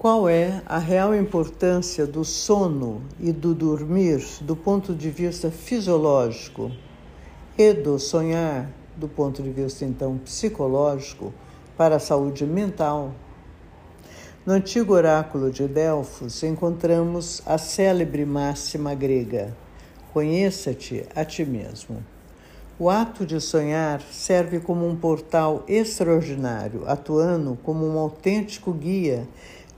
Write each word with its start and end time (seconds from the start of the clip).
Qual 0.00 0.30
é 0.30 0.62
a 0.64 0.78
real 0.78 1.14
importância 1.14 2.06
do 2.06 2.24
sono 2.24 3.02
e 3.20 3.30
do 3.30 3.54
dormir 3.54 4.26
do 4.40 4.56
ponto 4.56 4.94
de 4.94 5.10
vista 5.10 5.50
fisiológico 5.50 6.72
e 7.58 7.74
do 7.74 7.98
sonhar 7.98 8.70
do 8.96 9.06
ponto 9.06 9.42
de 9.42 9.50
vista 9.50 9.84
então 9.84 10.16
psicológico 10.16 11.34
para 11.76 11.96
a 11.96 12.00
saúde 12.00 12.46
mental? 12.46 13.12
No 14.46 14.54
antigo 14.54 14.94
oráculo 14.94 15.50
de 15.50 15.68
Delfos 15.68 16.42
encontramos 16.44 17.42
a 17.44 17.58
célebre 17.58 18.24
máxima 18.24 18.94
grega: 18.94 19.54
Conheça-te 20.14 21.04
a 21.14 21.26
ti 21.26 21.44
mesmo. 21.44 22.02
O 22.78 22.88
ato 22.88 23.26
de 23.26 23.38
sonhar 23.38 24.00
serve 24.10 24.60
como 24.60 24.88
um 24.88 24.96
portal 24.96 25.62
extraordinário, 25.68 26.84
atuando 26.86 27.58
como 27.62 27.86
um 27.86 27.98
autêntico 27.98 28.72
guia 28.72 29.28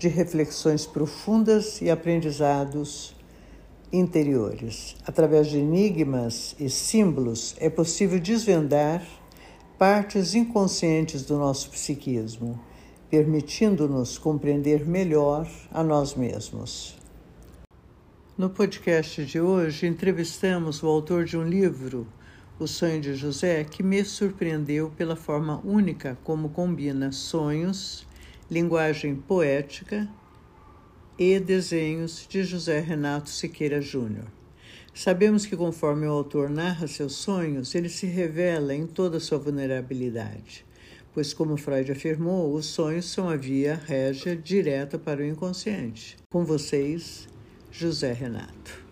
de 0.03 0.09
reflexões 0.09 0.85
profundas 0.85 1.81
e 1.81 1.89
aprendizados 1.89 3.15
interiores. 3.93 4.97
Através 5.07 5.47
de 5.47 5.59
enigmas 5.59 6.57
e 6.59 6.69
símbolos 6.69 7.55
é 7.61 7.71
possível 7.71 8.19
desvendar 8.19 9.07
partes 9.79 10.35
inconscientes 10.35 11.23
do 11.23 11.39
nosso 11.39 11.71
psiquismo, 11.71 12.61
permitindo-nos 13.09 14.19
compreender 14.19 14.85
melhor 14.85 15.49
a 15.71 15.85
nós 15.85 16.17
mesmos. 16.17 16.99
No 18.37 18.51
podcast 18.51 19.25
de 19.25 19.41
hoje, 19.41 19.87
entrevistamos 19.87 20.83
o 20.83 20.89
autor 20.89 21.25
de 21.25 21.39
um 21.39 21.47
livro, 21.47 22.09
O 22.59 22.67
Sonho 22.67 23.01
de 23.01 23.15
José, 23.15 23.63
que 23.63 23.85
me 23.85 24.05
surpreendeu 24.05 24.91
pela 24.97 25.15
forma 25.15 25.61
única 25.65 26.19
como 26.25 26.49
combina 26.49 27.13
sonhos 27.13 28.05
linguagem 28.53 29.17
poética 29.17 30.07
e 31.19 31.41
desenhos 31.41 32.27
de 32.29 32.45
José 32.45 32.81
Renato 32.81 33.31
Siqueira 33.31 33.81
Júnior. 33.81 34.27
Sabemos 34.93 35.47
que, 35.47 35.57
conforme 35.57 36.07
o 36.07 36.11
autor 36.11 36.51
narra 36.51 36.87
seus 36.87 37.15
sonhos, 37.15 37.75
ele 37.75 37.89
se 37.89 38.05
revela 38.05 38.75
em 38.75 38.87
toda 38.87 39.19
sua 39.19 39.39
vulnerabilidade, 39.39 40.67
pois, 41.15 41.33
como 41.33 41.57
Freud 41.57 41.91
afirmou, 41.91 42.53
os 42.53 42.67
sonhos 42.67 43.07
são 43.07 43.27
a 43.27 43.37
via 43.37 43.75
régia 43.75 44.37
direta 44.37 44.99
para 44.99 45.23
o 45.23 45.25
inconsciente. 45.25 46.19
Com 46.31 46.45
vocês, 46.45 47.27
José 47.71 48.13
Renato. 48.13 48.85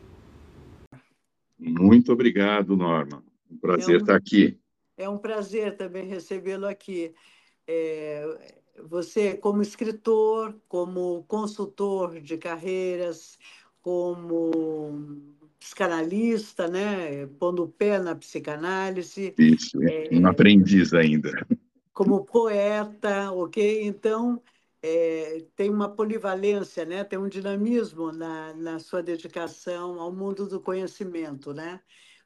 Muito 1.58 2.14
obrigado, 2.14 2.75
Norma. 2.75 3.22
Um 3.50 3.58
prazer 3.58 3.97
é 3.97 3.98
um, 3.98 4.00
estar 4.00 4.16
aqui. 4.16 4.58
É 4.97 5.06
um 5.06 5.19
prazer 5.19 5.77
também 5.77 6.06
recebê-lo 6.06 6.66
aqui. 6.66 7.12
É, 7.66 8.59
você, 8.88 9.34
como 9.34 9.62
escritor, 9.62 10.54
como 10.68 11.24
consultor 11.28 12.20
de 12.20 12.36
carreiras, 12.36 13.38
como 13.82 14.96
psicanalista, 15.58 16.68
né, 16.68 17.26
pondo 17.38 17.64
o 17.64 17.68
pé 17.68 17.98
na 17.98 18.14
psicanálise. 18.14 19.34
Isso, 19.38 19.78
é, 19.82 20.08
um 20.12 20.26
aprendiz 20.26 20.94
ainda. 20.94 21.46
Como 21.92 22.24
poeta, 22.24 23.30
ok? 23.32 23.82
Então, 23.84 24.40
é, 24.82 25.44
tem 25.54 25.68
uma 25.68 25.88
polivalência, 25.88 26.84
né? 26.86 27.04
tem 27.04 27.18
um 27.18 27.28
dinamismo 27.28 28.10
na, 28.12 28.54
na 28.54 28.78
sua 28.78 29.02
dedicação 29.02 30.00
ao 30.00 30.10
mundo 30.10 30.48
do 30.48 30.58
conhecimento, 30.60 31.52
né? 31.52 31.80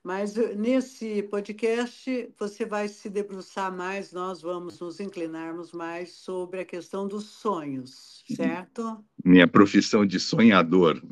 Mas 0.05 0.37
eh, 0.37 0.55
nesse 0.55 1.23
podcast 1.23 2.31
você 2.39 2.67
vai 2.67 2.89
se 2.89 3.09
debruçar 3.09 3.75
mais, 3.75 4.13
nós 4.13 4.43
vamos 4.43 4.79
nos 4.79 5.01
inclinarmos 5.01 5.73
mais 5.73 6.13
sobre 6.13 6.61
a 6.61 6.65
questão 6.65 7.09
dos 7.09 7.25
sonhos, 7.25 8.23
certo? 8.37 9.03
Minha 9.25 9.49
profissão 9.49 10.05
de 10.05 10.21
sonhador. 10.21 11.03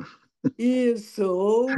Isso, 0.58 1.24
ou 1.24 1.70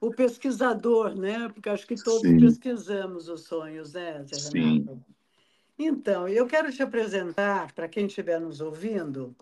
o 0.00 0.10
pesquisador, 0.10 1.14
né? 1.14 1.50
Porque 1.50 1.68
acho 1.68 1.86
que 1.86 1.94
todos 1.94 2.22
Sim. 2.22 2.40
pesquisamos 2.40 3.28
os 3.28 3.42
sonhos, 3.42 3.92
né, 3.92 4.24
Zé 4.24 4.38
Sim. 4.38 4.86
Então, 5.78 6.26
eu 6.26 6.46
quero 6.46 6.72
te 6.72 6.82
apresentar, 6.82 7.72
para 7.72 7.86
quem 7.88 8.06
estiver 8.06 8.40
nos 8.40 8.62
ouvindo, 8.62 9.36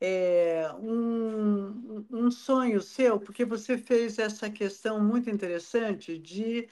é, 0.00 0.70
um, 0.78 2.04
um 2.10 2.30
sonho 2.30 2.80
seu, 2.80 3.18
porque 3.18 3.44
você 3.44 3.78
fez 3.78 4.18
essa 4.18 4.50
questão 4.50 5.00
muito 5.00 5.30
interessante 5.30 6.18
de 6.18 6.68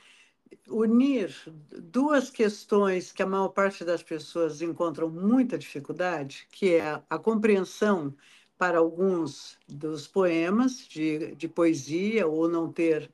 unir 0.69 1.35
duas 1.73 2.31
questões 2.31 3.13
que 3.13 3.23
a 3.23 3.27
maior 3.27 3.49
parte 3.49 3.85
das 3.85 4.03
pessoas 4.03 4.63
encontram 4.63 5.09
muita 5.11 5.59
dificuldade, 5.59 6.47
que 6.51 6.75
é 6.75 7.03
a 7.09 7.19
compreensão 7.19 8.15
para 8.57 8.79
alguns 8.79 9.59
dos 9.69 10.07
poemas 10.07 10.87
de, 10.87 11.35
de 11.35 11.49
poesia 11.49 12.27
ou 12.27 12.49
não 12.49 12.73
ter 12.73 13.11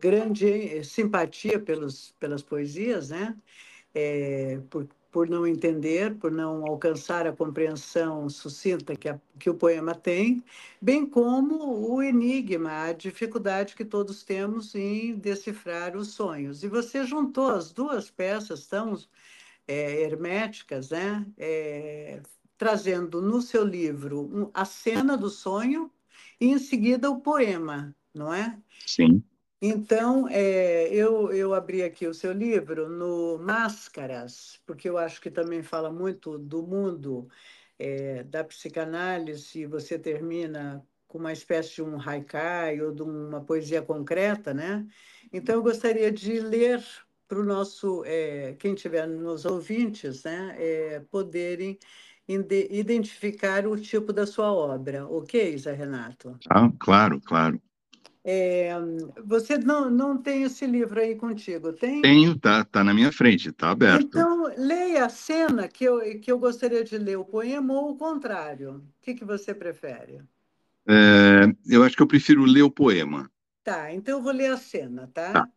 grande 0.00 0.82
simpatia 0.84 1.58
pelos, 1.60 2.14
pelas 2.18 2.42
poesias, 2.42 3.10
né? 3.10 3.36
É, 3.94 4.60
por, 4.70 4.88
por 5.10 5.28
não 5.28 5.46
entender, 5.46 6.14
por 6.16 6.30
não 6.30 6.64
alcançar 6.66 7.26
a 7.26 7.32
compreensão 7.32 8.28
sucinta 8.28 8.94
que, 8.94 9.08
a, 9.08 9.20
que 9.38 9.50
o 9.50 9.54
poema 9.54 9.94
tem, 9.94 10.42
bem 10.80 11.04
como 11.04 11.90
o 11.92 12.02
enigma, 12.02 12.84
a 12.84 12.92
dificuldade 12.92 13.74
que 13.74 13.84
todos 13.84 14.22
temos 14.22 14.74
em 14.74 15.14
decifrar 15.16 15.96
os 15.96 16.08
sonhos. 16.08 16.62
E 16.62 16.68
você 16.68 17.04
juntou 17.04 17.48
as 17.50 17.72
duas 17.72 18.10
peças 18.10 18.66
tão 18.66 18.96
é, 19.66 20.02
herméticas, 20.02 20.90
né? 20.90 21.26
É, 21.36 22.20
trazendo 22.56 23.22
no 23.22 23.40
seu 23.40 23.64
livro 23.64 24.50
a 24.52 24.64
cena 24.64 25.16
do 25.16 25.30
sonho 25.30 25.90
e, 26.40 26.46
em 26.46 26.58
seguida, 26.58 27.10
o 27.10 27.20
poema, 27.20 27.96
não 28.14 28.32
é? 28.32 28.58
Sim. 28.86 29.24
Então, 29.62 30.26
é, 30.28 30.88
eu, 30.88 31.30
eu 31.32 31.52
abri 31.52 31.82
aqui 31.82 32.06
o 32.06 32.14
seu 32.14 32.32
livro 32.32 32.88
no 32.88 33.38
Máscaras, 33.38 34.58
porque 34.64 34.88
eu 34.88 34.96
acho 34.96 35.20
que 35.20 35.30
também 35.30 35.62
fala 35.62 35.92
muito 35.92 36.38
do 36.38 36.62
mundo 36.62 37.28
é, 37.78 38.22
da 38.24 38.42
psicanálise, 38.42 39.66
você 39.66 39.98
termina 39.98 40.82
com 41.06 41.18
uma 41.18 41.32
espécie 41.32 41.74
de 41.74 41.82
um 41.82 42.00
haikai 42.00 42.80
ou 42.80 42.90
de 42.94 43.02
uma 43.02 43.42
poesia 43.42 43.82
concreta, 43.82 44.54
né? 44.54 44.86
Então, 45.30 45.56
eu 45.56 45.62
gostaria 45.62 46.10
de 46.10 46.40
ler 46.40 46.82
para 47.28 47.40
o 47.40 47.44
nosso, 47.44 48.02
é, 48.06 48.54
quem 48.58 48.72
estiver 48.72 49.06
nos 49.06 49.44
ouvintes, 49.44 50.24
né, 50.24 51.04
poderem 51.10 51.78
identificar 52.26 53.66
o 53.66 53.76
tipo 53.76 54.12
da 54.12 54.26
sua 54.26 54.52
obra, 54.52 55.06
ok, 55.06 55.56
Zé 55.58 55.72
Renato? 55.72 56.38
Ah, 56.48 56.70
claro, 56.78 57.20
claro. 57.20 57.60
É, 58.22 58.70
você 59.24 59.56
não, 59.56 59.88
não 59.88 60.18
tem 60.18 60.42
esse 60.42 60.66
livro 60.66 61.00
aí 61.00 61.16
contigo, 61.16 61.72
tem? 61.72 62.02
Tenho, 62.02 62.38
tá, 62.38 62.64
tá 62.64 62.84
na 62.84 62.92
minha 62.92 63.10
frente, 63.10 63.50
tá 63.50 63.70
aberto. 63.70 64.06
Então, 64.06 64.52
leia 64.58 65.06
a 65.06 65.08
cena 65.08 65.66
que 65.66 65.84
eu, 65.84 66.00
que 66.20 66.30
eu 66.30 66.38
gostaria 66.38 66.84
de 66.84 66.98
ler, 66.98 67.16
o 67.16 67.24
poema 67.24 67.72
ou 67.72 67.92
o 67.92 67.96
contrário. 67.96 68.76
O 68.76 68.82
que, 69.00 69.14
que 69.14 69.24
você 69.24 69.54
prefere? 69.54 70.20
É, 70.86 71.40
eu 71.66 71.82
acho 71.82 71.96
que 71.96 72.02
eu 72.02 72.06
prefiro 72.06 72.44
ler 72.44 72.62
o 72.62 72.70
poema. 72.70 73.30
Tá, 73.64 73.92
então 73.92 74.18
eu 74.18 74.22
vou 74.22 74.32
ler 74.32 74.52
a 74.52 74.56
cena, 74.56 75.10
tá? 75.12 75.32
tá? 75.32 75.48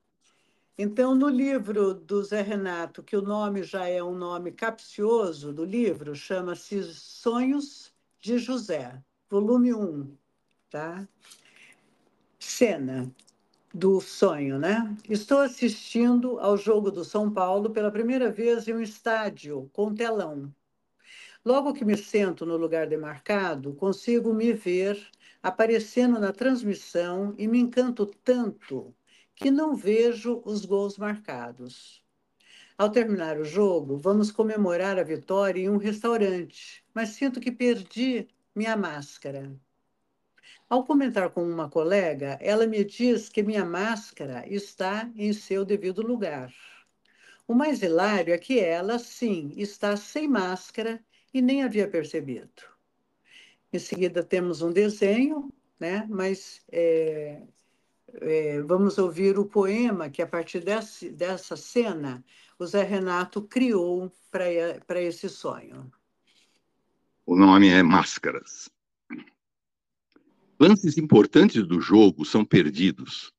Então, 0.77 1.13
no 1.13 1.29
livro 1.29 1.93
do 1.93 2.23
Zé 2.23 2.41
Renato, 2.41 3.03
que 3.03 3.15
o 3.15 3.21
nome 3.21 3.63
já 3.63 3.87
é 3.87 4.01
um 4.01 4.15
nome 4.15 4.51
capcioso 4.51 5.53
do 5.53 5.63
livro, 5.63 6.15
chama-se 6.15 6.83
Sonhos 6.93 7.93
de 8.19 8.37
José, 8.37 9.01
volume 9.29 9.73
1, 9.73 10.17
tá? 10.69 11.07
Cena 12.43 13.11
do 13.73 13.99
sonho, 13.99 14.59
né? 14.59 14.95
Estou 15.09 15.39
assistindo 15.39 16.39
ao 16.39 16.55
jogo 16.57 16.91
do 16.91 17.03
São 17.03 17.31
Paulo 17.31 17.71
pela 17.71 17.91
primeira 17.91 18.31
vez 18.31 18.67
em 18.67 18.73
um 18.73 18.81
estádio 18.81 19.69
com 19.73 19.93
telão. 19.93 20.53
Logo 21.43 21.73
que 21.73 21.83
me 21.83 21.97
sento 21.97 22.45
no 22.45 22.55
lugar 22.55 22.87
demarcado, 22.87 23.73
consigo 23.73 24.33
me 24.33 24.53
ver 24.53 25.01
aparecendo 25.41 26.19
na 26.19 26.31
transmissão 26.31 27.33
e 27.37 27.47
me 27.47 27.59
encanto 27.59 28.05
tanto 28.05 28.93
que 29.35 29.49
não 29.49 29.75
vejo 29.75 30.41
os 30.45 30.63
gols 30.65 30.97
marcados. 30.97 32.03
Ao 32.77 32.89
terminar 32.89 33.37
o 33.39 33.43
jogo, 33.43 33.97
vamos 33.97 34.31
comemorar 34.31 34.97
a 34.97 35.03
vitória 35.03 35.61
em 35.61 35.69
um 35.69 35.77
restaurante, 35.77 36.83
mas 36.93 37.09
sinto 37.09 37.39
que 37.39 37.51
perdi 37.51 38.27
minha 38.55 38.77
máscara. 38.77 39.51
Ao 40.69 40.83
comentar 40.83 41.29
com 41.29 41.43
uma 41.43 41.69
colega, 41.69 42.37
ela 42.41 42.65
me 42.65 42.83
diz 42.83 43.29
que 43.29 43.43
minha 43.43 43.65
máscara 43.65 44.43
está 44.47 45.09
em 45.15 45.31
seu 45.33 45.63
devido 45.63 46.01
lugar. 46.01 46.53
O 47.47 47.53
mais 47.53 47.81
hilário 47.81 48.33
é 48.33 48.37
que 48.37 48.59
ela, 48.59 48.97
sim, 48.97 49.53
está 49.57 49.95
sem 49.97 50.27
máscara 50.27 51.03
e 51.33 51.41
nem 51.41 51.63
havia 51.63 51.87
percebido. 51.87 52.63
Em 53.71 53.79
seguida, 53.79 54.23
temos 54.23 54.61
um 54.61 54.71
desenho, 54.71 55.51
né? 55.79 56.07
mas 56.09 56.61
é, 56.71 57.41
é, 58.21 58.61
vamos 58.61 58.97
ouvir 58.97 59.37
o 59.37 59.45
poema 59.45 60.09
que, 60.09 60.21
a 60.21 60.27
partir 60.27 60.61
desse, 60.61 61.09
dessa 61.09 61.55
cena, 61.57 62.23
o 62.57 62.65
Zé 62.65 62.83
Renato 62.83 63.41
criou 63.41 64.11
para 64.31 65.01
esse 65.01 65.27
sonho. 65.27 65.91
O 67.25 67.35
nome 67.35 67.69
é 67.69 67.81
Máscaras. 67.81 68.72
Lances 70.63 70.97
importantes 70.97 71.67
do 71.67 71.81
jogo 71.81 72.23
são 72.23 72.45
perdidos 72.45 73.33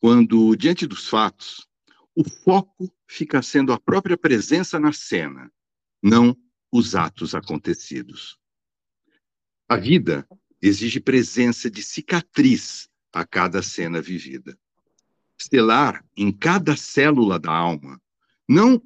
quando, 0.00 0.56
diante 0.56 0.86
dos 0.86 1.06
fatos, 1.06 1.68
o 2.14 2.24
foco 2.24 2.90
fica 3.06 3.42
sendo 3.42 3.74
a 3.74 3.78
própria 3.78 4.16
presença 4.16 4.80
na 4.80 4.90
cena, 4.90 5.52
não 6.02 6.34
os 6.72 6.94
atos 6.94 7.34
acontecidos. 7.34 8.38
A 9.68 9.76
vida 9.76 10.26
exige 10.62 10.98
presença 10.98 11.70
de 11.70 11.82
cicatriz 11.82 12.88
a 13.12 13.22
cada 13.26 13.62
cena 13.62 14.00
vivida. 14.00 14.58
Estelar 15.38 16.02
em 16.16 16.32
cada 16.32 16.74
célula 16.74 17.38
da 17.38 17.52
alma, 17.52 18.00
não 18.48 18.82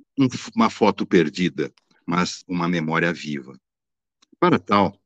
uma 0.57 0.71
foto 0.71 1.07
perdida, 1.07 1.73
mas 2.05 2.43
uma 2.49 2.69
memória 2.69 3.13
viva. 3.13 3.57
Para 4.41 4.59
tal, 4.59 5.01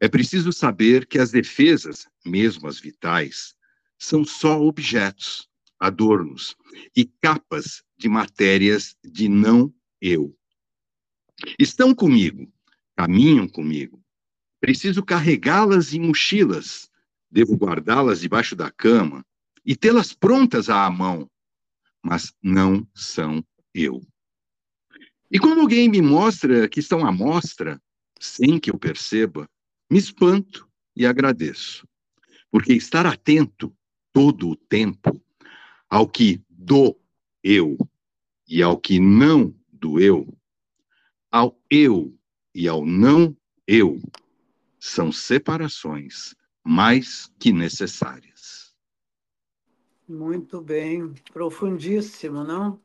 é 0.00 0.08
preciso 0.08 0.52
saber 0.52 1.06
que 1.06 1.18
as 1.18 1.30
defesas, 1.30 2.06
mesmo 2.24 2.68
as 2.68 2.78
vitais, 2.78 3.54
são 3.98 4.24
só 4.24 4.60
objetos, 4.60 5.48
adornos 5.78 6.56
e 6.96 7.04
capas 7.04 7.82
de 7.96 8.08
matérias 8.08 8.96
de 9.04 9.28
não 9.28 9.72
eu. 10.00 10.36
Estão 11.58 11.94
comigo, 11.94 12.52
caminham 12.96 13.48
comigo. 13.48 14.02
Preciso 14.60 15.02
carregá-las 15.02 15.92
em 15.92 16.00
mochilas, 16.00 16.90
devo 17.30 17.56
guardá-las 17.56 18.20
debaixo 18.20 18.56
da 18.56 18.70
cama 18.70 19.24
e 19.64 19.76
tê-las 19.76 20.12
prontas 20.12 20.68
à 20.68 20.88
mão, 20.90 21.30
mas 22.02 22.34
não 22.42 22.86
são 22.94 23.44
eu. 23.72 24.00
E 25.30 25.38
quando 25.38 25.60
alguém 25.60 25.88
me 25.88 26.00
mostra 26.00 26.68
que 26.68 26.80
estão 26.80 27.06
à 27.06 27.10
mostra, 27.10 27.80
sem 28.20 28.58
que 28.58 28.70
eu 28.70 28.78
perceba, 28.78 29.48
me 29.94 30.00
espanto 30.00 30.68
e 30.96 31.06
agradeço. 31.06 31.86
Porque 32.50 32.72
estar 32.72 33.06
atento 33.06 33.72
todo 34.12 34.48
o 34.48 34.56
tempo 34.56 35.22
ao 35.88 36.08
que 36.08 36.42
do 36.50 36.98
eu 37.44 37.78
e 38.48 38.60
ao 38.60 38.76
que 38.76 38.98
não 38.98 39.54
do 39.72 40.00
eu, 40.00 40.36
ao 41.30 41.56
eu 41.70 42.12
e 42.52 42.66
ao 42.66 42.84
não 42.84 43.36
eu, 43.68 44.02
são 44.80 45.12
separações 45.12 46.34
mais 46.64 47.32
que 47.38 47.52
necessárias. 47.52 48.74
Muito 50.08 50.60
bem, 50.60 51.14
profundíssimo, 51.32 52.42
não? 52.42 52.80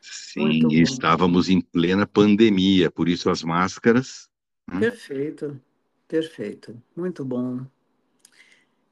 Sim, 0.00 0.66
estávamos 0.72 1.48
em 1.48 1.60
plena 1.60 2.04
pandemia, 2.04 2.90
por 2.90 3.08
isso 3.08 3.30
as 3.30 3.44
máscaras. 3.44 4.28
Né? 4.66 4.80
Perfeito, 4.80 5.60
perfeito, 6.08 6.82
muito 6.96 7.24
bom. 7.24 7.64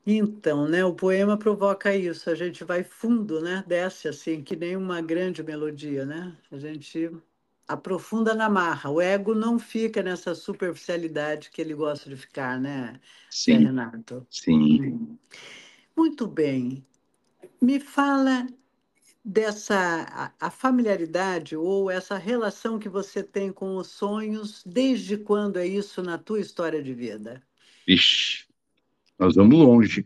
Então, 0.07 0.69
né, 0.69 0.85
o 0.85 0.95
poema 0.95 1.37
provoca 1.37 1.93
isso, 1.97 2.31
a 2.31 2.35
gente 2.37 2.63
vai 2.63 2.85
fundo, 2.85 3.41
né, 3.41 3.65
desce 3.67 4.07
assim, 4.07 4.41
que 4.41 4.55
nem 4.55 4.77
uma 4.77 5.01
grande 5.01 5.43
melodia, 5.43 6.07
né? 6.07 6.37
A 6.53 6.59
gente 6.59 7.11
aprofunda 7.67 8.33
na 8.33 8.49
marra. 8.49 8.89
O 8.89 9.01
ego 9.01 9.35
não 9.35 9.59
fica 9.59 10.05
nessa 10.05 10.33
superficialidade 10.33 11.51
que 11.51 11.61
ele 11.61 11.75
gosta 11.75 12.09
de 12.09 12.17
ficar, 12.17 12.61
né, 12.61 13.01
Sim. 13.31 13.65
Renato? 13.65 14.25
Sim. 14.31 14.93
Hum. 14.93 15.19
Muito 15.97 16.29
bem. 16.29 16.87
Me 17.61 17.81
fala 17.81 18.47
dessa 19.27 20.31
a, 20.39 20.51
familiaridade 20.51 21.57
ou 21.57 21.91
essa 21.91 22.17
relação 22.17 22.79
que 22.79 22.89
você 22.89 23.25
tem 23.25 23.51
com 23.51 23.77
os 23.77 23.89
sonhos, 23.89 24.63
desde 24.65 25.17
quando 25.17 25.59
é 25.59 25.67
isso 25.67 26.01
na 26.01 26.17
tua 26.17 26.39
história 26.39 26.81
de 26.81 26.95
vida? 26.95 27.43
Ixi, 27.89 28.45
nós 29.19 29.35
vamos 29.35 29.59
longe. 29.59 30.05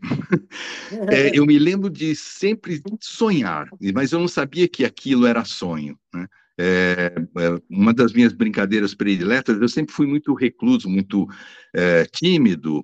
É, 1.11 1.29
eu 1.37 1.45
me 1.45 1.59
lembro 1.59 1.87
de 1.87 2.15
sempre 2.15 2.81
sonhar, 2.99 3.69
mas 3.93 4.11
eu 4.11 4.19
não 4.19 4.27
sabia 4.27 4.67
que 4.67 4.83
aquilo 4.83 5.27
era 5.27 5.45
sonho. 5.45 5.99
Né? 6.11 6.27
É, 6.57 7.13
é, 7.37 7.61
uma 7.69 7.93
das 7.93 8.13
minhas 8.13 8.33
brincadeiras 8.33 8.95
prediletas, 8.95 9.61
eu 9.61 9.69
sempre 9.69 9.93
fui 9.93 10.07
muito 10.07 10.33
recluso, 10.33 10.89
muito 10.89 11.27
é, 11.75 12.05
tímido, 12.05 12.83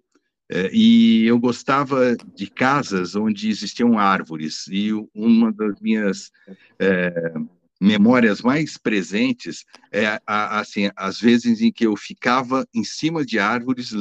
e 0.71 1.25
eu 1.25 1.38
gostava 1.39 2.15
de 2.35 2.47
casas 2.47 3.15
onde 3.15 3.49
existiam 3.49 3.99
árvores, 3.99 4.65
e 4.69 4.91
uma 5.13 5.51
das 5.51 5.79
minhas 5.81 6.31
é, 6.79 7.33
memórias 7.79 8.41
mais 8.41 8.77
presentes 8.77 9.65
é 9.91 10.19
assim 10.25 10.89
as 10.95 11.19
vezes 11.19 11.61
em 11.61 11.71
que 11.71 11.85
eu 11.85 11.95
ficava 11.95 12.67
em 12.73 12.83
cima 12.83 13.25
de 13.25 13.38
árvores 13.38 13.91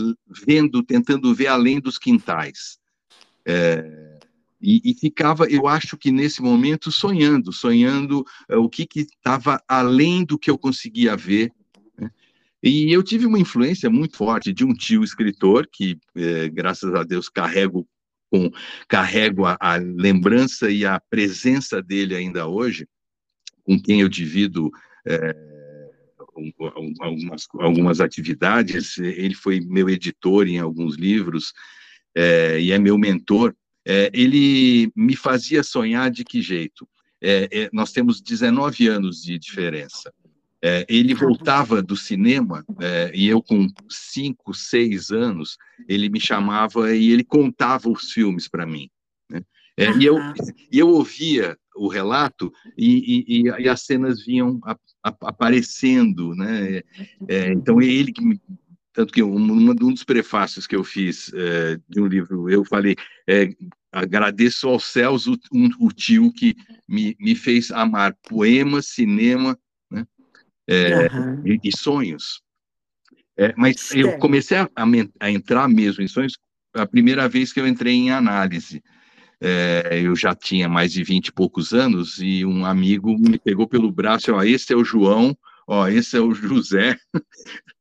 vendo 0.46 0.82
tentando 0.82 1.34
ver 1.34 1.48
além 1.48 1.80
dos 1.80 1.98
quintais. 1.98 2.78
É, 3.44 4.18
e, 4.60 4.80
e, 4.84 4.94
ficava 4.94 5.44
eu 5.46 5.68
acho 5.68 5.96
que 5.96 6.10
nesse 6.10 6.42
momento 6.42 6.90
sonhando 6.90 7.52
sonhando 7.52 8.24
é, 8.48 8.56
o 8.56 8.68
que 8.68 8.88
estava 8.94 9.62
além 9.68 10.24
do 10.24 10.38
que 10.38 10.50
eu 10.50 10.58
conseguia 10.58 11.16
ver 11.16 11.52
e 12.66 12.92
eu 12.92 13.02
tive 13.02 13.26
uma 13.26 13.38
influência 13.38 13.88
muito 13.88 14.16
forte 14.16 14.52
de 14.52 14.64
um 14.64 14.74
tio 14.74 15.04
escritor, 15.04 15.68
que, 15.70 15.98
é, 16.16 16.48
graças 16.48 16.92
a 16.94 17.04
Deus, 17.04 17.28
carrego, 17.28 17.86
com, 18.30 18.50
carrego 18.88 19.46
a, 19.46 19.56
a, 19.60 19.76
lembrança 19.76 20.68
e 20.68 20.84
a 20.84 20.98
presença 20.98 21.80
dele 21.80 22.16
ainda 22.16 22.46
hoje, 22.46 22.88
com 23.62 23.80
quem 23.80 24.00
eu 24.00 24.08
divido 24.08 24.70
é, 25.06 25.34
algumas, 27.00 27.46
algumas 27.60 28.00
atividades. 28.00 28.98
Ele 28.98 29.34
foi 29.34 29.60
meu 29.60 29.88
editor 29.88 30.48
em 30.48 30.58
alguns 30.58 30.96
livros 30.96 31.52
é, 32.16 32.60
e 32.60 32.72
é 32.72 32.78
meu 32.78 32.98
mentor. 32.98 33.54
É, 33.86 34.10
ele 34.12 34.90
me 34.96 35.14
fazia 35.14 35.62
sonhar 35.62 36.10
de 36.10 36.24
que 36.24 36.42
jeito? 36.42 36.88
É, 37.22 37.48
é, 37.52 37.70
nós 37.72 37.92
temos 37.92 38.20
19 38.20 38.88
anos 38.88 39.22
de 39.22 39.38
diferença. 39.38 40.12
É, 40.68 40.84
ele 40.88 41.14
voltava 41.14 41.80
do 41.80 41.96
cinema 41.96 42.64
é, 42.80 43.12
e 43.14 43.28
eu 43.28 43.40
com 43.40 43.68
cinco, 43.88 44.52
seis 44.52 45.12
anos, 45.12 45.56
ele 45.86 46.08
me 46.08 46.18
chamava 46.18 46.92
e 46.92 47.12
ele 47.12 47.22
contava 47.22 47.88
os 47.88 48.10
filmes 48.10 48.48
para 48.48 48.66
mim. 48.66 48.90
Né? 49.30 49.42
É, 49.76 49.92
e, 49.92 50.04
eu, 50.04 50.16
e 50.72 50.76
eu 50.76 50.88
ouvia 50.88 51.56
o 51.76 51.86
relato 51.86 52.52
e, 52.76 53.24
e, 53.28 53.42
e 53.42 53.68
as 53.68 53.82
cenas 53.82 54.24
vinham 54.24 54.58
a, 54.64 54.72
a, 55.04 55.14
aparecendo, 55.22 56.34
né? 56.34 56.82
É, 57.28 57.52
então 57.52 57.80
ele 57.80 58.10
que 58.12 58.24
me, 58.24 58.40
tanto 58.92 59.12
que 59.12 59.22
um, 59.22 59.36
um, 59.36 59.72
dos 59.72 60.02
prefácios 60.02 60.66
que 60.66 60.74
eu 60.74 60.82
fiz 60.82 61.30
é, 61.32 61.78
de 61.88 62.00
um 62.00 62.06
livro, 62.06 62.50
eu 62.50 62.64
falei, 62.64 62.96
é, 63.28 63.50
agradeço 63.92 64.68
aos 64.68 64.84
céus 64.84 65.28
o, 65.28 65.38
um, 65.52 65.70
o 65.78 65.92
tio 65.92 66.32
que 66.32 66.56
me, 66.88 67.14
me 67.20 67.36
fez 67.36 67.70
amar 67.70 68.16
poema, 68.28 68.82
cinema 68.82 69.56
é, 70.66 71.08
uhum. 71.12 71.42
e, 71.44 71.60
e, 71.64 71.76
sonhos. 71.76 72.42
É, 73.36 73.54
mas 73.56 73.90
eu 73.94 74.18
comecei 74.18 74.56
a, 74.56 74.68
a, 75.20 75.30
entrar 75.30 75.68
mesmo 75.68 76.02
em 76.02 76.08
sonhos 76.08 76.38
a 76.74 76.86
primeira 76.86 77.28
vez 77.28 77.52
que 77.52 77.60
eu 77.60 77.66
entrei 77.66 77.94
em 77.94 78.10
análise. 78.10 78.82
É, 79.40 80.00
eu 80.02 80.16
já 80.16 80.34
tinha 80.34 80.68
mais 80.68 80.92
de 80.92 81.04
vinte 81.04 81.28
e 81.28 81.32
poucos 81.32 81.74
anos 81.74 82.18
e 82.18 82.44
um 82.44 82.64
amigo 82.64 83.18
me 83.18 83.38
pegou 83.38 83.68
pelo 83.68 83.92
braço 83.92 84.30
e 84.30 84.32
ó, 84.32 84.42
esse 84.42 84.72
é 84.72 84.76
o 84.76 84.84
João, 84.84 85.36
ó, 85.66 85.86
esse 85.88 86.16
é 86.16 86.20
o 86.20 86.32
José, 86.32 86.96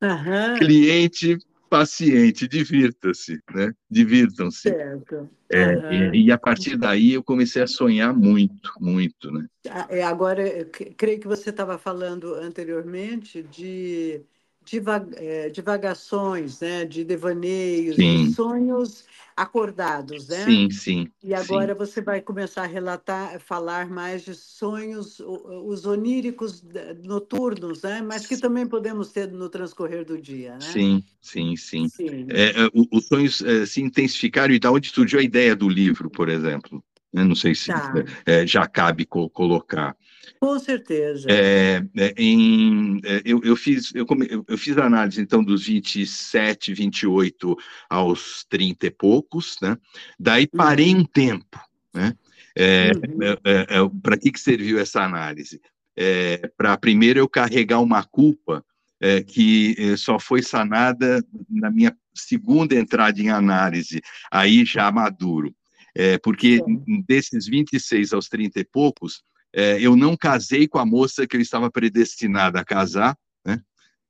uhum. 0.02 0.56
cliente 0.60 1.38
paciente, 1.70 2.48
divirta-se, 2.48 3.40
né? 3.54 3.74
Divirtam-se. 3.90 4.70
Certo. 4.70 5.30
É, 5.50 5.76
uhum. 5.76 6.16
e, 6.16 6.26
e, 6.26 6.32
a 6.32 6.38
partir 6.38 6.76
daí 6.76 7.14
eu 7.14 7.24
comecei 7.24 7.62
a 7.62 7.68
sonhar 7.68 8.14
muito, 8.14 8.72
muito, 8.80 9.32
né? 9.32 9.46
Ah, 9.70 9.88
é, 9.90 10.04
agora, 10.04 10.44
creio 10.98 11.20
que 11.20 11.28
você 11.28 11.52
estava 11.52 11.78
falando 11.78 12.34
anteriormente 12.36 13.44
de 13.44 14.22
é, 15.16 15.50
divagações, 15.50 16.60
né? 16.60 16.86
De 16.86 17.04
devaneios, 17.04 17.96
Sim. 17.96 18.26
de 18.26 18.34
sonhos 18.34 19.06
acordados, 19.36 20.30
né? 20.30 20.46
Sim, 20.46 20.70
sim. 20.70 21.08
E 21.22 21.34
agora 21.34 21.74
sim. 21.74 21.80
você 21.80 22.02
vai 22.02 22.22
começar 22.22 22.64
a 22.64 22.68
relatar, 22.68 23.40
falar 23.40 23.90
mais 23.90 24.24
de 24.24 24.34
sonhos, 24.34 25.20
os 25.20 25.86
oníricos 25.86 26.64
noturnos, 27.04 27.82
né? 27.82 28.02
Mas 28.02 28.26
que 28.26 28.38
também 28.38 28.66
podemos 28.66 29.12
ter 29.12 29.30
no 29.30 29.50
transcorrer 29.50 30.06
do 30.06 30.18
dia, 30.18 30.54
né? 30.54 30.62
Sim, 30.62 31.04
sim, 31.22 31.56
sim. 31.56 31.90
sim. 31.90 32.28
É, 32.30 32.52
é 32.52 32.70
os 32.74 33.08
sonhos 33.08 33.42
é, 33.42 33.66
se 33.66 33.82
intensificaram 33.82 34.54
e 34.54 34.60
da 34.60 34.72
onde 34.72 34.90
surgiu 34.90 35.20
a 35.20 35.24
ideia 35.24 35.56
do 35.56 35.68
livro, 35.68 36.10
por 36.10 36.30
exemplo. 36.30 36.84
Eu 37.12 37.26
não 37.26 37.36
sei 37.36 37.56
se 37.56 37.68
tá. 37.68 37.94
é, 38.26 38.46
já 38.46 38.68
cabe 38.68 39.06
co 39.06 39.30
colocar. 39.30 39.96
Com 40.40 40.60
certeza. 40.60 41.28
É, 41.30 41.84
é, 41.98 42.14
em, 42.18 43.00
é, 43.04 43.22
eu, 43.26 43.42
eu, 43.44 43.56
fiz, 43.56 43.94
eu, 43.96 44.06
eu, 44.48 44.58
fiz 44.58 44.78
análise, 44.78 45.22
então, 45.22 45.44
dos 45.44 45.66
27, 45.66 46.74
28 46.74 47.56
aos 47.90 48.46
30 48.50 48.88
e 48.88 48.92
poucos, 48.92 49.58
né? 49.62 49.78
Daí 50.20 50.48
parei 50.48 50.94
uhum. 50.94 51.02
um 51.02 51.06
tempo, 51.06 51.60
né? 51.94 52.14
É, 52.56 52.92
uhum. 52.94 53.22
É, 53.44 53.78
é, 53.78 53.90
Para 54.02 54.18
que, 54.18 54.32
que 54.32 54.40
serviu 54.40 54.80
essa 54.80 55.04
análise? 55.04 55.62
Para, 56.58 56.78
primeiro, 56.78 57.20
eu 57.20 57.30
carregar 57.30 57.80
uma 57.80 58.04
culpa 58.04 58.64
que 59.28 59.96
só 59.98 60.20
foi 60.20 60.42
sanada 60.42 61.24
na 61.50 61.72
minha 61.72 61.96
segunda 62.14 62.76
entrada 62.76 63.22
em 63.22 63.30
análise, 63.30 64.02
aí 64.32 64.66
já 64.66 64.92
maduro. 64.92 65.54
É, 65.96 66.18
porque 66.18 66.60
desses 67.08 67.48
26 67.48 68.12
aos 68.12 68.28
30 68.28 68.60
e 68.60 68.66
poucos, 68.66 69.24
é, 69.56 69.80
eu 69.80 69.96
não 69.96 70.18
casei 70.18 70.68
com 70.68 70.78
a 70.78 70.86
moça 70.86 71.26
que 71.26 71.38
eu 71.38 71.42
estava 71.42 71.72
predestinada 71.72 72.60
a 72.60 72.66
casar, 72.66 73.18
né? 73.46 73.62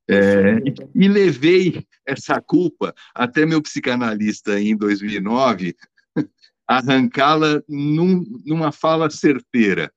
É, 0.10 0.58
e, 0.96 1.08
levei 1.08 1.86
essa 2.06 2.42
culpa 2.42 2.94
até 3.14 3.46
meu 3.46 3.62
psicanalista 3.62 4.60
em 4.60 4.76
2009 4.76 5.76
arrancá-la 6.68 7.62
num, 7.70 8.26
numa 8.44 8.72
fala 8.72 9.10
certeira. 9.12 9.94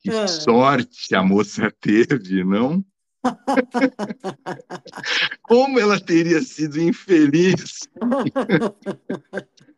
Que 0.00 0.10
é. 0.10 0.26
sorte 0.26 1.14
a 1.14 1.22
moça 1.22 1.72
teve, 1.80 2.44
não? 2.44 2.84
Como 5.42 5.80
ela 5.80 5.98
teria 5.98 6.42
sido 6.42 6.78
infeliz. 6.80 7.88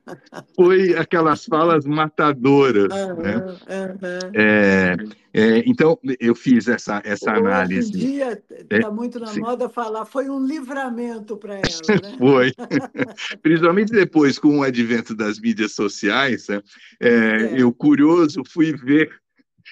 Foi 0.55 0.95
aquelas 0.97 1.45
falas 1.45 1.85
matadoras. 1.85 2.93
Uhum, 2.93 3.23
né? 3.23 3.37
Uhum. 3.37 4.31
É, 4.35 4.97
é, 5.33 5.63
então, 5.67 5.99
eu 6.21 6.35
fiz 6.35 6.69
essa, 6.69 7.03
essa 7.05 7.33
análise. 7.33 7.91
Hoje 7.91 8.07
em 8.07 8.11
dia 8.11 8.43
está 8.51 8.89
é, 8.89 8.91
muito 8.91 9.19
na 9.19 9.27
sim. 9.27 9.41
moda 9.41 9.69
falar, 9.69 10.05
foi 10.05 10.29
um 10.29 10.45
livramento 10.45 11.37
para 11.37 11.55
ela. 11.59 11.65
Né? 11.65 12.17
foi. 12.19 12.53
Principalmente 13.43 13.93
depois, 13.93 14.39
com 14.39 14.59
o 14.59 14.63
advento 14.63 15.15
das 15.15 15.41
mídias 15.41 15.73
sociais, 15.73 16.49
né? 16.49 16.63
É, 17.01 17.09
é. 17.09 17.61
eu, 17.61 17.73
curioso, 17.73 18.43
fui 18.47 18.77
ver 18.77 19.11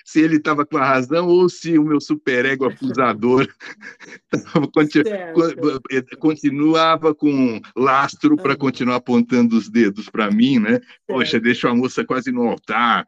se 0.04 0.20
ele 0.20 0.36
estava 0.36 0.64
com 0.64 0.76
a 0.76 0.84
razão 0.84 1.28
ou 1.28 1.48
se 1.48 1.78
o 1.78 1.84
meu 1.84 2.00
superego 2.00 2.66
acusador 2.66 3.48
continuava 6.18 7.14
com 7.14 7.60
lastro 7.76 8.36
para 8.36 8.56
continuar 8.56 8.96
apontando 8.96 9.56
os 9.56 9.68
dedos 9.68 10.08
para 10.08 10.30
mim, 10.30 10.58
né? 10.58 10.80
Poxa, 11.06 11.40
deixa 11.40 11.68
a 11.68 11.74
moça 11.74 12.04
quase 12.04 12.30
no 12.32 12.42
altar. 12.48 13.04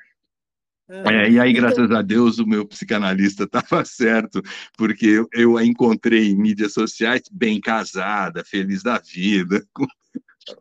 É, 0.87 1.31
e 1.31 1.41
aí, 1.41 1.51
então 1.51 1.63
graças 1.63 1.91
a 1.91 2.03
Deus, 2.03 2.39
o 2.39 2.47
meu 2.47 2.67
psicanalista 2.67 3.45
estava 3.45 3.85
certo, 3.85 4.43
porque 4.77 5.07
eu, 5.07 5.29
eu, 5.33 5.57
a 5.57 5.65
encontrei 5.65 6.29
em 6.29 6.37
mídias 6.37 6.75
sociais 6.75 7.23
bem 7.33 7.61
casada, 7.61 8.45
feliz 8.45 8.83
da 8.83 8.99
vida, 8.99 9.65
com, 9.73 9.87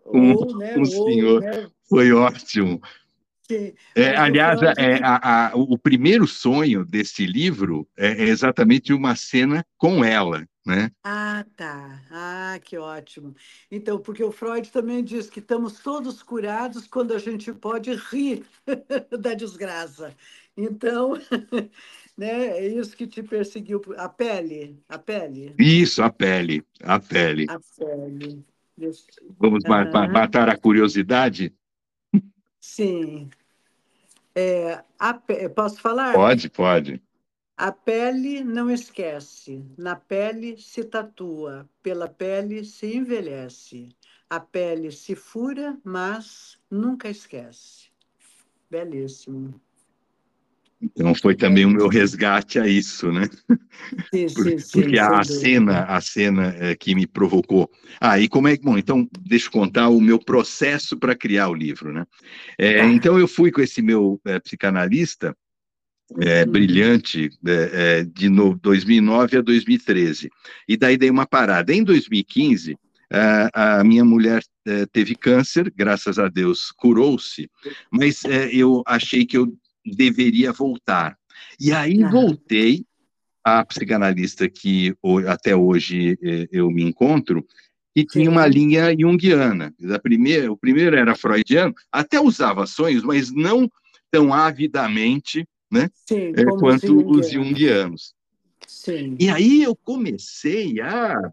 com 0.03 0.33
ou, 0.33 0.57
né, 0.57 0.77
um 0.77 0.85
senhor. 0.85 1.41
Né? 1.41 1.67
Foi 1.89 2.13
ótimo. 2.13 2.81
É, 3.95 4.15
aliás, 4.15 4.61
é, 4.77 5.03
a, 5.03 5.49
a, 5.49 5.55
o 5.55 5.77
primeiro 5.77 6.25
sonho 6.25 6.85
desse 6.85 7.25
livro 7.25 7.87
é, 7.97 8.07
é, 8.07 8.23
exatamente 8.23 8.93
uma 8.93 9.15
cena 9.15 9.65
com 9.77 10.03
ela, 10.03 10.47
né? 10.65 10.89
Ah, 11.03 11.45
tá. 11.55 12.01
Ah, 12.09 12.59
que 12.63 12.77
ótimo. 12.77 13.35
Então, 13.69 13.99
porque 13.99 14.23
o 14.23 14.31
Freud 14.31 14.71
também 14.71 15.03
diz 15.03 15.29
que 15.29 15.39
estamos 15.39 15.79
todos 15.79 16.23
curados 16.23 16.87
quando 16.87 17.13
a 17.13 17.19
gente 17.19 17.51
pode 17.51 17.93
rir 17.93 18.45
da 19.19 19.33
desgraça. 19.33 20.15
Então, 20.55 21.13
né, 22.17 22.47
é 22.59 22.67
isso 22.67 22.95
que 22.95 23.07
te 23.07 23.21
perseguiu. 23.21 23.81
A 23.97 24.07
pele, 24.07 24.79
a 24.87 24.97
pele. 24.97 25.53
Isso, 25.59 26.01
a 26.01 26.09
pele, 26.09 26.63
a 26.81 26.99
pele. 26.99 27.45
A 27.49 27.59
pele. 27.77 28.45
Vamos 29.37 29.63
uhum. 29.65 30.11
matar 30.11 30.49
a 30.49 30.57
curiosidade? 30.57 31.53
Sim. 32.63 33.29
É, 34.33 34.81
a, 34.97 35.13
posso 35.53 35.81
falar? 35.81 36.13
Pode, 36.13 36.49
pode. 36.49 37.03
A 37.57 37.73
pele 37.73 38.41
não 38.41 38.71
esquece, 38.71 39.65
na 39.77 39.97
pele 39.97 40.57
se 40.57 40.81
tatua, 40.85 41.69
pela 41.83 42.07
pele 42.07 42.63
se 42.63 42.95
envelhece. 42.95 43.89
A 44.29 44.39
pele 44.39 44.93
se 44.93 45.13
fura, 45.13 45.77
mas 45.83 46.57
nunca 46.71 47.09
esquece. 47.09 47.89
Belíssimo. 48.71 49.59
Então 50.83 51.15
foi 51.15 51.35
também 51.35 51.65
o 51.65 51.69
meu 51.69 51.87
resgate 51.87 52.59
a 52.59 52.67
isso, 52.67 53.11
né? 53.11 53.29
Sim, 54.13 54.27
sim, 54.27 54.57
sim, 54.57 54.81
Porque 54.81 54.99
a 54.99 55.23
cena, 55.23 55.83
a 55.83 56.01
cena 56.01 56.55
é, 56.59 56.75
que 56.75 56.93
me 56.93 57.07
provocou. 57.07 57.69
Ah, 58.01 58.19
e 58.19 58.27
como 58.27 58.47
é 58.47 58.57
que 58.57 58.63
bom? 58.63 58.77
Então 58.77 59.07
deixa 59.21 59.47
eu 59.47 59.51
contar 59.51 59.87
o 59.89 60.01
meu 60.01 60.19
processo 60.19 60.97
para 60.97 61.15
criar 61.15 61.49
o 61.49 61.53
livro, 61.53 61.93
né? 61.93 62.05
É, 62.59 62.81
ah. 62.81 62.85
Então 62.85 63.17
eu 63.17 63.27
fui 63.27 63.51
com 63.51 63.61
esse 63.61 63.81
meu 63.81 64.19
é, 64.25 64.39
psicanalista 64.39 65.35
é, 66.19 66.43
hum. 66.43 66.51
brilhante 66.51 67.29
de 68.13 68.29
no, 68.29 68.55
2009 68.57 69.37
a 69.37 69.41
2013 69.41 70.29
e 70.67 70.75
daí 70.75 70.97
dei 70.97 71.09
uma 71.09 71.25
parada. 71.25 71.73
Em 71.73 71.83
2015 71.83 72.77
a, 73.11 73.79
a 73.79 73.83
minha 73.83 74.03
mulher 74.03 74.41
teve 74.91 75.15
câncer, 75.15 75.71
graças 75.75 76.17
a 76.17 76.27
Deus 76.27 76.71
curou-se, 76.71 77.49
mas 77.91 78.23
eu 78.51 78.81
achei 78.87 79.23
que 79.23 79.37
eu 79.37 79.55
deveria 79.85 80.51
voltar. 80.51 81.17
E 81.59 81.71
aí 81.71 82.03
voltei 82.03 82.85
à 83.43 83.63
psicanalista 83.65 84.49
que 84.49 84.95
até 85.27 85.55
hoje 85.55 86.17
eh, 86.21 86.47
eu 86.51 86.69
me 86.69 86.83
encontro, 86.83 87.45
e 87.95 88.03
tinha 88.03 88.29
uma 88.29 88.47
linha 88.47 88.95
junguiana. 88.97 89.73
Primeira, 90.01 90.51
o 90.51 90.57
primeiro 90.57 90.95
era 90.95 91.15
freudiano, 91.15 91.73
até 91.91 92.19
usava 92.19 92.65
sonhos, 92.65 93.03
mas 93.03 93.31
não 93.31 93.69
tão 94.09 94.33
avidamente 94.33 95.47
né, 95.71 95.89
Sim, 96.07 96.33
é, 96.35 96.45
quanto 96.45 97.09
os 97.09 97.31
junguianos. 97.31 98.13
Sim. 98.67 99.15
E 99.19 99.29
aí 99.29 99.63
eu 99.63 99.75
comecei 99.75 100.79
a, 100.79 101.31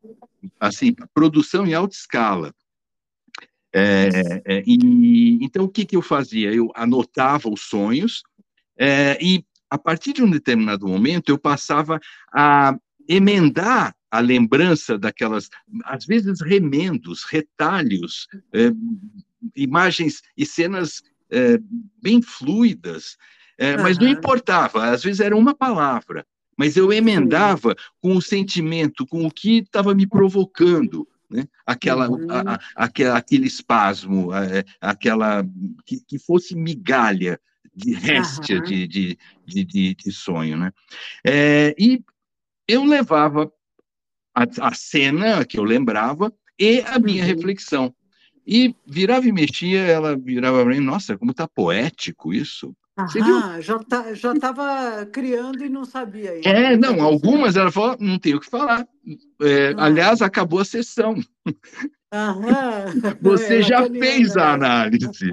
assim, 0.59 0.95
produção 1.15 1.67
em 1.67 1.75
alta 1.75 1.95
escala. 1.95 2.55
É, 3.73 4.43
é, 4.45 4.63
e, 4.67 5.39
então, 5.43 5.65
o 5.65 5.69
que, 5.69 5.85
que 5.85 5.95
eu 5.95 6.03
fazia? 6.03 6.53
Eu 6.53 6.73
anotava 6.75 7.49
os 7.49 7.63
sonhos, 7.63 8.23
é, 8.81 9.19
e 9.21 9.45
a 9.69 9.77
partir 9.77 10.15
de 10.15 10.23
um 10.23 10.31
determinado 10.31 10.89
momento, 10.89 11.29
eu 11.29 11.39
passava 11.39 12.01
a 12.33 12.75
emendar 13.07 13.95
a 14.11 14.19
lembrança 14.19 14.99
daquelas, 14.99 15.51
às 15.85 16.07
vezes, 16.07 16.41
remendos, 16.41 17.23
retalhos, 17.25 18.27
é, 18.55 18.73
imagens 19.55 20.23
e 20.37 20.47
cenas 20.47 21.03
é, 21.31 21.61
bem 22.03 22.23
fluidas, 22.23 23.17
é, 23.59 23.77
uhum. 23.77 23.83
mas 23.83 23.99
não 23.99 24.09
importava, 24.09 24.87
às 24.87 25.05
vezes 25.05 25.21
era 25.21 25.37
uma 25.37 25.55
palavra, 25.55 26.27
mas 26.57 26.77
eu 26.77 26.93
emendava 26.93 27.77
com 28.01 28.17
o 28.17 28.23
sentimento, 28.23 29.07
com 29.07 29.27
o 29.27 29.31
que 29.31 29.59
estava 29.59 29.95
me 29.95 30.07
provocando. 30.07 31.07
Né? 31.31 31.45
Aquela, 31.65 32.11
uhum. 32.11 32.27
a, 32.29 32.59
a, 32.75 33.17
aquele 33.17 33.47
espasmo, 33.47 34.33
a, 34.33 34.45
é, 34.47 34.65
aquela 34.81 35.47
que, 35.85 36.01
que 36.01 36.19
fosse 36.19 36.57
migalha 36.57 37.39
de 37.75 37.95
réstia 37.95 38.59
uhum. 38.59 38.63
de, 38.65 38.87
de, 38.87 39.19
de, 39.47 39.95
de, 39.95 40.13
sonho, 40.13 40.57
né? 40.57 40.73
É, 41.25 41.75
e 41.79 42.03
eu 42.67 42.85
levava 42.85 43.51
a, 44.35 44.45
a, 44.61 44.75
cena 44.75 45.45
que 45.45 45.59
eu 45.59 45.65
lembrava 45.65 46.33
e 46.59 46.81
a 46.81 46.99
minha 46.99 47.23
uhum. 47.23 47.29
reflexão. 47.29 47.95
E 48.47 48.75
virava 48.87 49.27
e 49.27 49.33
mexia, 49.33 49.81
ela 49.81 50.17
virava 50.17 50.63
para 50.65 50.75
mim, 50.75 50.81
nossa, 50.81 51.17
como 51.17 51.31
está 51.31 51.47
poético 51.47 52.33
isso. 52.33 52.75
Aham, 52.99 53.61
já 53.61 53.79
tá, 53.79 54.13
já 54.15 54.33
estava 54.33 55.07
criando 55.07 55.65
e 55.65 55.69
não 55.69 55.85
sabia 55.85 56.33
ainda. 56.33 56.49
É, 56.49 56.77
não, 56.77 57.01
algumas 57.01 57.57
ela 57.57 57.71
falou, 57.71 57.97
não 57.99 58.19
tenho 58.19 58.37
o 58.37 58.41
que 58.41 58.51
falar. 58.51 58.87
É, 59.41 59.75
ah. 59.77 59.85
Aliás, 59.85 60.21
acabou 60.21 60.61
a 60.61 60.65
sessão. 60.65 61.17
Aham. 62.13 62.85
Você 63.23 63.61
é, 63.61 63.63
já 63.63 63.89
fez 63.89 64.37
a 64.37 64.55
análise. 64.55 65.33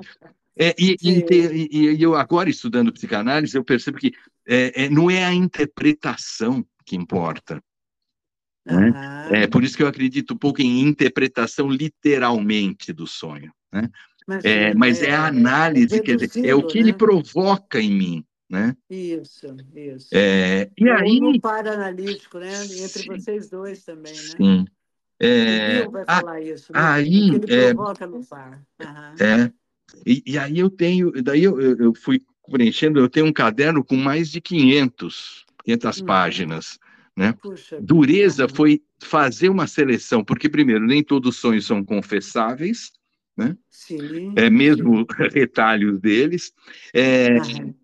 É, 0.59 0.75
e, 0.77 0.97
e, 1.01 1.67
e, 1.71 2.01
eu 2.01 2.15
agora 2.15 2.49
estudando 2.49 2.91
psicanálise, 2.91 3.55
eu 3.55 3.63
percebo 3.63 3.97
que 3.97 4.13
é, 4.47 4.85
é, 4.85 4.89
não 4.89 5.09
é 5.09 5.23
a 5.23 5.33
interpretação 5.33 6.65
que 6.85 6.95
importa. 6.95 7.61
Né? 8.65 9.43
É 9.43 9.47
por 9.47 9.63
isso 9.63 9.77
que 9.77 9.83
eu 9.83 9.87
acredito 9.87 10.33
um 10.33 10.37
pouco 10.37 10.61
em 10.61 10.81
interpretação 10.81 11.69
literalmente 11.69 12.91
do 12.91 13.07
sonho. 13.07 13.53
Né? 13.71 13.89
Mas, 14.27 14.45
é, 14.45 14.73
mas 14.73 15.01
é, 15.01 15.11
a 15.11 15.25
é 15.25 15.27
análise, 15.27 16.01
quer 16.01 16.17
dizer, 16.17 16.45
é 16.45 16.53
o 16.53 16.65
que 16.65 16.81
né? 16.81 16.89
ele 16.89 16.93
provoca 16.93 17.79
em 17.79 17.91
mim. 17.91 18.25
Né? 18.49 18.75
Isso, 18.89 19.45
isso. 19.75 20.09
É, 20.13 20.69
e 20.77 20.89
aí, 20.89 21.19
um 21.21 21.37
par 21.37 21.67
analítico, 21.67 22.39
né? 22.39 22.63
Entre 22.63 23.03
sim, 23.03 23.09
vocês 23.09 23.49
dois 23.49 23.83
também, 23.83 24.13
né? 24.13 24.19
Sim. 24.37 24.65
É, 25.19 25.85
vai 25.89 26.05
falar 26.05 26.41
isso, 26.41 26.71
né? 26.71 26.79
Aí, 26.81 27.29
ele 27.29 27.53
é, 27.53 27.73
provoca 27.73 28.07
no 28.07 28.25
par. 28.25 28.63
Uhum. 28.79 29.15
É, 29.19 29.51
e, 30.05 30.23
e 30.25 30.37
aí 30.37 30.59
eu 30.59 30.69
tenho, 30.69 31.11
daí 31.23 31.43
eu, 31.43 31.59
eu 31.59 31.93
fui 31.93 32.21
preenchendo, 32.49 32.99
eu 32.99 33.09
tenho 33.09 33.25
um 33.25 33.33
caderno 33.33 33.83
com 33.83 33.95
mais 33.95 34.29
de 34.29 34.39
500, 34.41 35.45
500 35.63 36.01
hum. 36.01 36.05
páginas, 36.05 36.79
né? 37.15 37.33
Puxa, 37.41 37.79
Dureza 37.81 38.47
foi 38.47 38.81
fazer 39.01 39.49
uma 39.49 39.67
seleção, 39.67 40.23
porque 40.23 40.49
primeiro, 40.49 40.85
nem 40.85 41.03
todos 41.03 41.35
os 41.35 41.41
sonhos 41.41 41.65
são 41.65 41.83
confessáveis, 41.83 42.91
né? 43.35 43.55
Sim. 43.69 44.33
É 44.35 44.49
mesmo 44.49 45.05
retalhos 45.33 45.99
deles. 45.99 46.51
É, 46.93 47.37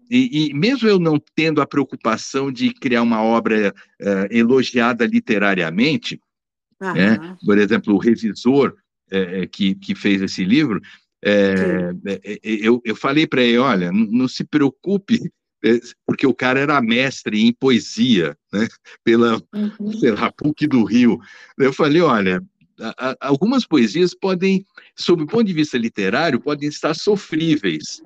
e, 0.10 0.50
e, 0.50 0.54
mesmo 0.54 0.88
eu 0.88 1.00
não 1.00 1.22
tendo 1.36 1.62
a 1.62 1.68
preocupação 1.68 2.52
de 2.52 2.74
criar 2.74 3.02
uma 3.02 3.22
obra 3.22 3.74
uh, 4.02 4.28
elogiada 4.32 5.06
literariamente, 5.06 6.20
né? 6.82 7.38
por 7.46 7.58
exemplo, 7.58 7.94
o 7.94 7.98
revisor 7.98 8.76
é, 9.10 9.48
que, 9.48 9.76
que 9.76 9.96
fez 9.96 10.22
esse 10.22 10.44
livro, 10.44 10.82
é, 11.26 11.94
é, 12.06 12.14
é, 12.26 12.40
eu, 12.44 12.82
eu 12.84 12.96
falei 12.96 13.26
para 13.26 13.42
ele, 13.42 13.58
olha, 13.58 13.92
não, 13.92 14.06
não 14.06 14.28
se 14.28 14.44
preocupe, 14.44 15.32
porque 16.06 16.28
o 16.28 16.34
cara 16.34 16.60
era 16.60 16.82
mestre 16.82 17.42
em 17.42 17.54
poesia, 17.54 18.38
né, 18.52 18.68
pela, 19.04 19.42
uhum. 19.54 19.94
sei 19.94 20.12
lá, 20.12 20.32
PUC 20.32 20.68
do 20.68 20.84
Rio. 20.84 21.20
Eu 21.58 21.72
falei, 21.72 22.02
olha, 22.02 22.44
algumas 23.22 23.66
poesias 23.66 24.14
podem, 24.14 24.66
sob 24.96 25.24
o 25.24 25.28
ponto 25.28 25.46
de 25.46 25.54
vista 25.54 25.78
literário, 25.78 26.42
podem 26.42 26.68
estar 26.68 26.94
sofríveis, 26.94 28.02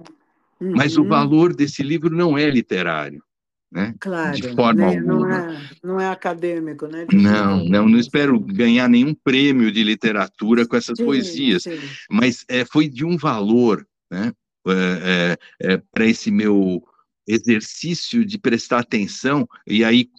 uhum. 0.61 0.73
mas 0.75 0.97
o 0.97 1.01
uhum. 1.01 1.09
valor 1.09 1.55
desse 1.55 1.81
livro 1.81 2.15
não 2.15 2.37
é 2.37 2.49
literário. 2.49 3.23
Né? 3.71 3.93
Claro, 3.99 4.35
de 4.35 4.53
forma 4.53 4.73
né? 4.73 4.97
alguma. 4.97 5.27
Não 5.27 5.29
é, 5.29 5.69
não 5.83 5.99
é 5.99 6.09
acadêmico, 6.09 6.87
né? 6.87 7.05
De 7.05 7.17
não, 7.17 7.65
não, 7.65 7.89
não 7.89 7.99
espero 7.99 8.39
ganhar 8.39 8.87
nenhum 8.87 9.13
prêmio 9.13 9.71
de 9.71 9.83
literatura 9.83 10.65
com 10.65 10.77
essas 10.77 10.97
sim, 10.97 11.03
poesias, 11.03 11.63
sim. 11.63 11.77
mas 12.09 12.45
é, 12.47 12.63
foi 12.63 12.87
de 12.87 13.03
um 13.03 13.17
valor, 13.17 13.85
né? 14.09 14.31
É, 14.69 15.37
é, 15.61 15.81
para 15.91 16.05
esse 16.05 16.29
meu 16.29 16.83
exercício 17.25 18.25
de 18.25 18.37
prestar 18.37 18.79
atenção, 18.79 19.47
e 19.65 19.83
aí 19.83 20.09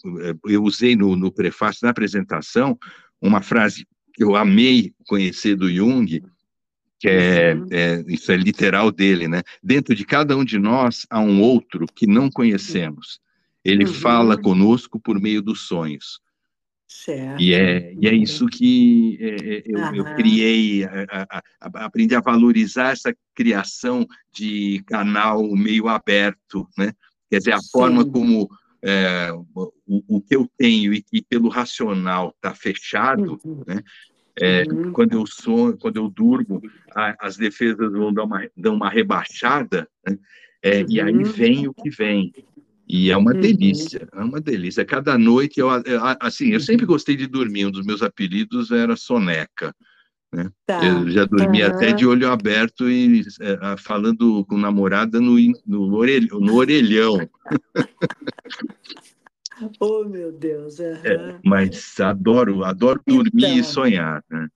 eu 0.47 0.63
usei 0.63 0.95
no, 0.95 1.17
no 1.17 1.33
prefácio, 1.33 1.81
na 1.85 1.91
apresentação, 1.91 2.79
uma 3.21 3.41
frase 3.41 3.87
que 4.15 4.23
eu 4.23 4.37
amei 4.37 4.93
conhecer 5.07 5.57
do 5.57 5.71
Jung, 5.71 6.23
que 6.99 7.09
é, 7.09 7.55
uhum. 7.55 7.67
é, 7.71 8.05
isso 8.09 8.31
é 8.33 8.37
literal 8.37 8.91
dele, 8.91 9.29
né? 9.29 9.43
Dentro 9.63 9.95
de 9.95 10.05
cada 10.05 10.37
um 10.37 10.45
de 10.45 10.59
nós 10.59 11.07
há 11.09 11.21
um 11.21 11.41
outro 11.41 11.87
que 11.95 12.07
não 12.07 12.31
conhecemos. 12.31 13.21
Ele 13.69 13.85
uhum. 13.85 13.93
fala 13.93 14.41
conosco 14.41 14.99
por 14.99 15.21
meio 15.21 15.43
dos 15.43 15.67
sonhos. 15.67 16.21
Certo. 16.87 17.41
E 17.41 17.53
é, 17.53 17.95
e 18.01 18.09
é 18.09 18.15
isso 18.15 18.47
que 18.47 19.19
é, 19.21 19.57
é 19.57 19.63
eu, 19.67 19.79
uhum. 19.79 19.95
eu, 19.95 20.05
criei, 20.17 20.85
a, 20.85 21.27
a, 21.31 21.43
a, 21.61 21.85
aprendi 21.85 22.15
a 22.15 22.21
valorizar 22.21 22.93
essa 22.93 23.15
criação 23.35 24.07
de 24.33 24.83
canal 24.87 25.43
meio 25.55 25.87
aberto, 25.87 26.67
né? 26.79 26.93
Quer 27.31 27.39
dizer, 27.39 27.53
a 27.53 27.61
Sim. 27.61 27.69
forma 27.71 28.11
como 28.11 28.49
é, 28.83 29.31
o, 29.55 29.73
o, 30.17 30.21
que 30.23 30.35
eu 30.35 30.51
tenho 30.57 30.95
e 30.95 31.03
que 31.03 31.21
pelo 31.21 31.51
racional 31.51 32.33
está 32.37 32.55
fechado, 32.55 33.39
uhum. 33.45 33.63
né? 33.67 33.83
É, 34.41 34.63
uhum. 34.63 34.93
Quando 34.93 35.13
eu 35.13 35.27
sonho, 35.27 35.77
quando 35.77 35.97
eu 35.97 36.09
durmo, 36.09 36.63
a, 36.95 37.15
as 37.27 37.37
defesas 37.37 37.93
vão 37.93 38.15
dar 38.15 38.25
uma, 38.25 38.49
dão 38.57 38.75
uma 38.75 38.89
rebaixada, 38.89 39.87
né? 40.07 40.17
É, 40.63 40.85
e 40.89 41.01
aí 41.01 41.15
uhum. 41.17 41.25
vem 41.25 41.69
o 41.69 41.75
que 41.75 41.91
vem. 41.91 42.33
E 42.89 43.11
é 43.11 43.17
uma 43.17 43.35
uhum. 43.35 43.41
delícia, 43.41 44.09
é 44.13 44.21
uma 44.21 44.41
delícia. 44.41 44.85
Cada 44.85 45.19
noite, 45.19 45.61
eu, 45.61 45.69
assim, 46.21 46.53
eu 46.53 46.61
sempre 46.61 46.87
gostei 46.87 47.17
de 47.17 47.27
dormir. 47.27 47.67
Um 47.67 47.71
dos 47.71 47.85
meus 47.85 48.03
apelidos 48.03 48.71
era 48.71 48.97
soneca. 48.97 49.75
Né? 50.33 50.51
Tá. 50.67 50.85
Eu 50.85 51.11
já 51.11 51.25
dormi 51.25 51.63
uhum. 51.63 51.69
até 51.69 51.93
de 51.93 52.07
olho 52.07 52.31
aberto 52.31 52.89
e 52.89 53.23
é, 53.41 53.77
falando 53.77 54.45
com 54.47 54.57
namorada 54.57 55.21
no, 55.21 55.37
no, 55.67 55.95
orelhão, 55.95 56.41
no 56.41 56.55
orelhão. 56.57 57.29
oh, 59.81 60.05
meu 60.05 60.33
Deus. 60.33 60.79
Uhum. 60.79 60.95
É, 61.05 61.39
mas 61.45 62.01
adoro, 62.01 62.65
adoro 62.65 63.03
dormir 63.07 63.31
então, 63.35 63.59
e 63.59 63.65
sonhar. 63.65 64.25
Né? 64.31 64.49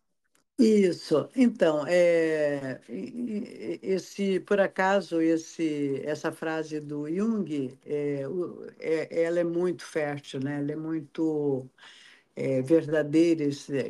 Isso. 0.59 1.29
Então, 1.35 1.85
é, 1.87 2.81
esse, 3.83 4.39
por 4.41 4.61
acaso, 4.61 5.21
esse, 5.21 6.01
essa 6.05 6.31
frase 6.31 6.79
do 6.79 7.09
Jung, 7.09 7.77
é, 7.85 8.23
é, 8.79 9.23
ela 9.25 9.41
é 9.41 9.45
muito 9.45 9.85
fértil, 9.85 10.41
né? 10.41 10.59
Ela 10.59 10.73
é 10.73 10.77
muito 10.77 11.69
é, 12.37 12.63
verdadeira. 12.63 13.45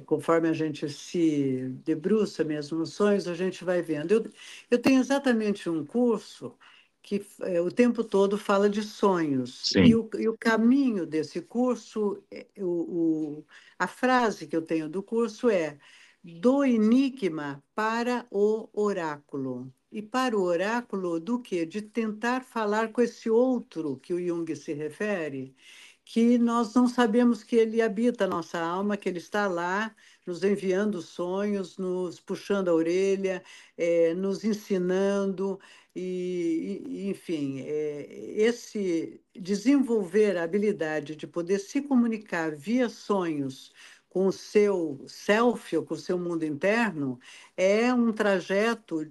Conforme 0.06 0.48
a 0.48 0.52
gente 0.52 0.88
se 0.88 1.68
debruça 1.84 2.44
mesmo 2.44 2.78
nos 2.78 2.94
sonhos, 2.94 3.28
a 3.28 3.34
gente 3.34 3.64
vai 3.64 3.82
vendo. 3.82 4.12
Eu, 4.12 4.30
eu 4.70 4.78
tenho 4.78 5.00
exatamente 5.00 5.68
um 5.68 5.84
curso 5.84 6.56
que 7.02 7.26
é, 7.42 7.60
o 7.60 7.70
tempo 7.70 8.04
todo 8.04 8.38
fala 8.38 8.70
de 8.70 8.82
sonhos. 8.82 9.72
E 9.74 9.94
o, 9.94 10.08
e 10.18 10.28
o, 10.28 10.38
caminho 10.38 11.04
desse 11.06 11.42
curso, 11.42 12.22
é, 12.30 12.46
o, 12.58 13.40
o, 13.40 13.44
a 13.78 13.86
frase 13.88 14.46
que 14.46 14.56
eu 14.56 14.62
tenho 14.62 14.88
do 14.88 15.02
curso 15.02 15.50
é 15.50 15.78
do 16.22 16.64
enigma 16.64 17.62
para 17.74 18.26
o 18.30 18.68
oráculo. 18.72 19.72
E 19.90 20.00
para 20.00 20.36
o 20.36 20.42
oráculo 20.42 21.20
do 21.20 21.40
que? 21.40 21.66
De 21.66 21.82
tentar 21.82 22.44
falar 22.44 22.92
com 22.92 23.02
esse 23.02 23.28
outro 23.28 23.98
que 23.98 24.14
o 24.14 24.24
Jung 24.24 24.54
se 24.56 24.72
refere, 24.72 25.54
que 26.04 26.38
nós 26.38 26.74
não 26.74 26.88
sabemos 26.88 27.42
que 27.42 27.56
ele 27.56 27.82
habita 27.82 28.24
a 28.24 28.28
nossa 28.28 28.58
alma, 28.58 28.96
que 28.96 29.08
ele 29.08 29.18
está 29.18 29.46
lá 29.46 29.94
nos 30.26 30.42
enviando 30.44 31.02
sonhos, 31.02 31.76
nos 31.76 32.20
puxando 32.20 32.68
a 32.68 32.74
orelha, 32.74 33.42
é, 33.76 34.14
nos 34.14 34.44
ensinando, 34.44 35.58
e, 35.94 36.82
e 36.86 37.10
enfim, 37.10 37.60
é, 37.60 38.06
esse 38.34 39.20
desenvolver 39.34 40.36
a 40.38 40.44
habilidade 40.44 41.16
de 41.16 41.26
poder 41.26 41.58
se 41.58 41.82
comunicar 41.82 42.54
via 42.56 42.88
sonhos 42.88 43.72
com 44.12 44.26
o 44.26 44.32
seu 44.32 45.02
self, 45.08 45.74
ou 45.74 45.82
com 45.82 45.94
o 45.94 45.96
seu 45.96 46.18
mundo 46.18 46.44
interno, 46.44 47.18
é 47.56 47.94
um 47.94 48.12
trajeto 48.12 49.10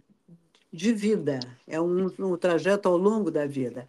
de 0.72 0.94
vida, 0.94 1.40
é 1.68 1.82
um, 1.82 2.06
um 2.20 2.38
trajeto 2.38 2.88
ao 2.88 2.98
longo 2.98 3.32
da 3.32 3.48
vida. 3.48 3.88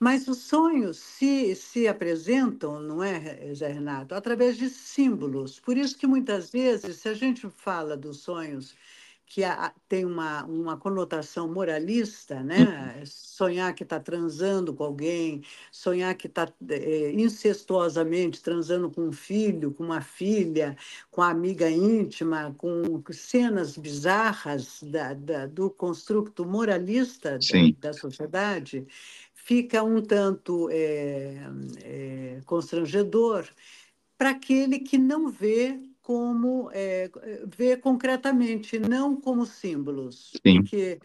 Mas 0.00 0.26
os 0.26 0.38
sonhos 0.38 0.96
se, 0.96 1.54
se 1.54 1.86
apresentam, 1.86 2.80
não 2.80 3.04
é, 3.04 3.54
Zé 3.54 3.68
Renato, 3.68 4.14
através 4.14 4.56
de 4.56 4.70
símbolos. 4.70 5.60
Por 5.60 5.76
isso 5.76 5.98
que 5.98 6.06
muitas 6.06 6.50
vezes, 6.50 6.96
se 6.96 7.10
a 7.10 7.14
gente 7.14 7.46
fala 7.50 7.94
dos 7.94 8.20
sonhos 8.20 8.74
que 9.26 9.42
tem 9.88 10.04
uma, 10.04 10.44
uma 10.44 10.76
conotação 10.76 11.52
moralista, 11.52 12.42
né? 12.42 12.96
Uhum. 12.98 13.06
Sonhar 13.06 13.74
que 13.74 13.82
está 13.82 13.98
transando 13.98 14.74
com 14.74 14.84
alguém, 14.84 15.42
sonhar 15.72 16.14
que 16.14 16.26
está 16.26 16.52
é, 16.68 17.12
incestuosamente 17.12 18.42
transando 18.42 18.90
com 18.90 19.08
um 19.08 19.12
filho, 19.12 19.72
com 19.72 19.82
uma 19.84 20.00
filha, 20.00 20.76
com 21.10 21.22
a 21.22 21.30
amiga 21.30 21.70
íntima, 21.70 22.54
com 22.58 23.02
cenas 23.12 23.76
bizarras 23.76 24.82
da, 24.82 25.14
da 25.14 25.46
do 25.46 25.70
construto 25.70 26.44
moralista 26.44 27.38
da, 27.38 27.88
da, 27.88 27.92
sociedade, 27.92 28.86
fica 29.32 29.82
um 29.82 30.00
tanto 30.02 30.68
é, 30.70 31.38
é, 31.82 32.40
constrangedor 32.44 33.48
para 34.16 34.30
aquele 34.30 34.78
que 34.78 34.96
não 34.96 35.28
vê 35.28 35.78
como 36.04 36.70
é, 36.70 37.10
ver 37.56 37.80
concretamente, 37.80 38.78
não 38.78 39.18
como 39.18 39.46
símbolos. 39.46 40.32
Sim. 40.46 40.60
Porque 40.60 41.00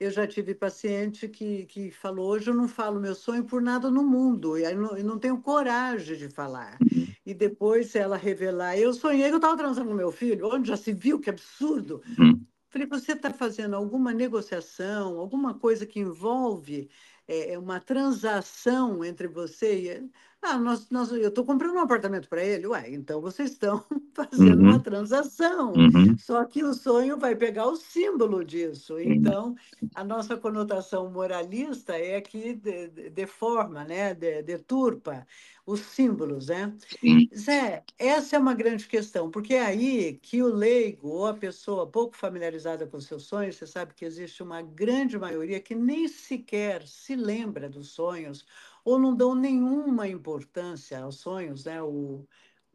eu 0.00 0.10
já 0.10 0.26
tive 0.26 0.54
paciente 0.54 1.28
que, 1.28 1.66
que 1.66 1.90
falou: 1.90 2.30
hoje 2.30 2.48
eu 2.48 2.54
não 2.54 2.66
falo 2.66 2.98
meu 2.98 3.14
sonho 3.14 3.44
por 3.44 3.60
nada 3.60 3.90
no 3.90 4.02
mundo, 4.02 4.56
e 4.56 4.64
aí 4.64 4.74
não, 4.74 4.96
eu 4.96 5.04
não 5.04 5.18
tenho 5.18 5.38
coragem 5.42 6.16
de 6.16 6.30
falar. 6.30 6.78
Uhum. 6.80 7.06
E 7.26 7.34
depois 7.34 7.94
ela 7.94 8.16
revelar: 8.16 8.78
eu 8.78 8.94
sonhei 8.94 9.28
que 9.28 9.34
eu 9.34 9.36
estava 9.36 9.56
transando 9.56 9.90
com 9.90 9.94
meu 9.94 10.10
filho, 10.10 10.48
onde 10.50 10.68
já 10.68 10.78
se 10.78 10.94
viu, 10.94 11.20
que 11.20 11.28
absurdo. 11.28 12.00
Uhum. 12.18 12.40
Falei: 12.70 12.88
você 12.88 13.12
está 13.12 13.30
fazendo 13.30 13.76
alguma 13.76 14.14
negociação, 14.14 15.18
alguma 15.18 15.52
coisa 15.52 15.84
que 15.84 16.00
envolve 16.00 16.88
é, 17.26 17.58
uma 17.58 17.80
transação 17.80 19.04
entre 19.04 19.28
você 19.28 19.78
e 19.78 20.10
ah, 20.40 20.56
nós, 20.56 20.88
nós, 20.88 21.10
eu 21.10 21.28
estou 21.28 21.44
comprando 21.44 21.74
um 21.74 21.80
apartamento 21.80 22.28
para 22.28 22.44
ele. 22.44 22.66
Ué, 22.66 22.90
então 22.90 23.20
vocês 23.20 23.50
estão 23.50 23.84
fazendo 24.14 24.60
uhum. 24.62 24.68
uma 24.70 24.78
transação. 24.78 25.72
Uhum. 25.72 26.16
Só 26.16 26.44
que 26.44 26.62
o 26.62 26.72
sonho 26.74 27.18
vai 27.18 27.34
pegar 27.34 27.66
o 27.66 27.76
símbolo 27.76 28.44
disso. 28.44 29.00
Então, 29.00 29.56
a 29.94 30.04
nossa 30.04 30.36
conotação 30.36 31.10
moralista 31.10 31.94
é 31.94 32.20
que 32.20 32.54
deforma, 33.12 33.84
né? 33.84 34.14
deturpa 34.14 35.26
os 35.66 35.80
símbolos, 35.80 36.46
né? 36.46 36.74
Zé, 37.36 37.84
essa 37.98 38.36
é 38.36 38.38
uma 38.38 38.54
grande 38.54 38.86
questão, 38.86 39.30
porque 39.30 39.52
é 39.52 39.66
aí 39.66 40.18
que 40.22 40.42
o 40.42 40.46
leigo 40.46 41.08
ou 41.08 41.26
a 41.26 41.34
pessoa 41.34 41.86
pouco 41.86 42.16
familiarizada 42.16 42.86
com 42.86 42.98
seus 42.98 43.24
sonhos, 43.24 43.56
você 43.56 43.66
sabe 43.66 43.92
que 43.92 44.06
existe 44.06 44.42
uma 44.42 44.62
grande 44.62 45.18
maioria 45.18 45.60
que 45.60 45.74
nem 45.74 46.08
sequer 46.08 46.86
se 46.86 47.14
lembra 47.14 47.68
dos 47.68 47.90
sonhos 47.90 48.46
ou 48.88 48.98
não 48.98 49.14
dão 49.14 49.34
nenhuma 49.34 50.08
importância 50.08 50.98
aos 51.00 51.16
sonhos, 51.16 51.66
né? 51.66 51.82
O 51.82 52.26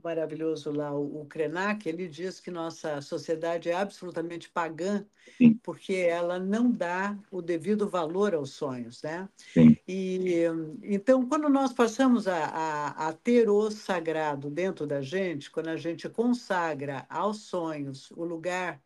maravilhoso 0.03 0.69
lá, 0.69 0.93
o, 0.93 1.25
Krenak, 1.25 1.87
ele 1.87 2.07
diz 2.09 2.39
que 2.39 2.51
nossa 2.51 3.01
sociedade 3.01 3.69
é 3.69 3.73
absolutamente 3.73 4.49
pagã 4.49 5.05
Sim. 5.37 5.57
porque 5.63 5.93
ela 5.93 6.37
não 6.37 6.69
dá 6.69 7.17
o 7.31 7.41
devido 7.41 7.87
valor 7.87 8.35
aos 8.35 8.51
sonhos, 8.51 9.01
né? 9.01 9.27
Sim. 9.37 9.77
E 9.87 10.43
então, 10.83 11.25
quando 11.25 11.47
nós 11.49 11.71
passamos 11.71 12.27
a, 12.27 12.45
a, 12.45 13.07
a, 13.07 13.13
ter 13.13 13.49
o 13.49 13.71
sagrado 13.71 14.49
dentro 14.49 14.85
da 14.85 15.01
gente, 15.01 15.49
quando 15.49 15.69
a 15.69 15.77
gente 15.77 16.07
consagra 16.09 17.05
aos 17.09 17.43
sonhos 17.43 18.11
o 18.11 18.25
lugar 18.25 18.79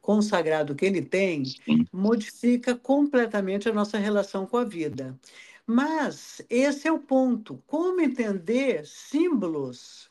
consagrado 0.00 0.74
que 0.74 0.84
ele 0.84 1.02
tem, 1.02 1.44
Sim. 1.44 1.86
modifica 1.92 2.74
completamente 2.74 3.68
a 3.68 3.72
nossa 3.72 3.98
relação 3.98 4.46
com 4.46 4.56
a 4.56 4.64
vida. 4.64 5.18
Mas 5.66 6.42
esse 6.50 6.88
é 6.88 6.92
o 6.92 6.98
ponto. 6.98 7.62
Como 7.66 8.00
entender 8.00 8.86
símbolos 8.86 10.10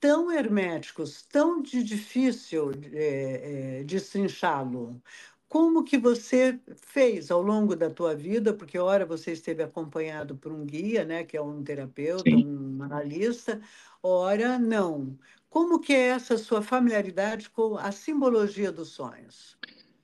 tão 0.00 0.32
herméticos, 0.32 1.22
tão 1.22 1.60
de 1.60 1.82
difícil 1.84 2.72
é, 2.92 3.80
é, 3.80 3.84
destrinchá-lo. 3.84 5.00
Como 5.46 5.84
que 5.84 5.98
você 5.98 6.58
fez 6.76 7.30
ao 7.30 7.42
longo 7.42 7.76
da 7.76 7.90
tua 7.90 8.14
vida? 8.14 8.54
Porque 8.54 8.78
ora 8.78 9.04
você 9.04 9.32
esteve 9.32 9.62
acompanhado 9.62 10.36
por 10.36 10.52
um 10.52 10.64
guia, 10.64 11.04
né, 11.04 11.24
que 11.24 11.36
é 11.36 11.42
um 11.42 11.62
terapeuta, 11.62 12.22
Sim. 12.22 12.46
um 12.46 12.82
analista, 12.82 13.60
ora 14.02 14.58
não. 14.58 15.18
Como 15.50 15.80
que 15.80 15.92
é 15.92 16.08
essa 16.08 16.38
sua 16.38 16.62
familiaridade 16.62 17.50
com 17.50 17.76
a 17.76 17.90
simbologia 17.90 18.70
dos 18.70 18.90
sonhos? 18.90 19.58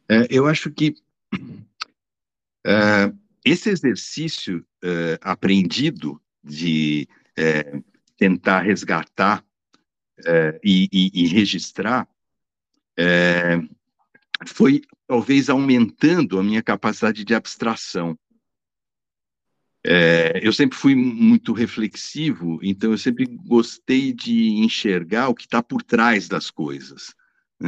É, 0.09 0.27
eu 0.29 0.47
acho 0.47 0.71
que 0.73 0.97
é, 2.67 3.13
esse 3.47 3.71
exercício 3.71 4.67
é, 4.83 5.19
aprendido 5.23 6.21
de 6.43 7.09
é, 7.39 7.81
tentar 8.17 8.61
resgatar 8.61 9.45
é, 10.27 10.61
e, 10.65 10.89
e, 10.93 11.11
e, 11.25 11.27
registrar 11.29 12.09
foi 14.47 14.83
talvez 15.07 15.49
aumentando 15.49 16.39
a 16.39 16.43
minha 16.43 16.63
capacidade 16.63 17.25
de 17.25 17.35
abstração. 17.35 18.19
É, 19.85 20.41
eu 20.43 20.53
sempre 20.53 20.77
fui 20.77 20.97
muito 20.97 21.53
reflexivo, 21.53 22.59
então 22.63 22.91
eu 22.91 22.99
sempre 22.99 23.25
gostei 23.25 24.13
de 24.13 24.49
enxergar 24.65 25.29
o 25.29 25.35
que 25.35 25.45
está 25.45 25.63
por 25.63 25.83
trás 25.83 26.27
das 26.27 26.51
coisas. 26.51 27.15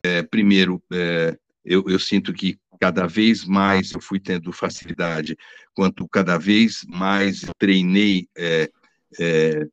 É, 0.05 0.23
primeiro, 0.23 0.83
é, 0.93 1.39
eu, 1.65 1.85
eu, 1.87 1.99
sinto 1.99 2.33
que 2.33 2.59
cada 2.79 3.07
vez 3.07 3.45
mais 3.45 3.93
eu 3.93 4.01
fui 4.01 4.21
tendo 4.21 4.53
facilidade, 4.53 5.37
quanto 5.75 6.09
cada 6.09 6.39
vez 6.39 6.85
mais 6.89 7.43
eu 7.43 7.53
treinei 7.59 8.29
é, 8.37 8.71
é, 9.19 9.67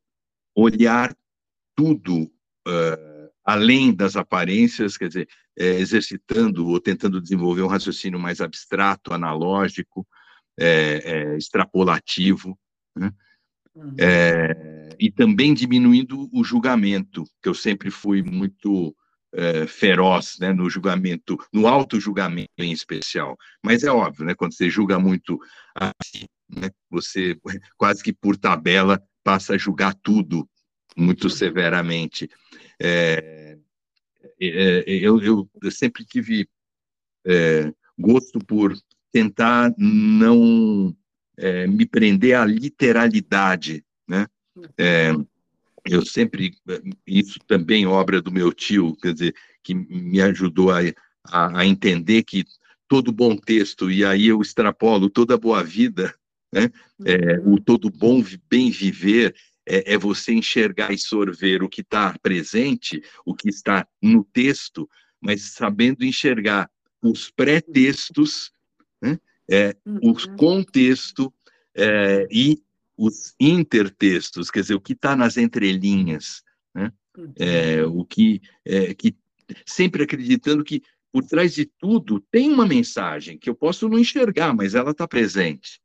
olhar 0.54 1.14
tudo 1.74 2.24
uh, 2.24 3.30
além 3.44 3.94
das 3.94 4.16
aparências, 4.16 4.96
quer 4.96 5.08
dizer, 5.08 5.28
é, 5.56 5.78
exercitando 5.78 6.66
ou 6.66 6.80
tentando 6.80 7.20
desenvolver 7.20 7.62
um 7.62 7.68
raciocínio 7.68 8.18
mais 8.18 8.40
abstrato, 8.40 9.14
analógico, 9.14 10.06
é, 10.58 11.02
é, 11.04 11.36
extrapolativo, 11.36 12.58
né? 12.96 13.12
uhum. 13.74 13.94
É, 13.98 14.96
e 14.98 15.12
também 15.12 15.54
diminuindo 15.54 16.28
o 16.32 16.42
julgamento, 16.42 17.24
que 17.40 17.48
eu 17.48 17.54
sempre 17.54 17.90
fui 17.90 18.22
muito 18.22 18.96
é, 19.36 19.66
feroz 19.66 20.38
né, 20.40 20.52
no 20.52 20.68
julgamento, 20.70 21.36
no 21.52 21.66
auto-julgamento 21.66 22.50
em 22.58 22.72
especial. 22.72 23.36
Mas 23.62 23.84
é 23.84 23.90
óbvio, 23.90 24.24
né, 24.24 24.34
quando 24.34 24.54
você 24.54 24.70
julga 24.70 24.98
muito 24.98 25.38
assim, 25.74 26.24
né, 26.48 26.70
você 26.90 27.38
quase 27.76 28.02
que 28.02 28.12
por 28.12 28.36
tabela 28.36 29.00
passa 29.22 29.54
a 29.54 29.58
julgar 29.58 29.94
tudo 29.94 30.48
muito 30.96 31.24
uhum. 31.24 31.30
severamente. 31.30 32.30
É, 32.80 33.58
é, 34.40 34.84
eu, 34.86 35.22
eu, 35.22 35.70
sempre 35.70 36.04
tive 36.04 36.48
é, 37.26 37.70
gosto 37.98 38.38
por 38.38 38.74
tentar 39.12 39.72
não 39.76 40.96
é, 41.36 41.66
me 41.66 41.84
prender 41.84 42.36
à 42.36 42.44
literalidade, 42.46 43.84
né? 44.08 44.26
É, 45.90 45.94
eu 45.94 46.04
sempre, 46.04 46.54
isso 47.06 47.38
também 47.46 47.86
obra 47.86 48.20
do 48.20 48.32
meu 48.32 48.52
tio, 48.52 48.96
quer 48.96 49.12
dizer, 49.12 49.34
que 49.62 49.74
me 49.74 50.20
ajudou 50.20 50.70
a, 50.70 50.78
a, 51.24 51.60
a 51.60 51.66
entender 51.66 52.22
que 52.22 52.44
todo 52.88 53.12
bom 53.12 53.36
texto, 53.36 53.90
e 53.90 54.04
aí 54.04 54.28
eu 54.28 54.40
extrapolo 54.40 55.10
toda 55.10 55.36
boa 55.36 55.62
vida, 55.62 56.14
né? 56.52 56.70
É, 57.04 57.40
o 57.44 57.60
todo 57.60 57.90
bom 57.90 58.22
bem 58.48 58.70
viver 58.70 59.34
é, 59.66 59.94
é, 59.94 59.98
você 59.98 60.32
enxergar 60.32 60.92
e 60.92 60.98
sorver 60.98 61.62
o 61.62 61.68
que 61.68 61.80
está 61.80 62.16
presente, 62.22 63.02
o 63.24 63.34
que 63.34 63.48
está 63.48 63.86
no 64.00 64.24
texto, 64.24 64.88
mas 65.20 65.54
sabendo 65.54 66.04
enxergar 66.04 66.70
os 67.02 67.30
pré-textos, 67.30 68.52
né? 69.02 69.18
é, 69.50 69.76
o 69.84 70.10
uhum. 70.10 70.36
contexto 70.36 71.32
é, 71.74 72.26
e 72.30 72.62
os 72.96 73.34
intertextos, 73.38 74.50
quer 74.50 74.60
dizer, 74.60 74.74
o 74.74 74.80
que 74.80 74.92
está 74.92 75.14
nas 75.14 75.36
entrelinhas, 75.36 76.42
né? 76.74 76.92
É, 77.38 77.84
o 77.84 78.04
que, 78.04 78.42
é, 78.64 78.94
que 78.94 79.16
sempre 79.64 80.02
acreditando 80.02 80.62
que 80.62 80.82
por 81.12 81.24
trás 81.24 81.54
de 81.54 81.64
tudo 81.64 82.20
tem 82.30 82.52
uma 82.52 82.66
mensagem 82.66 83.38
que 83.38 83.48
eu 83.48 83.54
posso 83.54 83.88
não 83.88 83.98
enxergar, 83.98 84.54
mas 84.54 84.74
ela 84.74 84.90
está 84.90 85.08
presente, 85.08 85.80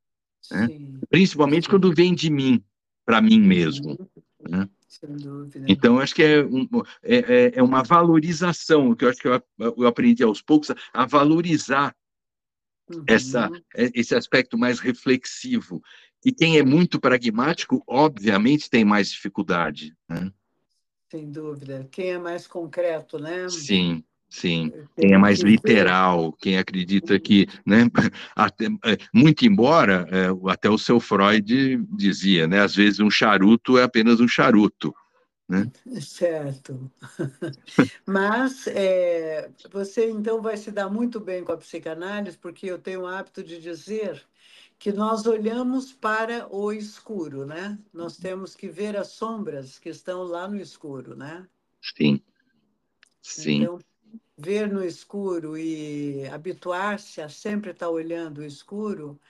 né? 0.51 0.67
principalmente 1.09 1.69
quando 1.69 1.93
vem 1.93 2.13
de 2.13 2.29
mim, 2.29 2.61
para 3.05 3.21
mim 3.21 3.39
mesmo. 3.39 3.97
Né? 4.41 4.67
Então, 5.67 5.99
acho 5.99 6.13
que 6.13 6.23
é, 6.23 6.43
um, 6.43 6.67
é, 7.01 7.15
é, 7.15 7.51
é, 7.55 7.63
uma 7.63 7.81
valorização, 7.81 8.93
que 8.93 9.05
eu 9.05 9.09
acho 9.09 9.21
que 9.21 9.27
eu, 9.27 9.41
eu 9.57 9.87
aprendi 9.87 10.21
aos 10.21 10.41
poucos, 10.41 10.69
a 10.93 11.05
valorizar 11.05 11.95
uhum. 12.89 13.03
essa, 13.07 13.49
é, 13.73 13.89
esse 13.93 14.13
aspecto 14.13 14.57
mais 14.57 14.79
reflexivo. 14.79 15.81
E 16.23 16.31
quem 16.31 16.57
é 16.57 16.63
muito 16.63 16.99
pragmático, 16.99 17.83
obviamente, 17.87 18.69
tem 18.69 18.85
mais 18.85 19.09
dificuldade. 19.09 19.95
Né? 20.07 20.31
Sem 21.09 21.29
dúvida. 21.29 21.87
Quem 21.91 22.11
é 22.11 22.19
mais 22.19 22.47
concreto, 22.47 23.17
né? 23.17 23.49
Sim, 23.49 24.03
sim. 24.29 24.71
Quem 24.95 25.13
é 25.13 25.17
mais 25.17 25.41
literal, 25.41 26.31
quem 26.33 26.57
acredita 26.57 27.19
que, 27.19 27.47
né, 27.65 27.89
até, 28.35 28.65
é, 28.65 28.97
muito 29.13 29.45
embora, 29.45 30.07
é, 30.09 30.51
até 30.51 30.69
o 30.69 30.77
seu 30.77 30.99
Freud 30.99 31.77
dizia, 31.89 32.47
né, 32.47 32.61
às 32.61 32.75
vezes 32.75 32.99
um 32.99 33.09
charuto 33.09 33.77
é 33.77 33.83
apenas 33.83 34.19
um 34.19 34.27
charuto. 34.27 34.95
Né? 35.49 35.69
Certo. 35.99 36.89
Mas 38.05 38.67
é, 38.67 39.49
você 39.69 40.09
então 40.09 40.41
vai 40.41 40.55
se 40.55 40.71
dar 40.71 40.89
muito 40.89 41.19
bem 41.19 41.43
com 41.43 41.51
a 41.51 41.57
psicanálise, 41.57 42.37
porque 42.37 42.67
eu 42.67 42.77
tenho 42.77 43.01
o 43.01 43.07
hábito 43.07 43.43
de 43.43 43.59
dizer 43.59 44.23
que 44.81 44.91
nós 44.91 45.27
olhamos 45.27 45.93
para 45.93 46.47
o 46.51 46.73
escuro, 46.73 47.45
né? 47.45 47.77
Nós 47.93 48.17
temos 48.17 48.55
que 48.55 48.67
ver 48.67 48.97
as 48.97 49.09
sombras 49.09 49.77
que 49.77 49.89
estão 49.89 50.23
lá 50.23 50.47
no 50.47 50.59
escuro, 50.59 51.15
né? 51.15 51.47
Sim. 51.79 52.19
Sim. 53.21 53.61
Então, 53.61 53.79
ver 54.35 54.67
no 54.67 54.83
escuro 54.83 55.55
e 55.55 56.27
habituar-se 56.29 57.21
a 57.21 57.29
sempre 57.29 57.69
estar 57.69 57.89
olhando 57.89 58.39
o 58.39 58.43
escuro 58.43 59.21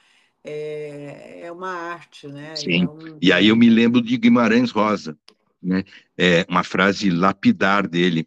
é, 0.42 1.42
é 1.44 1.52
uma 1.52 1.74
arte, 1.74 2.30
né? 2.30 2.56
Sim. 2.56 2.86
É 2.86 2.90
um... 2.90 3.18
E 3.22 3.34
aí 3.34 3.50
eu 3.50 3.56
me 3.58 3.70
lembro 3.70 4.02
de 4.02 4.16
Guimarães 4.16 4.72
Rosa 4.72 5.18
né? 5.62 5.84
É 6.18 6.46
uma 6.48 6.64
frase 6.64 7.10
lapidar 7.10 7.86
dele. 7.90 8.26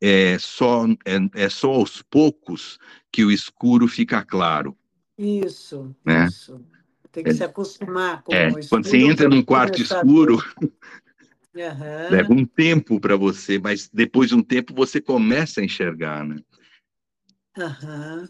É 0.00 0.38
só, 0.38 0.86
é, 1.04 1.44
é 1.44 1.48
só 1.50 1.70
aos 1.70 2.00
poucos 2.00 2.78
que 3.12 3.22
o 3.26 3.30
escuro 3.30 3.86
fica 3.86 4.24
claro. 4.24 4.74
Isso, 5.18 5.94
né? 6.04 6.26
isso. 6.26 6.60
Tem 7.10 7.22
que 7.22 7.30
é, 7.30 7.34
se 7.34 7.44
acostumar 7.44 8.22
com 8.22 8.34
é, 8.34 8.46
o 8.46 8.58
escuro. 8.58 8.68
Quando 8.70 8.86
você 8.86 8.96
entra 8.96 9.28
num 9.28 9.42
quarto 9.42 9.82
escuro, 9.82 10.42
uhum. 10.62 12.10
leva 12.10 12.32
um 12.32 12.46
tempo 12.46 12.98
para 12.98 13.16
você, 13.16 13.58
mas 13.58 13.90
depois 13.92 14.30
de 14.30 14.34
um 14.34 14.42
tempo 14.42 14.74
você 14.74 15.00
começa 15.00 15.60
a 15.60 15.64
enxergar, 15.64 16.24
né? 16.24 16.36
Uhum. 17.54 18.28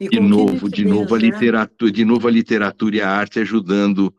de 0.00 0.18
novo, 0.18 0.68
de 0.68 0.84
novo 0.84 1.14
a 1.14 1.18
né? 1.18 1.26
literatura, 1.26 1.92
de 1.92 2.04
novo 2.04 2.26
a 2.26 2.30
literatura 2.30 2.96
e 2.96 3.00
a 3.00 3.08
arte 3.08 3.38
ajudando, 3.38 4.12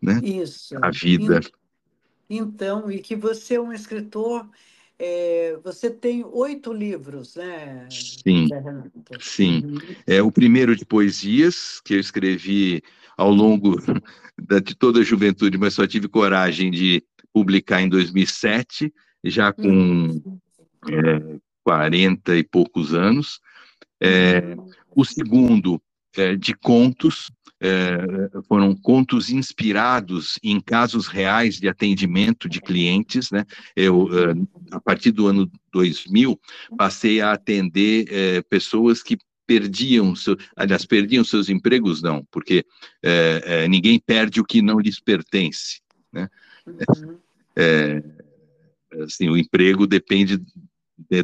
né? 0.00 0.20
Isso. 0.22 0.76
A 0.80 0.90
vida. 0.90 1.40
Então, 2.28 2.88
e 2.88 3.00
que 3.00 3.16
você 3.16 3.56
é 3.56 3.60
um 3.60 3.72
escritor, 3.72 4.48
é, 5.02 5.58
você 5.64 5.88
tem 5.88 6.22
oito 6.24 6.74
livros, 6.74 7.34
né? 7.34 7.88
Sim, 7.90 8.46
sim. 9.18 9.62
Uhum. 9.64 9.78
É 10.06 10.22
o 10.22 10.30
primeiro 10.30 10.76
de 10.76 10.84
poesias 10.84 11.80
que 11.82 11.94
eu 11.94 11.98
escrevi 11.98 12.82
ao 13.16 13.30
longo 13.30 13.76
da, 14.38 14.58
de 14.58 14.74
toda 14.74 15.00
a 15.00 15.02
juventude, 15.02 15.56
mas 15.56 15.72
só 15.72 15.86
tive 15.86 16.06
coragem 16.06 16.70
de 16.70 17.02
publicar 17.32 17.80
em 17.80 17.88
2007, 17.88 18.92
já 19.24 19.54
com 19.54 19.62
uhum. 19.62 20.38
é, 20.90 21.40
40 21.64 22.36
e 22.36 22.44
poucos 22.44 22.92
anos. 22.92 23.40
É, 24.02 24.54
o 24.94 25.02
segundo 25.02 25.80
é, 26.16 26.36
de 26.36 26.54
contos, 26.54 27.30
é, 27.60 27.98
foram 28.48 28.74
contos 28.74 29.30
inspirados 29.30 30.38
em 30.42 30.60
casos 30.60 31.06
reais 31.06 31.60
de 31.60 31.68
atendimento 31.68 32.48
de 32.48 32.60
clientes, 32.60 33.30
né? 33.30 33.44
Eu, 33.76 34.08
é, 34.18 34.34
a 34.72 34.80
partir 34.80 35.10
do 35.10 35.26
ano 35.26 35.50
2000, 35.72 36.40
passei 36.76 37.20
a 37.20 37.32
atender 37.32 38.06
é, 38.10 38.42
pessoas 38.42 39.02
que 39.02 39.18
perdiam, 39.46 40.14
seu, 40.14 40.36
aliás, 40.56 40.86
perdiam 40.86 41.24
seus 41.24 41.48
empregos, 41.48 42.00
não, 42.00 42.24
porque 42.30 42.64
é, 43.02 43.42
é, 43.44 43.68
ninguém 43.68 43.98
perde 43.98 44.40
o 44.40 44.44
que 44.44 44.62
não 44.62 44.78
lhes 44.78 45.00
pertence, 45.00 45.80
né? 46.12 46.28
Uhum. 46.66 47.18
É, 47.56 48.02
assim, 49.02 49.28
o 49.28 49.36
emprego 49.36 49.86
depende 49.86 50.40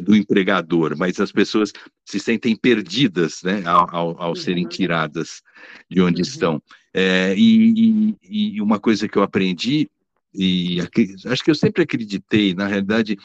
do 0.03 0.15
empregador, 0.15 0.97
mas 0.97 1.19
as 1.19 1.31
pessoas 1.31 1.71
se 2.05 2.19
sentem 2.19 2.55
perdidas 2.55 3.41
né, 3.43 3.63
ao, 3.65 3.95
ao, 3.95 4.21
ao 4.21 4.35
serem 4.35 4.67
tiradas 4.67 5.41
de 5.89 6.01
onde 6.01 6.21
uhum. 6.21 6.27
estão. 6.27 6.63
É, 6.93 7.35
e, 7.37 8.15
e, 8.23 8.55
e, 8.55 8.61
uma 8.61 8.79
coisa 8.79 9.07
que 9.07 9.17
eu 9.17 9.23
aprendi, 9.23 9.89
e 10.33 10.79
acho 11.25 11.43
que 11.43 11.51
eu 11.51 11.55
sempre 11.55 11.83
acreditei, 11.83 12.53
na 12.53 12.67
realidade, 12.67 13.17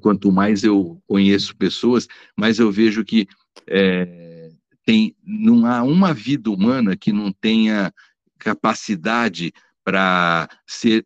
quanto 0.00 0.32
mais 0.32 0.64
eu 0.64 1.00
conheço 1.06 1.56
pessoas, 1.56 2.06
mais 2.36 2.58
eu 2.58 2.70
vejo 2.70 3.04
que 3.04 3.26
é, 3.66 4.50
tem, 4.84 5.14
não 5.24 5.66
há 5.66 5.82
uma 5.82 6.14
vida 6.14 6.50
humana 6.50 6.96
que 6.96 7.12
não 7.12 7.32
tenha 7.32 7.92
capacidade 8.38 9.52
para 9.84 10.48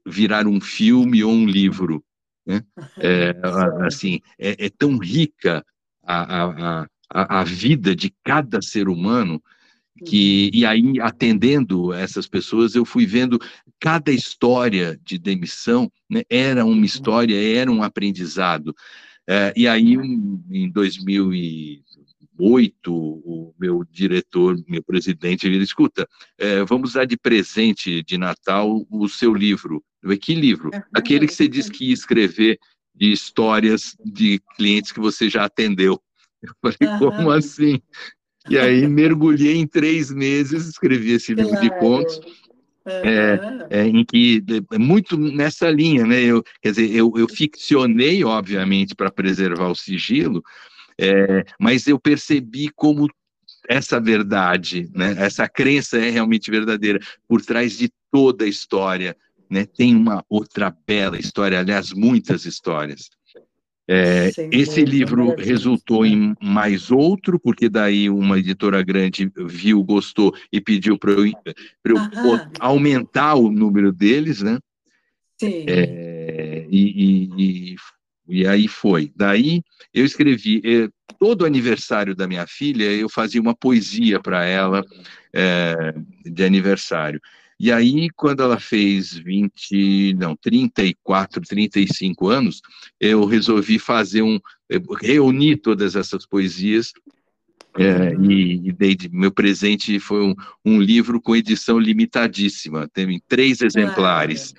virar 0.06 0.46
um 0.46 0.60
filme 0.60 1.22
ou 1.22 1.32
um 1.32 1.46
livro. 1.46 2.04
Né? 2.46 2.62
É, 2.98 3.34
assim, 3.86 4.20
é, 4.38 4.66
é, 4.66 4.70
tão 4.70 4.96
rica 4.98 5.64
a, 6.02 6.42
a, 6.42 6.86
a, 7.10 7.40
a 7.40 7.44
vida 7.44 7.94
de 7.94 8.12
cada 8.24 8.60
ser 8.60 8.88
humano 8.88 9.42
que 10.06 10.50
e 10.52 10.64
aí 10.64 11.00
atendendo 11.00 11.92
essas 11.92 12.26
pessoas 12.26 12.74
eu 12.74 12.84
fui 12.84 13.06
vendo 13.06 13.38
cada 13.78 14.10
história 14.10 14.98
de 15.04 15.18
demissão 15.18 15.90
né, 16.10 16.22
era 16.28 16.64
uma 16.64 16.84
história 16.84 17.36
era 17.58 17.70
um 17.70 17.82
aprendizado. 17.82 18.74
É, 19.28 19.52
e 19.56 19.68
aí 19.68 19.94
em 19.94 20.70
2008 22.42 22.92
o 22.92 23.54
meu 23.58 23.84
diretor 23.88 24.56
meu 24.66 24.82
presidente 24.82 25.46
ele 25.46 25.62
escuta 25.62 26.08
é, 26.36 26.64
vamos 26.64 26.94
dar 26.94 27.06
de 27.06 27.16
presente 27.16 28.02
de 28.02 28.18
Natal 28.18 28.84
o 28.90 29.08
seu 29.08 29.32
livro. 29.32 29.82
Eu 30.02 30.16
que 30.18 30.34
livro? 30.34 30.70
Aquele 30.92 31.28
que 31.28 31.34
você 31.34 31.46
disse 31.46 31.70
que 31.70 31.86
ia 31.86 31.94
escrever 31.94 32.58
de 32.94 33.12
histórias 33.12 33.96
de 34.04 34.40
clientes 34.56 34.90
que 34.90 35.00
você 35.00 35.30
já 35.30 35.44
atendeu. 35.44 36.00
Eu 36.42 36.54
falei 36.60 36.98
como 36.98 37.30
assim? 37.30 37.80
E 38.48 38.58
aí 38.58 38.88
mergulhei 38.88 39.54
em 39.54 39.66
três 39.66 40.10
meses, 40.10 40.66
escrevi 40.66 41.12
esse 41.12 41.32
livro 41.32 41.52
claro. 41.52 41.64
de 41.64 41.78
contos. 41.78 42.20
É, 42.84 43.38
é, 43.70 43.86
em 43.86 44.04
que 44.04 44.42
é 44.72 44.76
muito 44.76 45.16
nessa 45.16 45.70
linha, 45.70 46.04
né? 46.04 46.20
Eu, 46.20 46.42
quer 46.60 46.70
dizer, 46.70 46.90
eu, 46.90 47.12
eu 47.16 47.28
ficcionei, 47.28 48.24
obviamente, 48.24 48.92
para 48.92 49.08
preservar 49.08 49.68
o 49.68 49.76
sigilo, 49.76 50.42
é, 50.98 51.44
mas 51.58 51.86
eu 51.86 51.98
percebi 51.98 52.68
como 52.74 53.08
essa 53.68 54.00
verdade, 54.00 54.90
né? 54.94 55.14
Essa 55.18 55.48
crença 55.48 55.96
é 55.96 56.10
realmente 56.10 56.50
verdadeira 56.50 56.98
por 57.28 57.42
trás 57.42 57.78
de 57.78 57.90
toda 58.10 58.44
a 58.44 58.48
história, 58.48 59.16
né? 59.48 59.64
Tem 59.64 59.94
uma 59.94 60.24
outra 60.28 60.74
bela 60.86 61.18
história, 61.18 61.58
aliás, 61.58 61.92
muitas 61.92 62.44
histórias. 62.44 63.10
É, 63.88 64.30
esse 64.52 64.84
livro 64.84 65.34
resultou 65.36 66.06
em 66.06 66.34
mais 66.40 66.90
outro, 66.90 67.38
porque 67.38 67.68
daí 67.68 68.08
uma 68.08 68.38
editora 68.38 68.80
grande 68.82 69.30
viu, 69.36 69.82
gostou 69.82 70.32
e 70.52 70.60
pediu 70.60 70.96
para 70.96 71.12
eu, 71.12 71.26
eu 71.84 72.40
aumentar 72.60 73.34
o 73.34 73.50
número 73.50 73.92
deles, 73.92 74.40
né? 74.40 74.58
Sim. 75.38 75.64
É, 75.66 76.66
e, 76.70 76.80
e, 76.80 77.30
e, 77.36 77.76
aí 78.46 78.68
foi. 78.68 79.12
Daí 79.16 79.62
eu 79.92 80.04
escrevi, 80.04 80.60
é, 80.64 80.88
todo 81.18 81.44
aniversário 81.44 82.14
da 82.14 82.26
minha 82.26 82.46
filha, 82.46 82.84
eu 82.84 83.08
fazia 83.08 83.40
uma 83.40 83.54
poesia 83.54 84.20
para 84.20 84.44
ela 84.44 84.84
é, 85.32 85.94
de 86.24 86.44
aniversário. 86.44 87.20
E 87.58 87.70
aí, 87.70 88.08
quando 88.16 88.42
ela 88.42 88.58
fez 88.58 89.16
20, 89.16 90.14
não, 90.14 90.34
34, 90.34 91.40
35 91.42 92.28
anos, 92.28 92.60
eu 92.98 93.24
resolvi 93.24 93.78
fazer 93.78 94.22
um, 94.22 94.40
reunir 95.00 95.58
todas 95.58 95.94
essas 95.94 96.26
poesias 96.26 96.92
é, 97.78 98.14
e, 98.20 98.68
e 98.68 98.72
dei 98.72 98.94
de, 98.94 99.08
meu 99.10 99.30
presente 99.30 99.98
foi 99.98 100.22
um, 100.22 100.34
um, 100.64 100.80
livro 100.80 101.20
com 101.20 101.36
edição 101.36 101.78
limitadíssima, 101.78 102.88
tem 102.92 103.20
três 103.28 103.62
exemplares. 103.62 104.54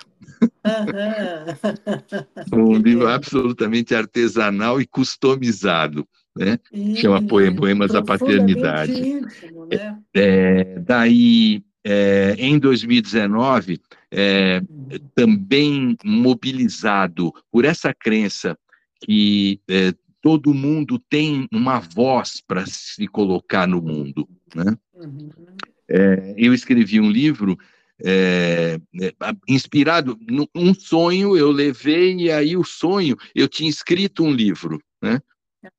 Um 2.54 2.76
livro 2.78 3.08
absolutamente 3.08 3.94
artesanal 3.94 4.82
e 4.82 4.88
customizado. 4.88 6.08
Né? 6.36 6.60
Chama 6.96 7.22
Poemas 7.22 7.92
da 7.92 8.02
Paternidade. 8.02 8.92
Íntimo, 8.92 9.68
né? 9.68 10.00
é, 10.14 10.80
daí 10.80 11.64
é, 11.84 12.36
em 12.38 12.58
2019, 12.58 13.80
é, 14.12 14.62
também 15.14 15.98
mobilizado 16.04 17.32
por 17.52 17.66
essa 17.66 17.94
crença 17.94 18.58
que 19.04 19.60
é, 19.70 19.94
todo 20.22 20.54
mundo 20.54 20.98
tem 20.98 21.48
uma 21.52 21.80
voz 21.80 22.42
para 22.48 22.66
se 22.66 23.06
colocar 23.08 23.68
no 23.68 23.82
mundo. 23.82 24.28
Né? 24.56 24.78
Uhum. 24.94 25.30
É, 25.90 26.34
eu 26.38 26.54
escrevi 26.54 27.00
um 27.00 27.12
livro 27.12 27.58
é, 28.04 28.80
é, 29.02 29.14
inspirado 29.48 30.18
num 30.54 30.74
sonho, 30.74 31.38
eu 31.38 31.52
levei, 31.52 32.16
e 32.16 32.32
aí 32.32 32.56
o 32.56 32.64
sonho, 32.64 33.16
eu 33.36 33.48
tinha 33.48 33.70
escrito 33.70 34.24
um 34.24 34.32
livro, 34.32 34.80
né? 35.02 35.20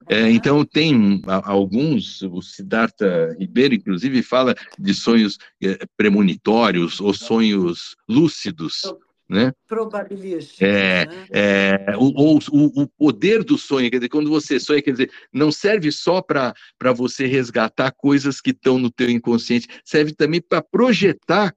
É, 0.09 0.31
então, 0.31 0.64
tem 0.64 1.20
alguns, 1.27 2.22
o 2.22 2.40
Siddhartha 2.40 3.37
Ribeiro, 3.38 3.74
inclusive, 3.74 4.22
fala 4.22 4.55
de 4.79 4.94
sonhos 4.94 5.38
é, 5.62 5.79
premonitórios 5.96 7.00
ou 7.00 7.12
sonhos 7.12 7.94
lúcidos. 8.09 8.83
Né? 9.29 9.53
Probabilísticos. 9.66 10.61
É, 10.61 11.07
né? 11.07 11.27
é, 11.33 11.96
o, 11.96 12.38
o, 12.38 12.83
o, 12.83 12.87
poder 12.87 13.42
do 13.42 13.57
sonho, 13.57 13.90
quer 13.90 13.96
dizer, 13.96 14.09
quando 14.11 14.29
você 14.29 14.61
sonha, 14.61 14.83
quer 14.83 14.92
dizer, 14.92 15.11
não 15.33 15.50
serve 15.50 15.90
só 15.90 16.20
para 16.20 16.55
você 16.94 17.27
resgatar 17.27 17.90
coisas 17.92 18.40
que 18.40 18.50
estão 18.50 18.79
no 18.79 18.90
teu 18.90 19.09
inconsciente, 19.11 19.66
serve 19.85 20.14
também 20.14 20.42
para 20.42 20.62
projetar 20.62 21.55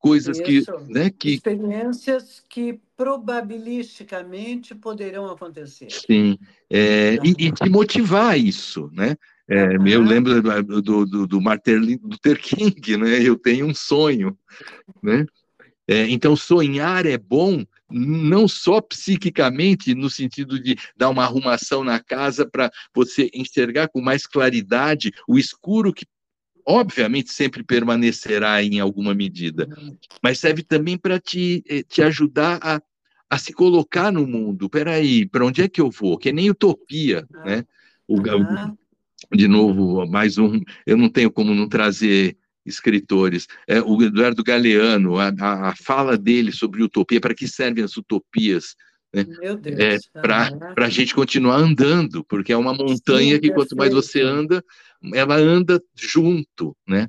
coisas 0.00 0.40
Isso. 0.40 0.72
que, 0.72 0.92
né, 0.92 1.10
que... 1.10 1.34
Experiências 1.34 2.42
que 2.48 2.80
probabilisticamente 2.96 4.74
poderão 4.74 5.30
acontecer. 5.30 5.90
Sim, 5.90 6.36
é, 6.68 7.18
e, 7.22 7.46
e 7.46 7.52
te 7.52 7.68
motivar 7.68 8.36
isso, 8.38 8.90
né? 8.92 9.16
É, 9.48 9.76
uhum. 9.76 9.86
Eu 9.86 10.02
lembro 10.02 10.40
do, 10.64 11.04
do, 11.04 11.26
do 11.26 11.40
Martin 11.40 11.98
Luther 12.02 12.40
King, 12.40 12.96
né? 12.98 13.20
Eu 13.22 13.36
tenho 13.36 13.66
um 13.66 13.74
sonho, 13.74 14.36
né? 15.02 15.26
É, 15.88 16.08
então, 16.08 16.36
sonhar 16.36 17.04
é 17.04 17.18
bom 17.18 17.64
não 17.90 18.46
só 18.46 18.80
psiquicamente, 18.80 19.92
no 19.92 20.08
sentido 20.08 20.60
de 20.62 20.76
dar 20.96 21.08
uma 21.08 21.24
arrumação 21.24 21.82
na 21.82 21.98
casa 21.98 22.48
para 22.48 22.70
você 22.94 23.28
enxergar 23.34 23.88
com 23.88 24.00
mais 24.00 24.24
claridade 24.24 25.12
o 25.26 25.36
escuro 25.36 25.92
que 25.92 26.06
obviamente 26.70 27.32
sempre 27.32 27.62
permanecerá 27.62 28.62
em 28.62 28.80
alguma 28.80 29.14
medida, 29.14 29.68
mas 30.22 30.38
serve 30.38 30.62
também 30.62 30.96
para 30.96 31.18
te, 31.18 31.62
eh, 31.68 31.82
te 31.82 32.02
ajudar 32.02 32.58
a, 32.62 32.80
a 33.28 33.38
se 33.38 33.52
colocar 33.52 34.12
no 34.12 34.26
mundo. 34.26 34.68
Peraí, 34.70 35.26
para 35.26 35.44
onde 35.44 35.62
é 35.62 35.68
que 35.68 35.80
eu 35.80 35.90
vou? 35.90 36.16
Que 36.16 36.28
é 36.28 36.32
nem 36.32 36.50
utopia, 36.50 37.26
né? 37.44 37.64
O, 38.06 38.16
uhum. 38.16 38.76
De 39.32 39.46
novo, 39.46 40.06
mais 40.06 40.38
um. 40.38 40.60
Eu 40.86 40.96
não 40.96 41.08
tenho 41.08 41.30
como 41.30 41.54
não 41.54 41.68
trazer 41.68 42.36
escritores. 42.64 43.46
É, 43.66 43.80
o 43.80 44.00
Eduardo 44.02 44.42
Galeano, 44.42 45.18
a, 45.18 45.28
a 45.68 45.76
fala 45.76 46.16
dele 46.16 46.52
sobre 46.52 46.82
utopia, 46.82 47.20
para 47.20 47.34
que 47.34 47.46
servem 47.46 47.84
as 47.84 47.96
utopias? 47.96 48.74
Né? 49.12 49.24
Meu 49.40 49.56
Deus. 49.56 49.78
É, 49.78 49.98
para 50.20 50.86
a 50.86 50.88
gente 50.88 51.14
continuar 51.14 51.56
andando, 51.56 52.24
porque 52.24 52.52
é 52.52 52.56
uma 52.56 52.72
montanha 52.72 53.34
Sim, 53.34 53.40
que 53.40 53.52
quanto 53.52 53.76
mais 53.76 53.92
você 53.92 54.22
anda, 54.22 54.64
ela 55.14 55.36
anda 55.36 55.82
junto, 55.96 56.76
né? 56.86 57.08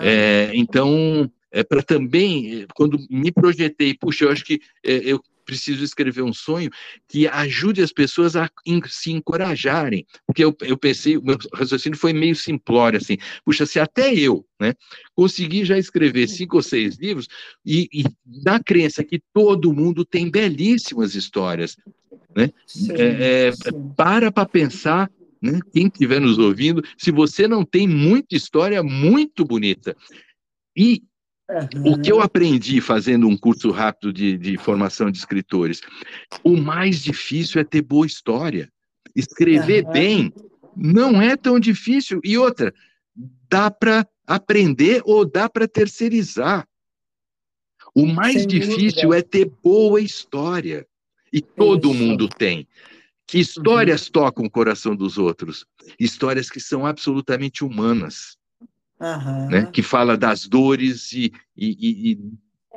É, 0.00 0.50
então, 0.54 1.30
é 1.50 1.62
para 1.62 1.82
também, 1.82 2.66
quando 2.74 2.98
me 3.10 3.30
projetei, 3.32 3.94
puxa, 3.94 4.24
eu 4.24 4.30
acho 4.30 4.44
que 4.44 4.60
é, 4.84 4.96
eu 5.04 5.20
preciso 5.48 5.82
escrever 5.82 6.20
um 6.20 6.32
sonho 6.32 6.70
que 7.08 7.26
ajude 7.26 7.82
as 7.82 7.90
pessoas 7.90 8.36
a 8.36 8.50
se 8.86 9.10
encorajarem. 9.10 10.04
Porque 10.26 10.44
eu, 10.44 10.54
eu 10.60 10.76
pensei, 10.76 11.16
o 11.16 11.24
meu 11.24 11.38
raciocínio 11.54 11.98
foi 11.98 12.12
meio 12.12 12.36
simplório, 12.36 12.98
assim, 12.98 13.16
puxa, 13.46 13.64
se 13.64 13.80
até 13.80 14.14
eu, 14.14 14.44
né, 14.60 14.74
consegui 15.14 15.64
já 15.64 15.78
escrever 15.78 16.28
cinco 16.28 16.56
ou 16.56 16.62
seis 16.62 16.98
livros, 16.98 17.28
e, 17.64 17.88
e 17.90 18.04
da 18.42 18.60
crença 18.60 19.02
que 19.02 19.22
todo 19.32 19.72
mundo 19.72 20.04
tem 20.04 20.30
belíssimas 20.30 21.14
histórias, 21.14 21.76
né, 22.36 22.50
sim, 22.66 22.92
é, 22.92 23.48
é, 23.48 23.52
para 23.96 24.30
para 24.30 24.46
pensar 24.46 25.10
né? 25.40 25.60
Quem 25.72 25.86
estiver 25.86 26.20
nos 26.20 26.36
ouvindo, 26.36 26.82
se 26.96 27.12
você 27.12 27.46
não 27.46 27.64
tem 27.64 27.86
muita 27.86 28.34
história 28.34 28.82
muito 28.82 29.44
bonita. 29.44 29.96
E 30.76 31.00
Uhum. 31.48 31.92
O 31.92 32.00
que 32.00 32.12
eu 32.12 32.20
aprendi 32.20 32.80
fazendo 32.80 33.26
um 33.26 33.36
curso 33.36 33.70
rápido 33.70 34.12
de, 34.12 34.36
de, 34.36 34.58
formação 34.58 35.10
de 35.10 35.16
escritores? 35.16 35.80
O 36.44 36.56
mais 36.56 37.02
difícil 37.02 37.60
é 37.60 37.64
ter 37.64 37.80
boa 37.80 38.06
história. 38.06 38.70
Escrever 39.16 39.84
uhum. 39.86 39.92
bem 39.92 40.32
não 40.76 41.22
é 41.22 41.36
tão 41.36 41.58
difícil. 41.58 42.20
E 42.22 42.36
outra, 42.36 42.74
dá 43.48 43.70
para 43.70 44.06
aprender 44.26 45.00
ou 45.06 45.24
dá 45.24 45.48
para 45.48 45.66
terceirizar. 45.66 46.68
O 47.94 48.06
mais 48.06 48.42
Sem 48.42 48.46
difícil 48.46 49.08
dúvida. 49.08 49.18
é 49.18 49.22
ter 49.22 49.50
boa 49.62 50.00
história. 50.00 50.86
E 51.32 51.40
todo 51.40 51.90
Isso. 51.90 51.98
mundo 51.98 52.28
tem. 52.28 52.68
Que 53.26 53.38
histórias 53.38 54.06
uhum. 54.06 54.12
tocam 54.12 54.44
o 54.44 54.50
coração 54.50 54.94
dos 54.94 55.16
outros? 55.16 55.66
Histórias 55.98 56.50
que 56.50 56.60
são 56.60 56.86
absolutamente 56.86 57.64
humanas 57.64 58.37
uhum. 59.00 59.48
né? 59.50 59.66
que 59.66 59.82
fala 59.82 60.16
das 60.16 60.46
dores 60.46 61.12
e, 61.12 61.32
e, 61.56 62.12
e, 62.12 62.18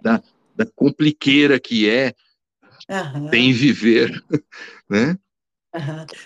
da, 0.02 0.22
da, 0.56 0.66
compliqueira 0.76 1.60
que 1.60 1.90
é 1.90 2.14
uhum. 2.90 3.30
viver, 3.30 4.24
né? 4.90 5.18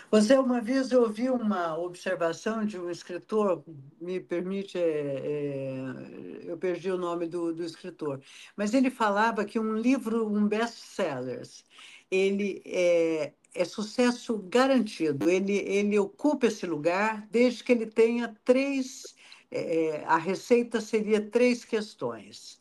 Você, 0.09 0.35
uma 0.37 0.59
vez, 0.59 0.91
eu 0.91 1.03
ouvi 1.03 1.29
uma 1.29 1.77
observação 1.77 2.65
de 2.65 2.79
um 2.79 2.89
escritor, 2.89 3.63
me 4.01 4.19
permite, 4.19 4.75
é, 4.75 4.81
é, 4.81 6.51
eu 6.51 6.57
perdi 6.57 6.89
o 6.89 6.97
nome 6.97 7.27
do, 7.27 7.53
do 7.53 7.63
escritor, 7.63 8.19
mas 8.57 8.73
ele 8.73 8.89
falava 8.89 9.45
que 9.45 9.59
um 9.59 9.75
livro, 9.75 10.27
um 10.27 10.47
best-sellers, 10.47 11.63
ele 12.09 12.63
é, 12.65 13.33
é 13.53 13.65
sucesso 13.65 14.35
garantido, 14.49 15.29
ele, 15.29 15.57
ele 15.57 15.99
ocupa 15.99 16.47
esse 16.47 16.65
lugar 16.65 17.27
desde 17.29 17.63
que 17.63 17.71
ele 17.71 17.85
tenha 17.85 18.35
três, 18.43 19.14
é, 19.55 20.05
a 20.05 20.17
receita 20.17 20.81
seria 20.81 21.21
três 21.21 21.63
questões. 21.63 22.59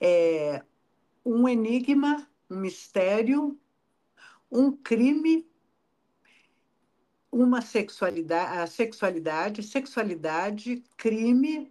É, 0.00 0.62
um 1.24 1.48
enigma, 1.48 2.28
um 2.50 2.56
mistério, 2.56 3.58
um 4.50 4.72
crime 4.72 5.46
uma 7.34 7.60
sexualidade, 7.60 8.58
a 8.58 8.66
sexualidade, 8.66 9.62
sexualidade, 9.62 10.84
crime, 10.96 11.68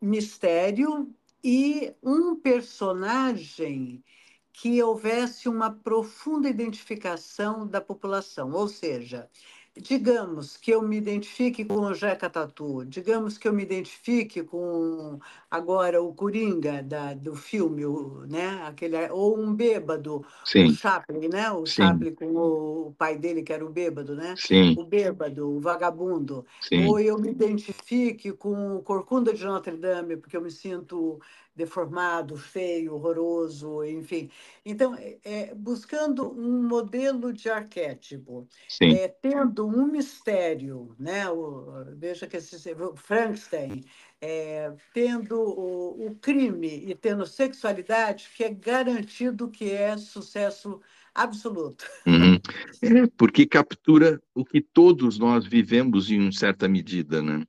mistério 0.00 1.12
e 1.42 1.92
um 2.00 2.36
personagem 2.36 4.04
que 4.52 4.80
houvesse 4.80 5.48
uma 5.48 5.72
profunda 5.72 6.48
identificação 6.48 7.66
da 7.66 7.80
população, 7.80 8.52
ou 8.52 8.68
seja, 8.68 9.28
digamos 9.76 10.56
que 10.56 10.70
eu 10.70 10.82
me 10.82 10.96
identifique 10.96 11.64
com 11.64 11.80
o 11.80 11.94
Jeca 11.94 12.30
Tatu, 12.30 12.84
digamos 12.84 13.36
que 13.36 13.48
eu 13.48 13.52
me 13.52 13.64
identifique 13.64 14.42
com 14.44 15.18
agora 15.50 16.00
o 16.00 16.14
Coringa 16.14 16.80
da, 16.82 17.12
do 17.12 17.34
filme, 17.34 17.84
o, 17.84 18.24
né? 18.28 18.62
Aquele, 18.66 18.96
ou 19.10 19.36
um 19.36 19.52
bêbado, 19.52 20.24
Sim. 20.44 20.66
o 20.66 20.72
Chaplin, 20.72 21.28
né? 21.28 21.50
O 21.50 21.66
Sim. 21.66 21.82
Chaplin 21.82 22.14
com 22.14 22.26
o, 22.26 22.86
o, 22.88 22.94
pai 22.96 23.18
dele, 23.18 23.42
que 23.42 23.52
era 23.52 23.64
o 23.64 23.70
bêbado, 23.70 24.14
né? 24.14 24.34
Sim. 24.36 24.76
O 24.78 24.84
bêbado, 24.84 25.50
o 25.50 25.60
vagabundo. 25.60 26.46
Sim. 26.60 26.86
Ou 26.86 27.00
eu 27.00 27.18
me 27.18 27.30
identifique 27.30 28.30
com 28.32 28.76
o 28.76 28.82
Corcunda 28.82 29.34
de 29.34 29.44
Notre 29.44 29.76
Dame, 29.76 30.16
porque 30.16 30.36
eu 30.36 30.42
me 30.42 30.52
sinto 30.52 31.20
deformado, 31.54 32.36
feio, 32.36 32.94
horroroso, 32.94 33.84
enfim. 33.84 34.30
Então, 34.64 34.94
é, 34.96 35.18
é 35.24 35.54
buscando 35.54 36.30
um 36.30 36.66
modelo 36.66 37.32
de 37.32 37.48
arquétipo, 37.48 38.48
é, 38.82 39.08
tendo 39.08 39.66
um 39.66 39.86
mistério, 39.86 40.94
né? 40.98 41.28
O, 41.30 41.84
veja 41.96 42.26
que 42.26 42.36
esse 42.36 42.74
Frankenstein, 42.96 43.84
é, 44.20 44.72
tendo 44.92 45.38
o, 45.38 46.06
o, 46.06 46.14
crime 46.16 46.84
e 46.86 46.94
tendo 46.94 47.26
sexualidade, 47.26 48.28
que 48.36 48.44
é 48.44 48.50
garantido 48.50 49.50
que 49.50 49.70
é 49.70 49.96
sucesso 49.96 50.80
absoluto. 51.14 51.84
Uhum. 52.06 52.34
É, 52.82 53.06
porque 53.16 53.46
captura 53.46 54.20
o 54.34 54.44
que 54.44 54.60
todos 54.60 55.18
nós 55.18 55.46
vivemos 55.46 56.10
em 56.10 56.32
certa 56.32 56.66
medida, 56.66 57.22
né? 57.22 57.44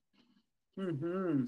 Uhum. 0.78 1.48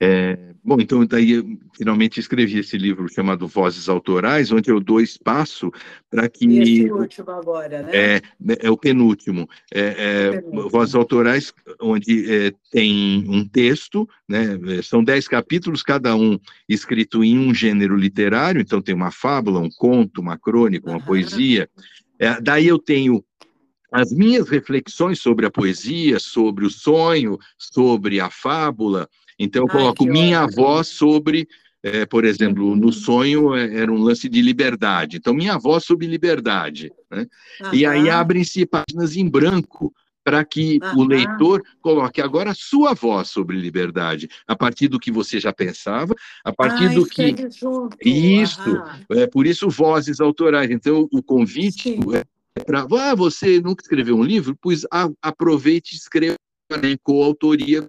É, 0.00 0.36
bom, 0.62 0.76
então 0.80 1.06
daí 1.06 1.32
eu 1.32 1.58
finalmente 1.76 2.18
escrevi 2.18 2.58
esse 2.58 2.76
livro 2.76 3.08
chamado 3.08 3.46
Vozes 3.46 3.88
Autorais, 3.88 4.50
onde 4.50 4.70
eu 4.70 4.80
dou 4.80 5.00
espaço 5.00 5.70
para 6.10 6.28
que... 6.28 6.58
Esse 6.58 6.90
último 6.90 7.30
agora, 7.30 7.82
né? 7.82 7.90
É, 7.92 8.22
é 8.60 8.70
o 8.70 8.76
penúltimo. 8.76 9.48
É, 9.72 9.80
é, 9.80 10.30
penúltimo. 10.40 10.68
Vozes 10.68 10.94
Autorais, 10.94 11.54
onde 11.80 12.30
é, 12.30 12.52
tem 12.70 13.24
um 13.28 13.46
texto, 13.46 14.08
né? 14.28 14.58
É, 14.78 14.82
são 14.82 15.02
dez 15.02 15.28
capítulos, 15.28 15.82
cada 15.82 16.14
um 16.16 16.38
escrito 16.68 17.22
em 17.22 17.38
um 17.38 17.54
gênero 17.54 17.96
literário, 17.96 18.60
então 18.60 18.82
tem 18.82 18.94
uma 18.94 19.12
fábula, 19.12 19.60
um 19.60 19.70
conto, 19.70 20.20
uma 20.20 20.36
crônica, 20.36 20.90
uma 20.90 20.98
uhum. 20.98 21.04
poesia. 21.04 21.68
É, 22.18 22.40
daí 22.40 22.66
eu 22.66 22.78
tenho 22.78 23.24
as 23.92 24.12
minhas 24.12 24.48
reflexões 24.48 25.20
sobre 25.20 25.46
a 25.46 25.50
poesia, 25.50 26.18
sobre 26.18 26.66
o 26.66 26.70
sonho, 26.70 27.38
sobre 27.56 28.18
a 28.18 28.28
fábula, 28.28 29.08
então, 29.38 29.62
eu 29.62 29.68
coloco 29.68 30.04
Ai, 30.04 30.10
minha 30.10 30.44
ótimo. 30.44 30.66
avó 30.66 30.82
sobre, 30.82 31.48
é, 31.82 32.06
por 32.06 32.24
exemplo, 32.24 32.68
uhum. 32.68 32.76
no 32.76 32.92
sonho 32.92 33.54
é, 33.54 33.76
era 33.76 33.92
um 33.92 33.98
lance 33.98 34.28
de 34.28 34.40
liberdade. 34.40 35.16
Então, 35.16 35.34
minha 35.34 35.54
avó 35.54 35.78
sobre 35.80 36.06
liberdade. 36.06 36.92
Né? 37.10 37.26
Uhum. 37.62 37.74
E 37.74 37.86
aí 37.86 38.10
abrem-se 38.10 38.66
páginas 38.66 39.16
em 39.16 39.28
branco 39.28 39.92
para 40.24 40.42
que 40.42 40.80
uhum. 40.82 41.00
o 41.00 41.04
leitor 41.04 41.62
coloque 41.82 42.20
agora 42.20 42.54
sua 42.54 42.94
voz 42.94 43.28
sobre 43.28 43.60
liberdade, 43.60 44.26
a 44.46 44.56
partir 44.56 44.88
do 44.88 44.98
que 44.98 45.12
você 45.12 45.38
já 45.38 45.52
pensava, 45.52 46.14
a 46.42 46.50
partir 46.50 46.86
ah, 46.86 46.94
do 46.94 47.04
que 47.04 47.34
junto. 47.50 47.96
isso, 48.00 48.82
é 49.10 49.26
por 49.26 49.46
isso 49.46 49.68
vozes 49.68 50.20
autorais. 50.20 50.70
Então 50.70 51.06
o 51.12 51.22
convite 51.22 51.94
Sim. 51.94 52.00
é 52.14 52.24
para 52.64 52.86
ah, 52.88 53.14
você 53.14 53.60
nunca 53.60 53.82
escreveu 53.82 54.16
um 54.16 54.22
livro, 54.22 54.56
pois 54.60 54.86
a, 54.90 55.10
aproveite 55.20 55.94
e 55.94 55.98
escreva 55.98 56.36
né, 56.70 56.96
coautoria 57.02 57.84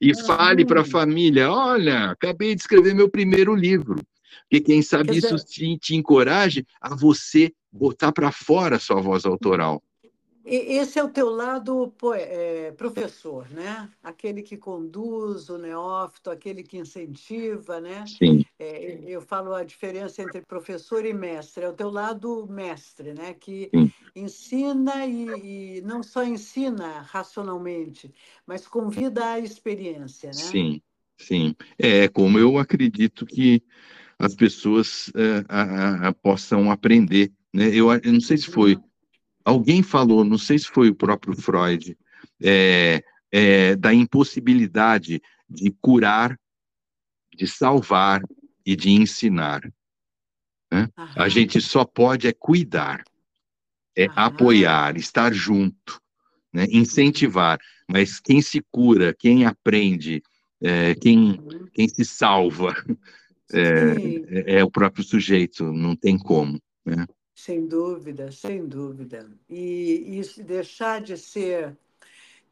e 0.00 0.14
fale 0.24 0.64
para 0.64 0.82
a 0.82 0.84
família: 0.84 1.50
olha, 1.50 2.10
acabei 2.10 2.54
de 2.54 2.60
escrever 2.60 2.94
meu 2.94 3.08
primeiro 3.08 3.54
livro. 3.54 3.96
Porque 4.42 4.60
quem 4.60 4.82
sabe 4.82 5.16
isso 5.16 5.36
te, 5.36 5.76
te 5.78 5.94
encoraje 5.94 6.66
a 6.80 6.94
você 6.94 7.52
botar 7.70 8.12
para 8.12 8.32
fora 8.32 8.76
a 8.76 8.80
sua 8.80 9.00
voz 9.00 9.26
autoral. 9.26 9.82
Esse 10.44 10.98
é 10.98 11.04
o 11.04 11.10
teu 11.10 11.28
lado 11.28 11.92
é, 12.14 12.72
professor, 12.72 13.46
né? 13.50 13.90
Aquele 14.02 14.42
que 14.42 14.56
conduz 14.56 15.50
o 15.50 15.58
neófito, 15.58 16.30
aquele 16.30 16.62
que 16.62 16.78
incentiva, 16.78 17.78
né? 17.80 18.04
Sim. 18.06 18.42
É, 18.58 18.98
eu 19.06 19.20
falo 19.20 19.54
a 19.54 19.62
diferença 19.62 20.22
entre 20.22 20.42
professor 20.42 21.04
e 21.04 21.12
mestre. 21.12 21.64
É 21.64 21.68
o 21.68 21.72
teu 21.72 21.90
lado 21.90 22.46
mestre, 22.48 23.14
né? 23.14 23.34
Que 23.34 23.70
Sim. 23.74 23.92
ensina 24.14 25.06
e, 25.06 25.78
e, 25.78 25.80
não 25.82 26.02
só 26.02 26.24
ensina 26.24 27.00
racionalmente, 27.00 28.12
mas 28.46 28.66
convida 28.66 29.32
à 29.32 29.38
experiência, 29.38 30.30
né? 30.30 30.34
Sim, 30.34 30.82
sim. 31.16 31.54
É 31.78 32.08
como 32.08 32.38
eu 32.38 32.58
acredito 32.58 33.24
que 33.24 33.62
as 34.18 34.34
pessoas 34.34 35.12
é, 35.14 35.44
a, 35.48 36.08
a, 36.08 36.12
possam 36.12 36.70
aprender, 36.70 37.32
né? 37.54 37.68
Eu, 37.68 37.92
eu 37.92 38.12
não 38.12 38.20
sei 38.20 38.36
se 38.36 38.50
foi 38.50 38.74
uhum 38.74 38.88
alguém 39.48 39.82
falou, 39.82 40.24
não 40.24 40.36
sei 40.36 40.58
se 40.58 40.68
foi 40.68 40.90
o 40.90 40.94
próprio 40.94 41.34
Freud, 41.34 41.96
é, 42.42 43.02
é, 43.32 43.74
da 43.76 43.94
impossibilidade 43.94 45.22
de 45.48 45.70
curar, 45.80 46.38
de 47.34 47.46
salvar 47.46 48.20
e 48.68 48.76
de 48.76 48.90
ensinar. 48.90 49.62
Né? 50.70 50.90
A 51.16 51.26
gente 51.26 51.58
só 51.58 51.86
pode 51.86 52.28
é 52.28 52.34
cuidar, 52.34 53.02
é 53.96 54.04
Aham. 54.04 54.26
apoiar, 54.26 54.98
estar 54.98 55.32
junto, 55.32 55.98
né? 56.52 56.66
incentivar. 56.70 57.58
Mas 57.90 58.20
quem 58.20 58.42
se 58.42 58.62
cura, 58.70 59.16
quem 59.18 59.46
aprende, 59.46 60.22
é, 60.60 60.94
quem, 60.94 61.40
quem 61.72 61.88
se 61.88 62.04
salva 62.04 62.74
é, 63.50 64.50
é, 64.50 64.58
é, 64.58 64.64
o 64.64 64.70
próprio 64.70 65.02
sujeito, 65.02 65.72
não 65.72 65.96
tem 65.96 66.18
como. 66.18 66.60
Né? 66.84 67.06
Sem 67.34 67.66
dúvida, 67.66 68.30
sem 68.30 68.66
dúvida. 68.66 69.30
E 69.48 70.18
isso 70.18 70.44
deixar 70.44 71.00
de 71.00 71.16
ser 71.16 71.74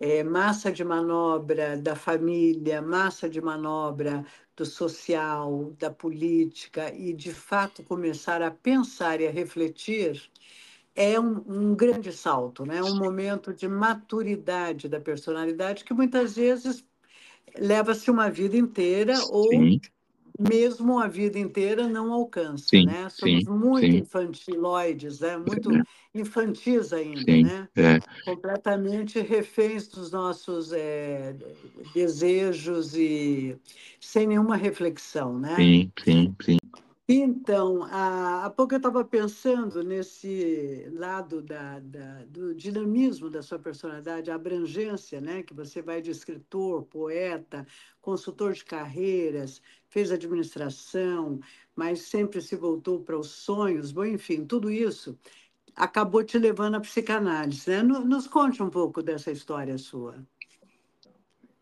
é, 0.00 0.24
massa 0.24 0.72
de 0.72 0.82
manobra 0.82 1.76
da 1.76 1.94
família, 1.94 2.80
massa 2.80 3.28
de 3.28 3.42
manobra 3.42 4.24
do 4.56 4.64
social, 4.64 5.72
da 5.78 5.90
política, 5.90 6.92
e 6.94 7.12
de 7.12 7.32
fato 7.32 7.84
começar 7.84 8.40
a 8.40 8.50
pensar 8.50 9.20
e 9.20 9.26
a 9.26 9.30
refletir 9.30 10.30
é 10.94 11.20
um, 11.20 11.44
um 11.46 11.76
grande 11.76 12.10
salto, 12.10 12.64
né? 12.64 12.82
um 12.82 12.96
momento 12.96 13.52
de 13.52 13.68
maturidade 13.68 14.88
da 14.88 14.98
personalidade 14.98 15.84
que 15.84 15.92
muitas 15.92 16.36
vezes 16.36 16.82
leva-se 17.58 18.10
uma 18.10 18.30
vida 18.30 18.56
inteira 18.56 19.14
Sim. 19.14 19.80
Mesmo 20.38 20.98
a 20.98 21.06
vida 21.06 21.38
inteira 21.38 21.88
não 21.88 22.12
alcança, 22.12 22.66
sim, 22.68 22.86
né? 22.86 23.08
Somos 23.08 23.44
sim, 23.44 23.50
muito 23.50 23.86
sim. 23.86 23.98
infantiloides, 23.98 25.20
né? 25.20 25.36
muito 25.36 25.72
é. 25.72 25.82
infantis 26.14 26.92
ainda, 26.92 27.24
né? 27.24 27.68
É. 27.76 27.98
Completamente 28.24 29.20
reféns 29.20 29.88
dos 29.88 30.10
nossos 30.10 30.72
é, 30.72 31.36
desejos 31.94 32.94
e 32.94 33.56
sem 34.00 34.26
nenhuma 34.26 34.56
reflexão, 34.56 35.38
né? 35.38 35.56
Sim, 35.56 35.92
sim, 36.02 36.36
sim. 36.42 36.58
Então, 37.08 37.84
há, 37.84 38.46
há 38.46 38.50
pouco 38.50 38.74
eu 38.74 38.78
estava 38.78 39.04
pensando 39.04 39.84
nesse 39.84 40.88
lado 40.90 41.40
da, 41.40 41.78
da, 41.78 42.24
do 42.24 42.52
dinamismo 42.52 43.30
da 43.30 43.42
sua 43.42 43.60
personalidade, 43.60 44.28
a 44.28 44.34
abrangência, 44.34 45.20
né? 45.20 45.44
Que 45.44 45.54
você 45.54 45.80
vai 45.80 46.02
de 46.02 46.10
escritor, 46.10 46.82
poeta, 46.86 47.64
consultor 48.00 48.54
de 48.54 48.64
carreiras, 48.64 49.62
fez 49.96 50.12
administração, 50.12 51.40
mas 51.74 52.00
sempre 52.00 52.42
se 52.42 52.54
voltou 52.54 53.00
para 53.00 53.18
os 53.18 53.28
sonhos, 53.28 53.92
bom, 53.92 54.04
enfim, 54.04 54.44
tudo 54.44 54.70
isso 54.70 55.18
acabou 55.74 56.22
te 56.22 56.38
levando 56.38 56.74
à 56.74 56.80
psicanálise, 56.80 57.70
né? 57.70 57.82
Nos 57.82 58.26
conte 58.26 58.62
um 58.62 58.68
pouco 58.68 59.02
dessa 59.02 59.30
história 59.30 59.78
sua. 59.78 60.22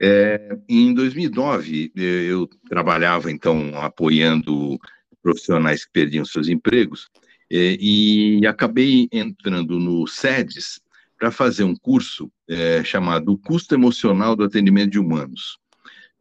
É, 0.02 0.58
em 0.68 0.92
2009, 0.92 1.92
eu 1.94 2.48
trabalhava, 2.68 3.30
então, 3.30 3.70
apoiando 3.80 4.80
profissionais 5.22 5.84
que 5.84 5.92
perdiam 5.92 6.24
seus 6.24 6.48
empregos, 6.48 7.08
é, 7.48 7.76
e 7.78 8.44
acabei 8.48 9.08
entrando 9.12 9.78
no 9.78 10.08
SEDES 10.08 10.80
para 11.16 11.30
fazer 11.30 11.62
um 11.62 11.76
curso 11.76 12.28
é, 12.48 12.82
chamado 12.82 13.38
Custo 13.38 13.76
Emocional 13.76 14.34
do 14.34 14.42
Atendimento 14.42 14.90
de 14.90 14.98
Humanos. 14.98 15.56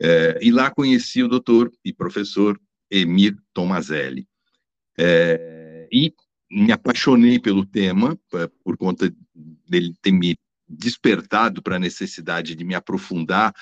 É, 0.03 0.37
e 0.41 0.51
lá 0.51 0.69
conheci 0.69 1.23
o 1.23 1.29
doutor 1.29 1.71
e 1.83 1.93
professor 1.93 2.59
Emir 2.91 3.37
Tomazelli. 3.53 4.27
É, 4.97 5.87
e 5.91 6.13
me 6.51 6.71
apaixonei 6.71 7.39
pelo 7.39 7.65
tema, 7.65 8.19
por 8.63 8.77
conta 8.77 9.11
dele 9.67 9.95
ter 10.01 10.11
me 10.11 10.35
despertado 10.67 11.61
para 11.61 11.77
a 11.77 11.79
necessidade 11.79 12.53
de 12.53 12.63
me 12.63 12.75
aprofundar 12.75 13.53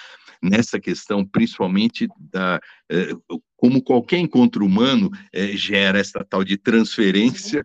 nessa 0.42 0.80
questão, 0.80 1.26
principalmente 1.26 2.08
da 2.20 2.60
é, 2.90 3.10
como 3.56 3.82
qualquer 3.82 4.18
encontro 4.18 4.66
humano 4.66 5.12
é, 5.32 5.56
gera 5.56 6.00
essa 6.00 6.26
tal 6.26 6.44
de 6.44 6.58
transferência 6.58 7.64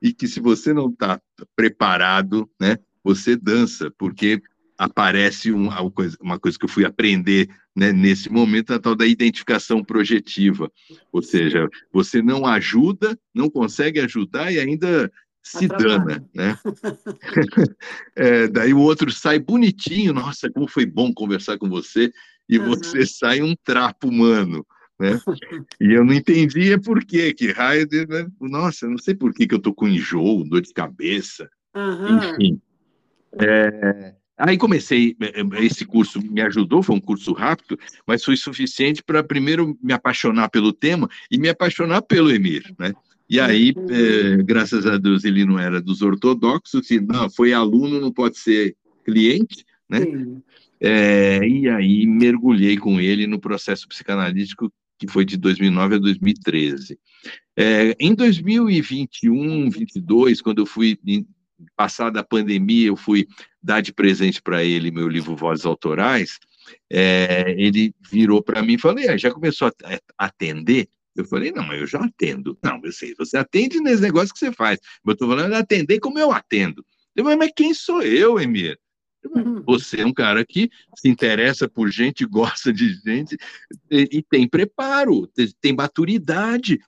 e 0.00 0.12
que 0.12 0.26
se 0.26 0.40
você 0.40 0.72
não 0.72 0.88
está 0.88 1.20
preparado, 1.54 2.50
né, 2.58 2.78
você 3.02 3.36
dança, 3.36 3.92
porque 3.98 4.40
aparece 4.78 5.52
uma 5.52 5.90
coisa, 5.90 6.16
uma 6.20 6.38
coisa 6.38 6.58
que 6.58 6.64
eu 6.64 6.68
fui 6.68 6.84
aprender 6.84 7.48
né, 7.74 7.92
nesse 7.92 8.30
momento, 8.30 8.72
a 8.72 8.78
tal 8.78 8.94
da 8.94 9.06
identificação 9.06 9.82
projetiva. 9.82 10.70
Ou 11.12 11.22
seja, 11.22 11.68
você 11.92 12.22
não 12.22 12.46
ajuda, 12.46 13.18
não 13.34 13.50
consegue 13.50 14.00
ajudar 14.00 14.52
e 14.52 14.60
ainda 14.60 15.10
se 15.42 15.68
dana, 15.68 16.24
né? 16.34 16.56
é, 18.16 18.48
daí 18.48 18.72
o 18.72 18.80
outro 18.80 19.10
sai 19.10 19.38
bonitinho, 19.38 20.12
nossa, 20.14 20.50
como 20.50 20.66
foi 20.66 20.86
bom 20.86 21.12
conversar 21.12 21.58
com 21.58 21.68
você, 21.68 22.10
e 22.48 22.58
uhum. 22.58 22.66
você 22.66 23.04
sai 23.04 23.42
um 23.42 23.54
trapo 23.62 24.08
humano, 24.08 24.66
né? 24.98 25.20
E 25.80 25.92
eu 25.92 26.04
não 26.04 26.14
entendia 26.14 26.80
por 26.80 27.04
quê, 27.04 27.34
que 27.34 27.52
raio 27.52 27.86
de... 27.86 28.06
Né? 28.06 28.26
Nossa, 28.40 28.88
não 28.88 28.98
sei 28.98 29.14
por 29.14 29.34
que, 29.34 29.46
que 29.46 29.54
eu 29.54 29.58
tô 29.58 29.74
com 29.74 29.88
enjoo, 29.88 30.44
dor 30.44 30.62
de 30.62 30.72
cabeça, 30.72 31.48
uhum. 31.74 32.18
enfim. 32.18 32.60
É, 33.38 34.14
aí 34.36 34.56
comecei, 34.58 35.16
é, 35.20 35.40
é, 35.40 35.64
esse 35.64 35.84
curso 35.84 36.20
me 36.20 36.40
ajudou, 36.40 36.82
foi 36.82 36.96
um 36.96 37.00
curso 37.00 37.32
rápido, 37.32 37.78
mas 38.06 38.24
foi 38.24 38.36
suficiente 38.36 39.02
para 39.02 39.22
primeiro 39.22 39.76
me 39.82 39.92
apaixonar 39.92 40.48
pelo 40.48 40.72
tema 40.72 41.08
e 41.30 41.38
me 41.38 41.48
apaixonar 41.48 42.02
pelo 42.02 42.30
Emir, 42.30 42.74
né? 42.78 42.92
E 43.28 43.40
aí, 43.40 43.72
é, 43.90 44.42
graças 44.42 44.86
a 44.86 44.98
Deus, 44.98 45.24
ele 45.24 45.44
não 45.44 45.58
era 45.58 45.80
dos 45.80 46.02
ortodoxos, 46.02 46.90
e 46.90 47.00
não, 47.00 47.30
foi 47.30 47.52
aluno, 47.52 48.00
não 48.00 48.12
pode 48.12 48.38
ser 48.38 48.76
cliente, 49.04 49.64
né? 49.88 50.00
É, 50.80 51.46
e 51.46 51.68
aí 51.68 52.06
mergulhei 52.06 52.76
com 52.76 53.00
ele 53.00 53.26
no 53.26 53.40
processo 53.40 53.88
psicanalítico 53.88 54.70
que 54.98 55.08
foi 55.08 55.24
de 55.24 55.36
2009 55.36 55.96
a 55.96 55.98
2013. 55.98 56.98
É, 57.56 57.96
em 57.98 58.14
2021, 58.14 59.70
2022, 59.70 60.40
quando 60.40 60.58
eu 60.58 60.66
fui 60.66 60.98
passada 61.76 62.20
a 62.20 62.24
pandemia, 62.24 62.88
eu 62.88 62.96
fui 62.96 63.26
dar 63.62 63.80
de 63.80 63.92
presente 63.92 64.42
para 64.42 64.62
ele 64.62 64.90
meu 64.90 65.08
livro 65.08 65.36
Vozes 65.36 65.64
Autorais, 65.64 66.38
é, 66.90 67.54
ele 67.56 67.94
virou 68.10 68.42
para 68.42 68.62
mim 68.62 68.74
e 68.74 68.78
falou, 68.78 68.98
já 69.18 69.30
começou 69.30 69.68
a 69.68 70.26
atender? 70.26 70.88
Eu 71.14 71.24
falei, 71.24 71.52
não, 71.52 71.64
mas 71.64 71.80
eu 71.80 71.86
já 71.86 72.04
atendo. 72.04 72.58
Não, 72.62 72.80
eu 72.82 72.92
sei, 72.92 73.14
você 73.16 73.36
atende 73.36 73.78
nesse 73.80 74.02
negócio 74.02 74.32
que 74.32 74.38
você 74.38 74.52
faz. 74.52 74.80
Mas 75.04 75.12
eu 75.12 75.12
estou 75.12 75.28
falando 75.28 75.50
de 75.50 75.56
atender 75.56 76.00
como 76.00 76.18
eu 76.18 76.32
atendo. 76.32 76.84
Eu 77.14 77.22
falei, 77.22 77.38
mas 77.38 77.52
quem 77.54 77.72
sou 77.72 78.02
eu, 78.02 78.40
Emir? 78.40 78.78
Uhum. 79.24 79.62
Você 79.64 80.00
é 80.00 80.06
um 80.06 80.12
cara 80.12 80.44
que 80.44 80.70
se 80.96 81.08
interessa 81.08 81.68
por 81.68 81.90
gente, 81.90 82.26
gosta 82.26 82.72
de 82.72 82.94
gente 82.94 83.36
e, 83.90 84.18
e 84.18 84.22
tem 84.22 84.48
preparo, 84.48 85.30
tem 85.60 85.72
maturidade. 85.72 86.78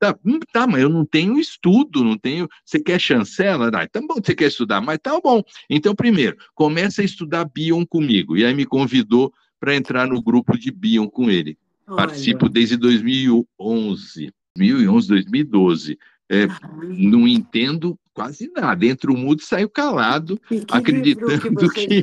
Tá, 0.00 0.18
hum, 0.24 0.40
tá, 0.50 0.66
mas 0.66 0.80
eu 0.80 0.88
não 0.88 1.04
tenho 1.04 1.38
estudo, 1.38 2.02
não 2.02 2.16
tenho. 2.16 2.48
Você 2.64 2.80
quer 2.80 2.98
chancela? 2.98 3.68
Ah, 3.68 3.86
tá 3.86 4.00
bom, 4.00 4.14
você 4.14 4.34
quer 4.34 4.46
estudar, 4.46 4.80
mas 4.80 4.98
tá 4.98 5.20
bom. 5.22 5.42
Então, 5.68 5.94
primeiro, 5.94 6.38
começa 6.54 7.02
a 7.02 7.04
estudar 7.04 7.44
Bion 7.44 7.84
comigo. 7.84 8.34
E 8.34 8.42
aí 8.42 8.54
me 8.54 8.64
convidou 8.64 9.30
para 9.60 9.76
entrar 9.76 10.08
no 10.08 10.22
grupo 10.22 10.58
de 10.58 10.70
Bion 10.70 11.06
com 11.06 11.30
ele. 11.30 11.58
Olha. 11.86 11.96
Participo 11.98 12.48
desde 12.48 12.78
2011, 12.78 14.32
2011, 14.56 15.08
2012. 15.08 15.98
É, 16.32 16.46
não 16.96 17.28
entendo 17.28 17.98
quase 18.14 18.50
nada. 18.56 18.86
Entra 18.86 19.12
o 19.12 19.18
mudo 19.18 19.40
e 19.40 19.44
saio 19.44 19.68
calado, 19.68 20.40
acreditando 20.70 21.68
que, 21.70 22.02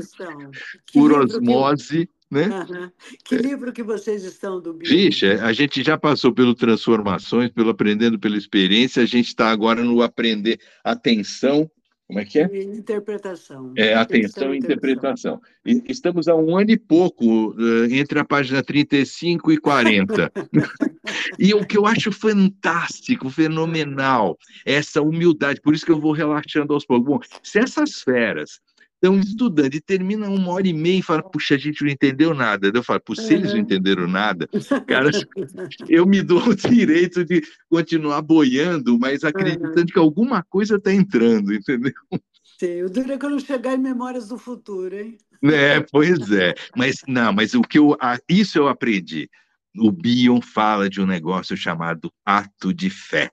que 0.85 0.99
por 0.99 1.13
osmose 1.13 2.07
né? 2.29 2.47
Uhum. 2.47 2.91
Que 3.23 3.35
é. 3.35 3.37
livro 3.37 3.71
que 3.71 3.83
vocês 3.83 4.23
estão 4.23 4.61
do 4.61 4.73
Bill? 4.73 4.89
Vixe, 4.89 5.25
a 5.25 5.53
gente 5.53 5.83
já 5.83 5.97
passou 5.97 6.33
pelo 6.33 6.53
Transformações, 6.53 7.51
pelo 7.51 7.69
Aprendendo 7.69 8.19
pela 8.19 8.37
Experiência, 8.37 9.03
a 9.03 9.05
gente 9.05 9.27
está 9.27 9.49
agora 9.49 9.83
no 9.83 10.01
Aprender 10.01 10.59
Atenção, 10.83 11.69
como 12.07 12.21
é 12.21 12.25
que 12.25 12.39
é? 12.39 12.45
Interpretação. 12.63 13.73
É, 13.75 13.93
atenção 13.93 14.55
e 14.55 14.59
interpretação. 14.59 15.41
E 15.65 15.83
estamos 15.89 16.29
há 16.29 16.35
um 16.35 16.57
ano 16.57 16.71
e 16.71 16.77
pouco 16.77 17.49
uh, 17.51 17.85
entre 17.91 18.17
a 18.17 18.23
página 18.23 18.63
35 18.63 19.51
e 19.51 19.57
40. 19.57 20.31
e 21.37 21.53
o 21.53 21.65
que 21.65 21.77
eu 21.77 21.85
acho 21.85 22.09
fantástico, 22.13 23.29
fenomenal, 23.29 24.37
é 24.65 24.75
essa 24.75 25.01
humildade. 25.01 25.59
Por 25.59 25.75
isso 25.75 25.85
que 25.85 25.91
eu 25.91 25.99
vou 25.99 26.13
relaxando 26.13 26.73
aos 26.73 26.85
poucos. 26.85 27.05
Bom, 27.05 27.19
se 27.43 27.59
essas 27.59 28.01
feras 28.01 28.61
estão 28.97 29.19
estudando 29.19 29.75
e 29.75 29.81
termina 29.81 30.27
uma 30.27 30.51
hora 30.51 30.67
e 30.67 30.73
meia 30.73 30.99
e 30.99 31.03
fala, 31.03 31.21
puxa, 31.21 31.55
a 31.55 31.57
gente 31.57 31.83
não 31.83 31.89
entendeu 31.89 32.33
nada. 32.33 32.71
Eu 32.73 32.83
falo, 32.83 33.01
se 33.15 33.33
eles 33.33 33.53
não 33.53 33.59
entenderam 33.59 34.07
nada, 34.07 34.49
cara, 34.87 35.11
eu 35.87 36.05
me 36.05 36.21
dou 36.21 36.49
o 36.49 36.55
direito 36.55 37.23
de 37.23 37.41
continuar 37.69 38.21
boiando, 38.21 38.97
mas 38.99 39.23
acreditando 39.23 39.79
uhum. 39.79 39.85
que 39.85 39.99
alguma 39.99 40.43
coisa 40.43 40.75
está 40.75 40.91
entrando, 40.91 41.53
entendeu? 41.53 41.93
Sim, 42.59 42.83
o 42.83 42.89
duro 42.89 43.11
é 43.11 43.17
quando 43.19 43.39
chegar 43.39 43.75
em 43.75 43.77
Memórias 43.77 44.29
do 44.29 44.37
Futuro, 44.37 44.97
hein? 44.97 45.17
É, 45.43 45.79
pois 45.91 46.31
é. 46.31 46.55
Mas 46.75 47.01
não, 47.07 47.31
mas 47.31 47.53
o 47.53 47.61
que 47.61 47.77
eu. 47.77 47.95
Isso 48.27 48.57
eu 48.57 48.67
aprendi. 48.67 49.29
O 49.77 49.91
Bion 49.91 50.41
fala 50.41 50.89
de 50.89 50.99
um 50.99 51.05
negócio 51.05 51.55
chamado 51.55 52.11
ato 52.25 52.73
de 52.73 52.89
fé. 52.89 53.29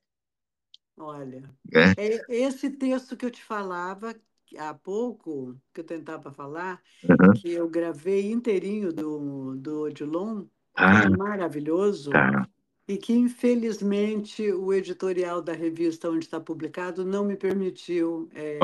Olha, 0.96 1.42
é. 1.72 1.94
é 1.98 2.24
esse 2.28 2.68
texto 2.68 3.16
que 3.16 3.24
eu 3.24 3.30
te 3.30 3.42
falava, 3.42 4.14
há 4.58 4.74
pouco, 4.74 5.56
que 5.72 5.80
eu 5.80 5.84
tentava 5.84 6.30
falar, 6.30 6.80
uhum. 7.02 7.32
que 7.34 7.50
eu 7.52 7.68
gravei 7.68 8.30
inteirinho 8.30 8.92
do, 8.92 9.54
do 9.56 9.82
Odilon, 9.82 10.44
ah, 10.74 11.08
maravilhoso, 11.10 12.10
tá. 12.10 12.48
e 12.86 12.96
que, 12.96 13.12
infelizmente, 13.12 14.50
o 14.52 14.72
editorial 14.72 15.40
da 15.40 15.52
revista 15.52 16.10
onde 16.10 16.24
está 16.24 16.40
publicado 16.40 17.04
não 17.04 17.24
me 17.24 17.36
permitiu 17.36 18.28
é, 18.34 18.58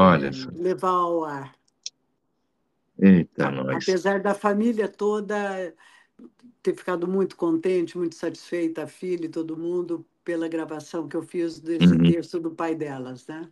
levar 0.52 0.90
ao 0.90 1.24
ar. 1.24 1.54
Eita, 2.98 3.48
a, 3.48 3.50
nós. 3.50 3.88
Apesar 3.88 4.20
da 4.20 4.34
família 4.34 4.88
toda 4.88 5.72
ter 6.62 6.74
ficado 6.74 7.08
muito 7.08 7.36
contente, 7.36 7.96
muito 7.96 8.14
satisfeita, 8.14 8.82
a 8.84 8.86
filha 8.86 9.26
e 9.26 9.30
todo 9.30 9.56
mundo, 9.56 10.04
pela 10.24 10.48
gravação 10.48 11.08
que 11.08 11.16
eu 11.16 11.22
fiz 11.22 11.58
desse 11.58 11.86
uhum. 11.86 12.10
texto 12.10 12.38
do 12.38 12.50
pai 12.50 12.74
delas, 12.74 13.26
né? 13.26 13.48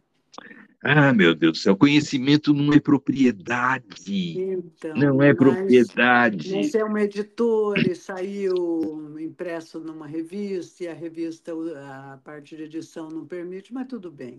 Ah, 0.82 1.12
meu 1.12 1.34
Deus 1.34 1.52
do 1.52 1.58
céu, 1.58 1.76
conhecimento 1.76 2.54
não 2.54 2.72
é 2.72 2.78
propriedade. 2.78 4.38
Então, 4.38 4.94
não 4.94 5.22
é 5.22 5.34
propriedade. 5.34 6.54
Mas 6.54 6.74
é 6.74 6.84
uma 6.84 7.02
editora 7.02 7.90
e 7.90 7.96
saiu 7.96 9.18
impresso 9.18 9.80
numa 9.80 10.06
revista, 10.06 10.84
e 10.84 10.88
a 10.88 10.94
revista, 10.94 11.52
a 12.12 12.18
parte 12.18 12.56
de 12.56 12.62
edição 12.62 13.08
não 13.08 13.26
permite, 13.26 13.74
mas 13.74 13.88
tudo 13.88 14.10
bem. 14.10 14.36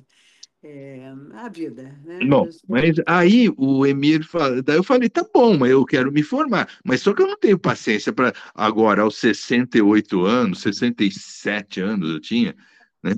É, 0.62 1.14
a 1.34 1.48
vida, 1.48 1.98
né? 2.04 2.20
Bom, 2.26 2.46
mas 2.68 2.96
aí 3.06 3.50
o 3.58 3.86
Emir 3.86 4.26
fala, 4.26 4.62
daí 4.62 4.76
eu 4.76 4.84
falei, 4.84 5.10
tá 5.10 5.26
bom, 5.34 5.58
mas 5.58 5.72
eu 5.72 5.86
quero 5.86 6.12
me 6.12 6.22
formar, 6.22 6.70
mas 6.84 7.02
só 7.02 7.14
que 7.14 7.22
eu 7.22 7.28
não 7.28 7.38
tenho 7.38 7.58
paciência 7.58 8.12
para 8.12 8.34
agora, 8.54 9.04
aos 9.04 9.18
68 9.18 10.26
anos, 10.26 10.62
67 10.62 11.80
anos 11.80 12.10
eu 12.10 12.20
tinha, 12.20 12.54
né? 13.02 13.14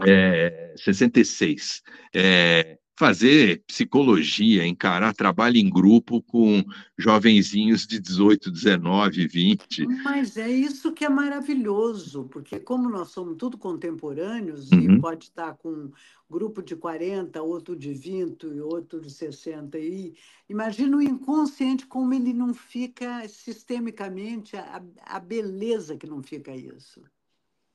É, 0.00 0.74
66. 0.76 1.82
É, 2.14 2.78
fazer 2.98 3.62
psicologia, 3.66 4.66
encarar 4.66 5.14
trabalho 5.14 5.58
em 5.58 5.68
grupo 5.68 6.22
com 6.22 6.64
jovenzinhos 6.96 7.86
de 7.86 8.00
18, 8.00 8.50
19, 8.50 9.28
20. 9.28 9.86
Mas 10.02 10.38
é 10.38 10.48
isso 10.48 10.92
que 10.92 11.04
é 11.04 11.08
maravilhoso, 11.08 12.24
porque 12.24 12.58
como 12.58 12.88
nós 12.88 13.08
somos 13.08 13.36
tudo 13.36 13.58
contemporâneos, 13.58 14.70
uhum. 14.72 14.96
e 14.96 15.00
pode 15.00 15.24
estar 15.24 15.54
com 15.56 15.68
um 15.68 15.92
grupo 16.28 16.62
de 16.62 16.74
40, 16.74 17.42
outro 17.42 17.76
de 17.76 17.92
20 17.92 18.44
e 18.44 18.60
outro 18.62 18.98
de 18.98 19.10
60, 19.10 19.78
e 19.78 20.14
imagina 20.48 20.96
o 20.96 21.02
inconsciente 21.02 21.86
como 21.86 22.14
ele 22.14 22.32
não 22.32 22.54
fica 22.54 23.28
sistemicamente, 23.28 24.56
a, 24.56 24.82
a 25.02 25.20
beleza 25.20 25.98
que 25.98 26.06
não 26.06 26.22
fica 26.22 26.56
isso. 26.56 27.02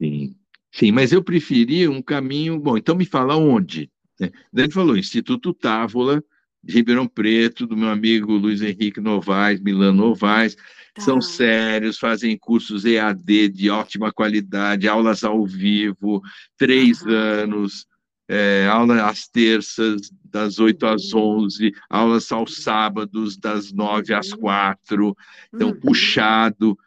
Sim. 0.01 0.35
Sim, 0.71 0.91
mas 0.91 1.11
eu 1.11 1.23
preferia 1.23 1.91
um 1.91 2.01
caminho. 2.01 2.57
Bom, 2.59 2.77
então 2.77 2.95
me 2.95 3.05
fala 3.05 3.35
onde. 3.35 3.89
Né? 4.19 4.31
Daí 4.51 4.65
ele 4.65 4.73
falou: 4.73 4.97
Instituto 4.97 5.53
Távola, 5.53 6.23
de 6.63 6.73
Ribeirão 6.73 7.07
Preto, 7.07 7.67
do 7.67 7.75
meu 7.75 7.89
amigo 7.89 8.33
Luiz 8.33 8.61
Henrique 8.61 9.01
Novaes, 9.01 9.59
Milano 9.59 10.09
Novaes. 10.09 10.55
Tá. 10.93 11.01
São 11.01 11.21
sérios, 11.21 11.97
fazem 11.97 12.37
cursos 12.37 12.85
EAD 12.85 13.49
de 13.49 13.69
ótima 13.69 14.11
qualidade, 14.11 14.87
aulas 14.87 15.23
ao 15.23 15.45
vivo, 15.45 16.21
três 16.57 17.01
uhum. 17.01 17.11
anos. 17.11 17.85
é, 18.27 18.67
aula 18.67 19.09
às 19.09 19.27
terças, 19.27 20.09
das 20.23 20.57
8 20.57 20.85
às 20.85 21.13
11, 21.13 21.73
aulas 21.89 22.31
aos 22.31 22.63
sábados, 22.63 23.37
das 23.37 23.73
9 23.73 24.13
às 24.13 24.33
4, 24.33 25.15
então 25.53 25.69
uhum. 25.69 25.79
puxado, 25.79 26.77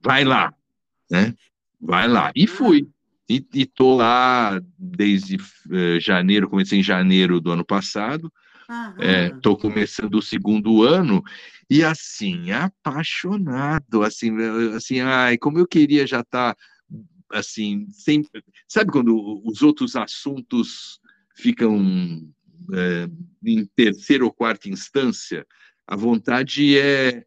vai 0.00 0.24
lá, 0.24 0.52
né? 1.10 1.34
Vai 1.80 2.06
lá. 2.06 2.30
E 2.34 2.46
fui. 2.46 2.86
E 3.28 3.46
estou 3.52 3.96
lá 3.96 4.58
desde 4.78 5.36
uh, 5.36 6.00
janeiro, 6.00 6.48
comecei 6.48 6.78
em 6.78 6.82
janeiro 6.82 7.40
do 7.40 7.50
ano 7.50 7.64
passado, 7.64 8.32
estou 9.34 9.54
é, 9.54 9.60
começando 9.60 10.14
o 10.14 10.22
segundo 10.22 10.82
ano, 10.82 11.22
e 11.68 11.84
assim, 11.84 12.50
apaixonado, 12.50 14.02
assim, 14.02 14.30
assim, 14.74 15.00
ai, 15.00 15.36
como 15.36 15.58
eu 15.58 15.66
queria 15.66 16.06
já 16.06 16.20
estar, 16.20 16.54
tá, 16.54 16.60
assim, 17.32 17.86
sempre, 17.90 18.42
sabe 18.66 18.90
quando 18.90 19.42
os 19.44 19.62
outros 19.62 19.94
assuntos 19.94 20.98
ficam 21.36 22.26
é, 22.72 23.08
em 23.44 23.66
terceira 23.66 24.24
ou 24.24 24.32
quarta 24.32 24.70
instância, 24.70 25.46
a 25.86 25.96
vontade 25.96 26.78
é 26.78 27.24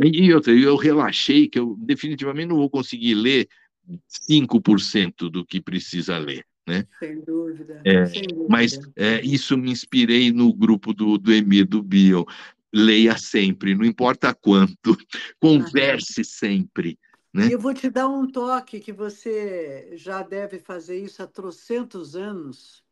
e 0.00 0.28
eu 0.28 0.76
relaxei 0.76 1.48
que 1.48 1.58
eu 1.58 1.76
definitivamente 1.80 2.48
não 2.48 2.56
vou 2.56 2.70
conseguir 2.70 3.14
ler 3.14 3.48
5% 4.28 5.30
do 5.30 5.44
que 5.44 5.60
precisa 5.60 6.18
ler. 6.18 6.44
Né? 6.66 6.86
Sem 6.98 7.20
dúvida. 7.22 7.80
É, 7.84 8.06
sem 8.06 8.22
dúvida. 8.22 8.46
Mas 8.48 8.78
é, 8.94 9.20
isso 9.22 9.56
me 9.56 9.70
inspirei 9.70 10.30
no 10.30 10.52
grupo 10.52 10.92
do, 10.92 11.16
do 11.16 11.32
Emir, 11.32 11.66
do 11.66 11.82
Bion. 11.82 12.24
Leia 12.72 13.16
sempre, 13.16 13.74
não 13.74 13.84
importa 13.84 14.34
quanto, 14.34 14.94
converse 15.40 16.22
sempre. 16.22 16.98
Né? 17.32 17.48
Eu 17.50 17.58
vou 17.58 17.72
te 17.72 17.88
dar 17.88 18.08
um 18.08 18.30
toque 18.30 18.80
que 18.80 18.92
você 18.92 19.92
já 19.94 20.22
deve 20.22 20.58
fazer 20.58 21.02
isso 21.02 21.22
há 21.22 21.26
trocentos 21.26 22.14
anos. 22.14 22.82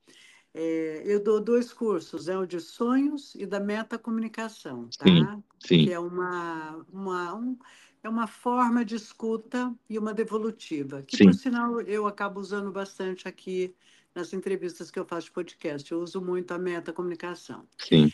É, 0.55 1.03
eu 1.05 1.23
dou 1.23 1.39
dois 1.39 1.71
cursos, 1.71 2.29
é 2.29 2.39
o 2.39 2.47
de 2.47 2.61
sonhos 2.61 3.35
e 3.35 3.45
da 3.45 3.61
metacomunicação, 3.61 4.89
tá? 4.97 5.05
Sim, 5.05 5.45
sim. 5.59 5.85
Que 5.85 5.93
é 5.93 5.99
uma, 5.99 6.83
uma, 6.91 7.35
um, 7.35 7.59
é 8.07 8.09
uma 8.09 8.29
forma 8.29 8.85
de 8.85 8.95
escuta 8.95 9.75
e 9.91 9.99
uma 9.99 10.15
devolutiva, 10.15 11.03
que, 11.03 11.17
Sim. 11.17 11.25
por 11.25 11.35
sinal, 11.35 11.81
eu 11.81 12.07
acabo 12.07 12.39
usando 12.39 12.71
bastante 12.71 13.27
aqui 13.27 13.75
nas 14.15 14.33
entrevistas 14.33 14.93
que 14.93 14.99
eu 14.99 15.05
faço 15.05 15.27
de 15.27 15.33
podcast. 15.33 15.91
Eu 15.91 16.01
uso 16.01 16.21
muito 16.21 16.53
a 16.53 16.59
metacomunicação. 16.59 17.67
Sim. 17.77 18.13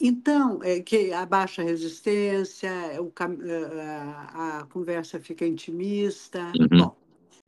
Então, 0.00 0.60
é 0.64 0.80
que 0.80 1.12
a 1.12 1.24
baixa 1.24 1.62
resistência, 1.62 2.72
o, 3.00 3.12
a, 3.20 4.58
a, 4.58 4.66
conversa 4.66 5.20
fica 5.20 5.46
intimista. 5.46 6.52
Uhum. 6.58 6.78
Bom, 6.80 6.96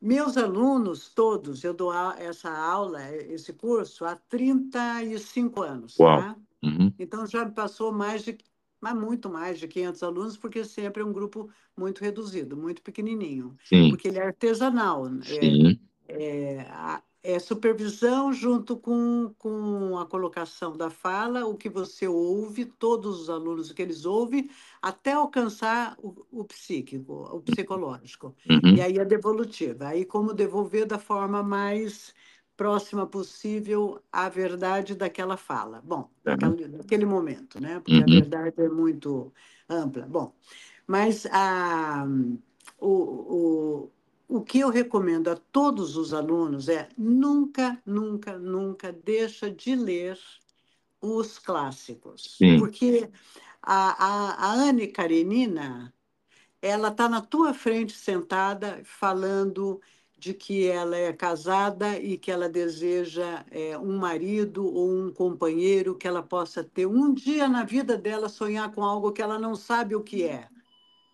meus 0.00 0.36
alunos 0.36 1.08
todos, 1.08 1.64
eu 1.64 1.74
dou 1.74 1.92
essa 2.14 2.50
aula, 2.50 3.00
esse 3.12 3.52
curso, 3.52 4.04
há 4.04 4.14
35 4.14 5.62
anos. 5.62 5.98
Uau. 5.98 6.18
Tá? 6.18 6.36
Uhum. 6.62 6.92
Então, 6.96 7.26
já 7.26 7.44
passou 7.50 7.90
mais 7.90 8.22
de 8.22 8.38
mas 8.82 8.96
muito 8.96 9.30
mais 9.30 9.60
de 9.60 9.68
500 9.68 10.02
alunos, 10.02 10.36
porque 10.36 10.64
sempre 10.64 11.02
é 11.02 11.06
um 11.06 11.12
grupo 11.12 11.48
muito 11.76 12.00
reduzido, 12.00 12.56
muito 12.56 12.82
pequenininho. 12.82 13.56
Sim. 13.64 13.90
Porque 13.90 14.08
ele 14.08 14.18
é 14.18 14.26
artesanal. 14.26 15.08
Né? 15.08 15.22
Sim. 15.22 15.80
É, 16.08 16.66
é, 16.66 17.02
é, 17.22 17.38
supervisão 17.38 18.32
junto 18.32 18.76
com, 18.76 19.32
com 19.38 19.96
a 19.96 20.04
colocação 20.04 20.76
da 20.76 20.90
fala, 20.90 21.46
o 21.46 21.56
que 21.56 21.68
você 21.68 22.08
ouve, 22.08 22.64
todos 22.64 23.20
os 23.20 23.30
alunos, 23.30 23.70
o 23.70 23.74
que 23.74 23.82
eles 23.82 24.04
ouvem, 24.04 24.50
até 24.82 25.12
alcançar 25.12 25.96
o, 26.02 26.26
o 26.32 26.44
psíquico, 26.44 27.28
o 27.32 27.40
psicológico. 27.40 28.34
Uhum. 28.50 28.74
E 28.74 28.80
aí 28.80 28.98
a 28.98 29.04
devolutiva. 29.04 29.86
Aí 29.86 30.04
como 30.04 30.34
devolver 30.34 30.86
da 30.86 30.98
forma 30.98 31.40
mais 31.40 32.12
próxima 32.56 33.06
possível 33.06 34.00
à 34.12 34.28
verdade 34.28 34.94
daquela 34.94 35.36
fala. 35.36 35.80
Bom, 35.84 36.08
daquele, 36.22 36.68
daquele 36.68 37.06
momento, 37.06 37.60
né? 37.60 37.80
Porque 37.80 37.96
uhum. 37.96 38.02
a 38.02 38.20
verdade 38.20 38.54
é 38.58 38.68
muito 38.68 39.32
ampla. 39.68 40.06
Bom, 40.06 40.34
mas 40.86 41.26
a, 41.26 42.06
o, 42.78 42.88
o, 42.88 43.90
o 44.28 44.42
que 44.42 44.60
eu 44.60 44.68
recomendo 44.68 45.28
a 45.28 45.36
todos 45.36 45.96
os 45.96 46.12
alunos 46.12 46.68
é 46.68 46.88
nunca, 46.96 47.80
nunca, 47.84 48.38
nunca 48.38 48.92
deixa 48.92 49.50
de 49.50 49.74
ler 49.74 50.18
os 51.00 51.38
clássicos. 51.38 52.36
Sim. 52.38 52.58
Porque 52.58 53.10
a, 53.62 54.04
a, 54.04 54.46
a 54.46 54.52
Anne 54.52 54.86
Karenina, 54.88 55.92
ela 56.60 56.88
está 56.88 57.08
na 57.08 57.20
tua 57.20 57.52
frente 57.52 57.92
sentada 57.92 58.80
falando 58.84 59.80
de 60.22 60.32
que 60.32 60.68
ela 60.68 60.96
é 60.96 61.12
casada 61.12 61.98
e 61.98 62.16
que 62.16 62.30
ela 62.30 62.48
deseja 62.48 63.44
é, 63.50 63.76
um 63.76 63.98
marido 63.98 64.64
ou 64.64 64.88
um 64.88 65.12
companheiro 65.12 65.96
que 65.96 66.06
ela 66.06 66.22
possa 66.22 66.62
ter 66.62 66.86
um 66.86 67.12
dia 67.12 67.48
na 67.48 67.64
vida 67.64 67.98
dela 67.98 68.28
sonhar 68.28 68.70
com 68.70 68.84
algo 68.84 69.10
que 69.10 69.20
ela 69.20 69.36
não 69.36 69.56
sabe 69.56 69.96
o 69.96 70.00
que 70.00 70.22
é, 70.22 70.46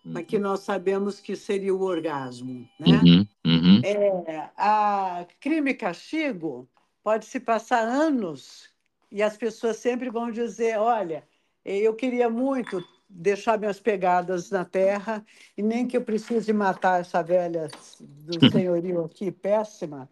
uhum. 0.05 0.13
mas 0.13 0.27
que 0.27 0.35
uhum. 0.35 0.43
nós 0.43 0.59
sabemos 0.59 1.19
que 1.19 1.35
seria 1.35 1.73
o 1.73 1.81
orgasmo, 1.81 2.69
né? 2.79 3.01
Uhum, 3.03 3.27
uhum. 3.47 3.81
É, 3.83 4.51
a 4.55 5.25
crime 5.39 5.71
e 5.71 5.73
castigo 5.73 6.69
pode 7.03 7.25
se 7.25 7.39
passar 7.39 7.81
anos 7.81 8.69
e 9.11 9.23
as 9.23 9.35
pessoas 9.35 9.77
sempre 9.77 10.11
vão 10.11 10.29
dizer, 10.29 10.77
olha, 10.77 11.27
eu 11.65 11.95
queria 11.95 12.29
muito 12.29 12.79
deixar 13.09 13.57
minhas 13.57 13.79
pegadas 13.79 14.51
na 14.51 14.63
terra 14.63 15.25
e 15.57 15.63
nem 15.63 15.87
que 15.87 15.97
eu 15.97 16.01
precise 16.01 16.53
matar 16.53 17.01
essa 17.01 17.23
velha 17.23 17.67
do 17.99 18.51
senhorio 18.51 19.03
aqui, 19.03 19.31
péssima. 19.31 20.07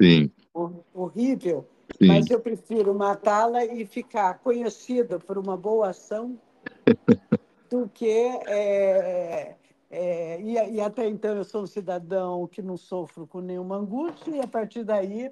Sim. 0.00 0.30
Horrível. 0.94 1.68
Sim. 1.96 2.06
Mas 2.06 2.30
eu 2.30 2.38
prefiro 2.38 2.94
matá-la 2.94 3.64
e 3.64 3.84
ficar 3.84 4.38
conhecida 4.38 5.18
por 5.18 5.36
uma 5.36 5.56
boa 5.56 5.90
ação 5.90 6.38
do 7.68 7.88
que. 7.88 8.28
É, 8.46 9.56
é, 9.90 10.40
e, 10.40 10.74
e, 10.74 10.80
até 10.80 11.08
então 11.08 11.36
eu 11.36 11.44
sou 11.44 11.62
um 11.62 11.66
cidadão 11.66 12.46
que 12.46 12.60
não 12.60 12.76
sofro 12.76 13.26
com 13.26 13.40
nenhuma 13.40 13.76
angústia, 13.76 14.36
e 14.36 14.40
a 14.40 14.46
partir 14.46 14.84
daí 14.84 15.30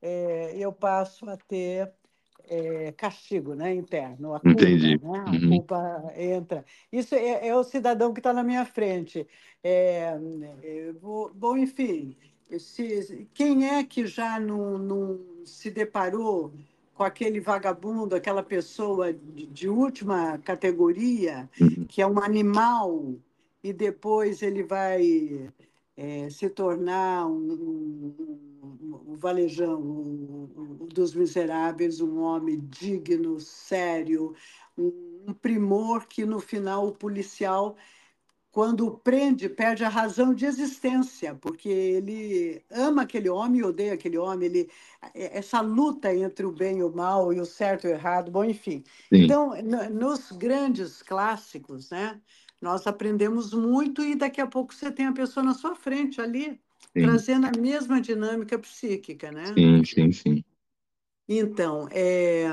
é, 0.00 0.56
eu 0.56 0.72
passo 0.72 1.28
a 1.30 1.36
ter 1.36 1.92
é, 2.52 2.92
castigo 2.92 3.54
né, 3.54 3.74
interno, 3.74 4.34
a 4.34 4.40
culpa, 4.40 4.62
Entendi. 4.62 5.00
Né? 5.02 5.24
a 5.26 5.30
uhum. 5.30 5.48
culpa 5.48 6.12
entra. 6.16 6.64
Isso 6.92 7.14
é, 7.14 7.48
é 7.48 7.56
o 7.56 7.64
cidadão 7.64 8.12
que 8.12 8.20
está 8.20 8.32
na 8.32 8.42
minha 8.42 8.66
frente. 8.66 9.26
É, 9.64 10.14
é 10.62 10.92
bom, 10.92 11.56
enfim, 11.56 12.14
se, 12.58 13.26
quem 13.32 13.68
é 13.70 13.82
que 13.82 14.06
já 14.06 14.38
não, 14.38 14.76
não, 14.76 15.20
se 15.46 15.70
deparou 15.70 16.52
com 16.94 17.02
aquele 17.02 17.40
vagabundo, 17.40 18.14
aquela 18.14 18.42
pessoa 18.42 19.14
de, 19.14 19.46
de 19.46 19.68
última 19.68 20.36
categoria, 20.38 21.48
uhum. 21.58 21.86
que 21.88 22.02
é 22.02 22.06
um 22.06 22.18
animal, 22.18 23.14
e 23.64 23.72
depois 23.72 24.42
ele 24.42 24.62
vai 24.62 25.50
é, 25.96 26.28
se 26.28 26.50
tornar 26.50 27.26
um, 27.26 28.12
um, 28.18 28.38
um, 28.62 29.16
valejão 29.16 29.80
um, 29.80 30.86
dos 30.92 31.14
miseráveis, 31.14 32.00
um 32.00 32.20
homem 32.20 32.60
digno, 32.70 33.40
sério, 33.40 34.34
um, 34.78 35.34
primor 35.40 36.06
que 36.06 36.24
no 36.24 36.40
final 36.40 36.86
o 36.86 36.92
policial 36.92 37.76
quando 38.52 38.86
o 38.86 38.90
prende, 38.90 39.48
perde 39.48 39.82
a 39.82 39.88
razão 39.88 40.34
de 40.34 40.44
existência, 40.44 41.34
porque 41.34 41.70
ele 41.70 42.62
ama 42.70 43.00
aquele 43.00 43.30
homem 43.30 43.62
e 43.62 43.64
odeia 43.64 43.94
aquele 43.94 44.18
homem. 44.18 44.46
Ele, 44.46 44.70
é, 45.14 45.38
essa 45.38 45.62
luta 45.62 46.14
entre 46.14 46.44
o 46.44 46.52
bem 46.52 46.80
e 46.80 46.84
o 46.84 46.94
mal, 46.94 47.32
e 47.32 47.40
o 47.40 47.46
certo 47.46 47.86
e 47.86 47.90
o 47.90 47.94
errado, 47.94 48.30
bom, 48.30 48.44
enfim. 48.44 48.84
Sim. 49.08 49.24
Então, 49.24 49.54
nos 49.90 50.30
grandes 50.32 51.02
clássicos, 51.02 51.88
né, 51.90 52.20
nós 52.60 52.86
aprendemos 52.86 53.54
muito 53.54 54.02
e 54.02 54.14
daqui 54.14 54.40
a 54.40 54.46
pouco 54.46 54.74
você 54.74 54.92
tem 54.92 55.06
a 55.06 55.12
pessoa 55.12 55.42
na 55.42 55.54
sua 55.54 55.74
frente 55.74 56.20
ali, 56.20 56.60
sim. 56.96 57.02
trazendo 57.02 57.46
a 57.46 57.52
mesma 57.60 58.00
dinâmica 58.00 58.58
psíquica, 58.58 59.30
né? 59.30 59.46
Sim, 59.54 59.84
sim, 59.84 60.12
sim. 60.12 60.44
Então, 61.28 61.88
é, 61.90 62.46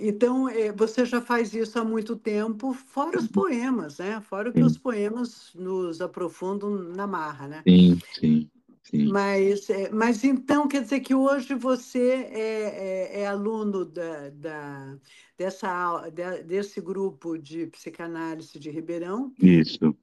então 0.00 0.48
é, 0.48 0.72
você 0.72 1.04
já 1.04 1.20
faz 1.20 1.54
isso 1.54 1.78
há 1.78 1.84
muito 1.84 2.16
tempo, 2.16 2.72
fora 2.72 3.18
os 3.18 3.28
poemas, 3.28 3.98
né? 3.98 4.20
Fora 4.20 4.52
que 4.52 4.58
sim. 4.58 4.64
os 4.64 4.76
poemas 4.76 5.52
nos 5.54 6.00
aprofundam 6.00 6.70
na 6.70 7.06
marra, 7.06 7.46
né? 7.46 7.62
Sim, 7.66 7.98
sim. 8.18 8.50
Sim. 8.90 9.08
Mas, 9.08 9.68
é, 9.68 9.90
mas 9.90 10.22
então 10.22 10.68
quer 10.68 10.82
dizer 10.82 11.00
que 11.00 11.12
hoje 11.12 11.54
você 11.56 12.28
é, 12.30 13.18
é, 13.18 13.20
é 13.22 13.26
aluno 13.26 13.84
da, 13.84 14.30
da, 14.30 14.96
dessa, 15.36 16.08
desse 16.46 16.80
grupo 16.80 17.36
de 17.36 17.66
psicanálise 17.66 18.58
de 18.60 18.70
Ribeirão. 18.70 19.32
Isso. 19.42 19.96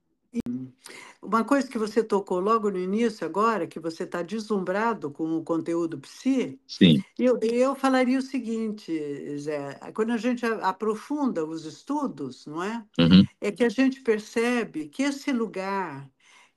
Uma 1.21 1.43
coisa 1.43 1.67
que 1.67 1.77
você 1.77 2.03
tocou 2.03 2.39
logo 2.39 2.69
no 2.69 2.77
início, 2.77 3.25
agora, 3.25 3.67
que 3.67 3.79
você 3.79 4.03
está 4.03 4.21
deslumbrado 4.21 5.09
com 5.09 5.37
o 5.37 5.43
conteúdo 5.43 5.97
psi, 5.99 6.59
Sim. 6.67 7.03
Eu, 7.17 7.39
eu 7.41 7.75
falaria 7.75 8.17
o 8.17 8.21
seguinte, 8.21 8.91
Zé, 9.37 9.79
quando 9.93 10.11
a 10.11 10.17
gente 10.17 10.45
aprofunda 10.45 11.45
os 11.45 11.63
estudos, 11.65 12.45
não 12.47 12.63
é? 12.63 12.83
Uhum. 12.99 13.23
É 13.39 13.51
que 13.51 13.63
a 13.63 13.69
gente 13.69 14.01
percebe 14.01 14.87
que 14.87 15.03
esse 15.03 15.31
lugar 15.31 16.09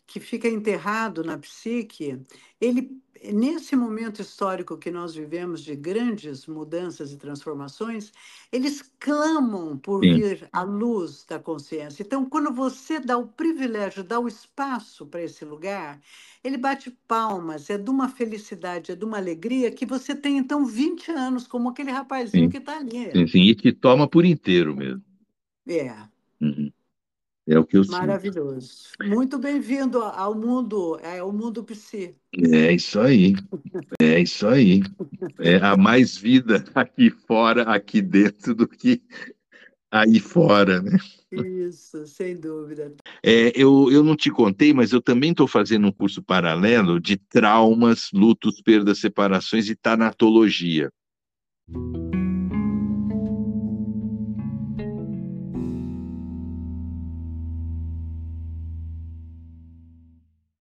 que 0.07 0.19
fica 0.19 0.49
enterrado 0.49 1.23
na 1.23 1.37
psique, 1.37 2.19
ele 2.61 3.01
nesse 3.33 3.75
momento 3.77 4.21
histórico 4.21 4.77
que 4.77 4.91
nós 4.91 5.15
vivemos 5.15 5.63
de 5.63 5.75
grandes 5.75 6.47
mudanças 6.47 7.13
e 7.13 7.17
transformações, 7.17 8.13
eles 8.53 8.83
clamam 8.99 9.77
por 9.77 10.03
Sim. 10.03 10.15
vir 10.15 10.49
à 10.53 10.63
luz 10.63 11.25
da 11.29 11.39
consciência. 11.39 12.03
Então, 12.03 12.25
quando 12.25 12.53
você 12.53 12.99
dá 13.01 13.17
o 13.19 13.27
privilégio, 13.27 14.05
dá 14.05 14.19
o 14.19 14.29
espaço 14.29 15.07
para 15.07 15.23
esse 15.23 15.45
lugar, 15.45 16.01
ele 16.43 16.57
bate 16.57 16.91
palmas, 17.09 17.71
é 17.71 17.79
de 17.79 17.91
uma 17.91 18.09
felicidade, 18.09 18.93
é 18.93 18.97
de 18.97 19.05
uma 19.05 19.17
alegria 19.19 19.71
que 19.71 19.85
você 19.85 20.15
tem, 20.15 20.39
então, 20.39 20.65
20 20.65 21.11
anos, 21.11 21.47
como 21.47 21.69
aquele 21.69 21.91
rapazinho 21.91 22.45
sim. 22.45 22.51
que 22.51 22.59
está 22.59 22.79
ali. 22.79 23.29
Sim, 23.29 23.43
e 23.43 23.55
te 23.55 23.73
toma 23.73 24.09
por 24.09 24.25
inteiro 24.25 24.75
mesmo. 24.77 25.03
É. 25.67 25.95
Uhum. 26.41 26.71
É 27.49 27.57
o 27.57 27.65
que 27.65 27.77
eu 27.77 27.85
Maravilhoso. 27.87 28.69
Sinto. 29.01 29.15
Muito 29.15 29.39
bem-vindo 29.39 30.03
ao 30.03 30.35
mundo, 30.35 30.99
é, 31.01 31.21
ao 31.21 31.33
mundo 31.33 31.63
psi. 31.63 32.13
É 32.51 32.73
isso 32.73 32.99
aí. 32.99 33.35
É 34.01 34.21
isso 34.21 34.49
aí. 34.49 34.83
É, 35.39 35.57
há 35.57 35.77
mais 35.77 36.17
vida 36.17 36.65
aqui 36.75 37.09
fora, 37.09 37.63
aqui 37.63 38.03
dentro, 38.03 38.53
do 38.53 38.67
que 38.67 39.01
aí 39.93 40.19
fora, 40.19 40.83
né? 40.83 40.99
Isso, 41.31 42.05
sem 42.07 42.37
dúvida. 42.37 42.93
É, 43.23 43.53
eu, 43.55 43.93
eu 43.93 44.03
não 44.03 44.17
te 44.17 44.31
contei, 44.31 44.73
mas 44.73 44.93
eu 44.93 45.01
também 45.01 45.31
estou 45.31 45.47
fazendo 45.47 45.87
um 45.87 45.93
curso 45.93 46.21
paralelo 46.21 47.01
de 47.01 47.17
traumas, 47.17 48.11
lutos, 48.13 48.61
perdas, 48.61 48.99
separações 48.99 49.69
e 49.69 49.77
tanatologia. 49.77 50.91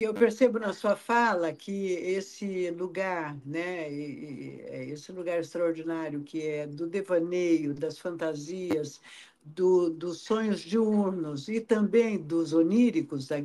Eu 0.04 0.16
percebo 0.16 0.58
na 0.58 0.74
sua 0.74 0.96
fala 0.96 1.54
que 1.54 1.92
esse 1.92 2.72
lugar, 2.72 3.38
né, 3.46 3.88
é, 3.88 4.86
esse 4.90 5.12
lugar 5.12 5.40
extraordinário 5.40 6.24
que 6.24 6.42
é 6.42 6.66
do 6.66 6.88
devaneio, 6.88 7.72
das 7.72 8.00
fantasias, 8.00 9.00
do, 9.46 9.92
dos 9.92 10.22
sonhos 10.22 10.62
diurnos 10.62 11.48
e 11.48 11.62
também 11.62 12.18
dos 12.18 12.52
oníricos, 12.52 13.30
né, 13.30 13.44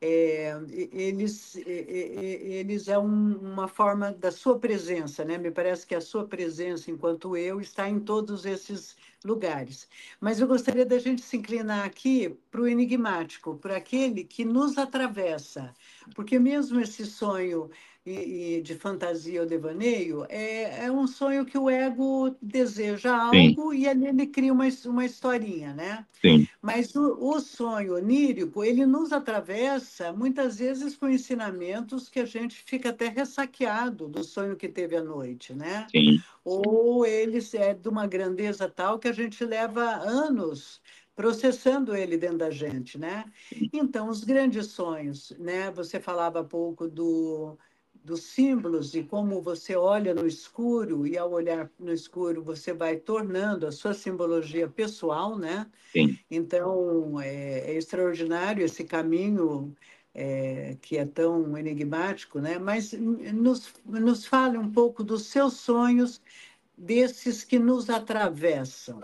é, 0.00 0.60
eles, 0.90 1.54
eles 1.64 2.88
é 2.88 2.98
um, 2.98 3.36
uma 3.38 3.68
forma 3.68 4.10
da 4.12 4.32
sua 4.32 4.58
presença, 4.58 5.24
né? 5.24 5.38
Me 5.38 5.52
parece 5.52 5.86
que 5.86 5.94
a 5.94 6.00
sua 6.00 6.26
presença, 6.26 6.90
enquanto 6.90 7.36
eu, 7.36 7.60
está 7.60 7.88
em 7.88 8.00
todos 8.00 8.44
esses 8.44 8.96
lugares. 9.24 9.88
Mas 10.20 10.40
eu 10.40 10.48
gostaria 10.48 10.84
da 10.84 10.98
gente 10.98 11.22
se 11.22 11.36
inclinar 11.36 11.86
aqui 11.86 12.36
para 12.50 12.62
o 12.62 12.66
enigmático, 12.66 13.54
para 13.58 13.76
aquele 13.76 14.24
que 14.24 14.44
nos 14.44 14.76
atravessa, 14.76 15.72
porque 16.14 16.38
mesmo 16.38 16.80
esse 16.80 17.06
sonho 17.06 17.70
de 18.04 18.74
fantasia 18.74 19.40
ou 19.40 19.46
devaneio 19.46 20.26
é, 20.28 20.86
é 20.86 20.90
um 20.90 21.06
sonho 21.06 21.44
que 21.44 21.56
o 21.56 21.70
ego 21.70 22.36
deseja 22.42 23.16
algo 23.16 23.70
Sim. 23.70 23.78
e 23.78 23.88
ali 23.88 24.08
ele 24.08 24.26
cria 24.26 24.52
uma, 24.52 24.66
uma 24.86 25.04
historinha, 25.04 25.72
né? 25.72 26.04
Sim. 26.20 26.48
Mas 26.60 26.96
o, 26.96 27.16
o 27.20 27.40
sonho 27.40 27.94
onírico, 27.94 28.64
ele 28.64 28.84
nos 28.84 29.12
atravessa 29.12 30.12
muitas 30.12 30.58
vezes 30.58 30.96
com 30.96 31.08
ensinamentos 31.08 32.08
que 32.08 32.18
a 32.18 32.24
gente 32.24 32.64
fica 32.66 32.90
até 32.90 33.08
ressaqueado 33.08 34.08
do 34.08 34.24
sonho 34.24 34.56
que 34.56 34.68
teve 34.68 34.96
à 34.96 35.02
noite, 35.02 35.54
né? 35.54 35.86
Sim. 35.88 36.20
Ou 36.44 37.06
ele 37.06 37.38
é 37.54 37.72
de 37.72 37.88
uma 37.88 38.08
grandeza 38.08 38.68
tal 38.68 38.98
que 38.98 39.06
a 39.06 39.12
gente 39.12 39.44
leva 39.44 39.80
anos 39.80 40.81
processando 41.22 41.94
ele 41.94 42.16
dentro 42.16 42.38
da 42.38 42.50
gente, 42.50 42.98
né? 42.98 43.24
Então, 43.72 44.08
os 44.08 44.24
grandes 44.24 44.66
sonhos, 44.66 45.32
né? 45.38 45.70
Você 45.70 46.00
falava 46.00 46.40
há 46.40 46.44
pouco 46.44 46.88
do, 46.88 47.56
dos 47.94 48.22
símbolos 48.24 48.92
e 48.96 49.04
como 49.04 49.40
você 49.40 49.76
olha 49.76 50.12
no 50.12 50.26
escuro 50.26 51.06
e 51.06 51.16
ao 51.16 51.30
olhar 51.30 51.70
no 51.78 51.92
escuro 51.92 52.42
você 52.42 52.72
vai 52.72 52.96
tornando 52.96 53.68
a 53.68 53.70
sua 53.70 53.94
simbologia 53.94 54.66
pessoal, 54.68 55.38
né? 55.38 55.70
Sim. 55.92 56.18
Então, 56.28 57.20
é, 57.20 57.70
é 57.70 57.74
extraordinário 57.76 58.64
esse 58.64 58.82
caminho 58.82 59.72
é, 60.12 60.76
que 60.82 60.98
é 60.98 61.06
tão 61.06 61.56
enigmático, 61.56 62.40
né? 62.40 62.58
Mas 62.58 62.92
nos, 62.94 63.72
nos 63.84 64.26
fale 64.26 64.58
um 64.58 64.72
pouco 64.72 65.04
dos 65.04 65.26
seus 65.26 65.52
sonhos, 65.52 66.20
desses 66.76 67.44
que 67.44 67.60
nos 67.60 67.88
atravessam. 67.88 69.00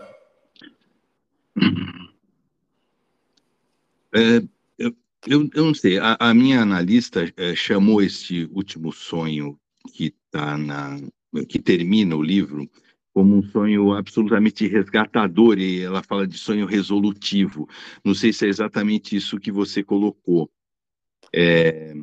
É, 4.13 4.37
eu, 4.77 4.95
eu, 5.27 5.49
eu, 5.53 5.65
não 5.65 5.73
sei, 5.73 5.99
a, 5.99 6.17
a 6.19 6.33
minha 6.33 6.61
analista 6.61 7.31
é, 7.37 7.55
chamou 7.55 8.01
esse 8.01 8.45
último 8.51 8.91
sonho 8.91 9.59
que 9.93 10.13
tá 10.31 10.57
na 10.57 10.99
que 11.47 11.59
termina 11.59 12.15
o 12.15 12.23
livro 12.23 12.67
como 13.13 13.35
um 13.35 13.43
sonho 13.43 13.93
absolutamente 13.93 14.67
resgatador 14.67 15.59
e 15.59 15.81
ela 15.81 16.01
fala 16.01 16.27
de 16.27 16.37
sonho 16.37 16.65
resolutivo. 16.65 17.67
Não 18.03 18.13
sei 18.13 18.31
se 18.31 18.45
é 18.45 18.49
exatamente 18.49 19.15
isso 19.15 19.39
que 19.39 19.51
você 19.51 19.83
colocou. 19.83 20.49
É, 21.33 21.93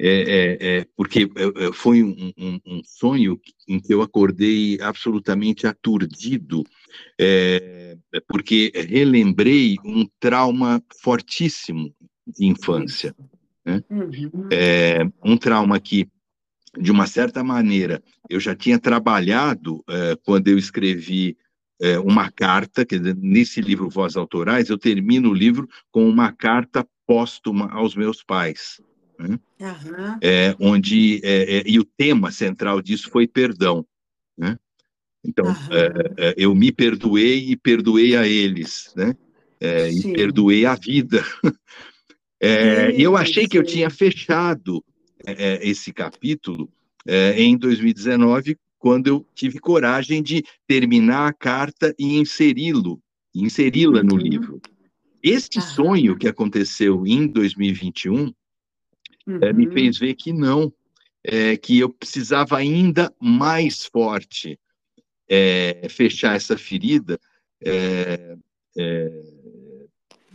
é, 0.00 0.06
é, 0.08 0.78
é, 0.78 0.86
porque 0.96 1.28
é, 1.34 1.66
é, 1.66 1.72
foi 1.72 2.04
um, 2.04 2.32
um, 2.38 2.60
um, 2.64 2.82
sonho 2.84 3.40
em 3.66 3.80
que 3.80 3.92
eu 3.92 4.00
acordei 4.00 4.80
absolutamente 4.80 5.66
aturdido, 5.66 6.62
é, 7.20 7.96
porque 8.28 8.70
relembrei 8.74 9.76
um 9.84 10.06
trauma 10.20 10.80
fortíssimo 11.02 11.92
de 12.24 12.46
infância. 12.46 13.12
Né? 13.64 13.82
Uhum. 13.90 14.30
um 15.24 15.36
trauma 15.36 15.80
que, 15.80 16.08
de 16.78 16.92
uma 16.92 17.06
certa 17.06 17.42
maneira, 17.42 18.00
eu 18.30 18.38
já 18.38 18.54
tinha 18.54 18.78
trabalhado 18.78 19.84
quando 20.24 20.48
eu 20.48 20.56
escrevi 20.56 21.36
uma 22.04 22.30
carta, 22.30 22.84
que 22.86 22.98
nesse 22.98 23.60
livro 23.60 23.90
Voz 23.90 24.16
Autorais, 24.16 24.70
eu 24.70 24.78
termino 24.78 25.30
o 25.30 25.34
livro 25.34 25.68
com 25.90 26.08
uma 26.08 26.32
carta 26.32 26.86
póstuma 27.06 27.70
aos 27.72 27.94
meus 27.94 28.22
pais 28.22 28.80
né? 29.18 29.38
uhum. 29.60 30.18
é, 30.22 30.54
onde 30.60 31.20
é, 31.24 31.58
é, 31.58 31.62
e 31.66 31.78
o 31.78 31.84
tema 31.84 32.30
central 32.30 32.80
disso 32.80 33.10
foi 33.10 33.26
perdão, 33.26 33.84
né? 34.36 34.56
Então 35.24 35.46
uhum. 35.46 35.54
eu 36.36 36.54
me 36.54 36.70
perdoei 36.70 37.50
e 37.50 37.56
perdoei 37.56 38.16
a 38.16 38.26
eles, 38.26 38.94
né? 38.96 39.16
e 39.92 40.12
perdoei 40.12 40.64
a 40.64 40.76
vida. 40.76 41.24
e 42.96 43.02
eu 43.02 43.16
achei 43.16 43.48
que 43.48 43.58
eu 43.58 43.64
tinha 43.64 43.90
fechado 43.90 44.82
esse 45.60 45.92
capítulo 45.92 46.70
em 47.36 47.58
2019 47.58 48.56
quando 48.78 49.08
eu 49.08 49.26
tive 49.34 49.58
coragem 49.58 50.22
de 50.22 50.44
terminar 50.68 51.26
a 51.26 51.32
carta 51.32 51.92
e 51.98 52.16
inseri-lo, 52.16 53.02
inseri-la 53.34 54.00
uhum. 54.00 54.06
no 54.06 54.16
livro. 54.16 54.60
Este 55.22 55.60
sonho 55.60 56.16
que 56.16 56.28
aconteceu 56.28 57.04
em 57.04 57.26
2021 57.26 58.32
uhum. 59.28 59.38
é, 59.42 59.52
me 59.52 59.70
fez 59.70 59.98
ver 59.98 60.14
que 60.14 60.32
não, 60.32 60.72
é, 61.22 61.56
que 61.56 61.78
eu 61.78 61.90
precisava 61.90 62.56
ainda 62.56 63.12
mais 63.20 63.84
forte 63.84 64.58
é, 65.28 65.86
fechar 65.90 66.36
essa 66.36 66.56
ferida. 66.56 67.20
É, 67.60 68.36
é, 68.76 69.22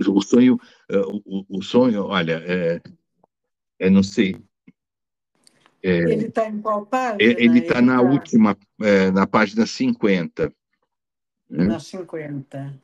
o 0.07 0.21
sonho, 0.21 0.59
é, 0.89 0.97
o, 0.97 1.45
o, 1.49 1.61
sonho, 1.61 2.05
olha, 2.05 2.43
é, 3.79 3.89
não 3.89 4.03
sei. 4.03 4.35
ele 5.81 6.27
está 6.27 6.47
em 6.47 6.61
qual 6.61 6.85
página? 6.85 7.17
Ele 7.19 7.59
está 7.59 7.81
na 7.81 7.97
tá... 7.97 8.01
última, 8.01 8.57
na 9.13 9.25
página 9.25 9.65
50. 9.65 10.53
Né? 11.49 11.65
Na 11.65 11.79
50. 11.79 12.79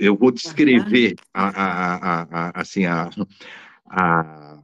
eu 0.00 0.16
vou 0.16 0.30
descrever 0.30 1.14
a, 1.32 1.48
a, 1.48 1.96
a, 1.96 2.22
a, 2.30 2.60
assim, 2.60 2.84
a, 2.86 3.08
a, 3.88 4.62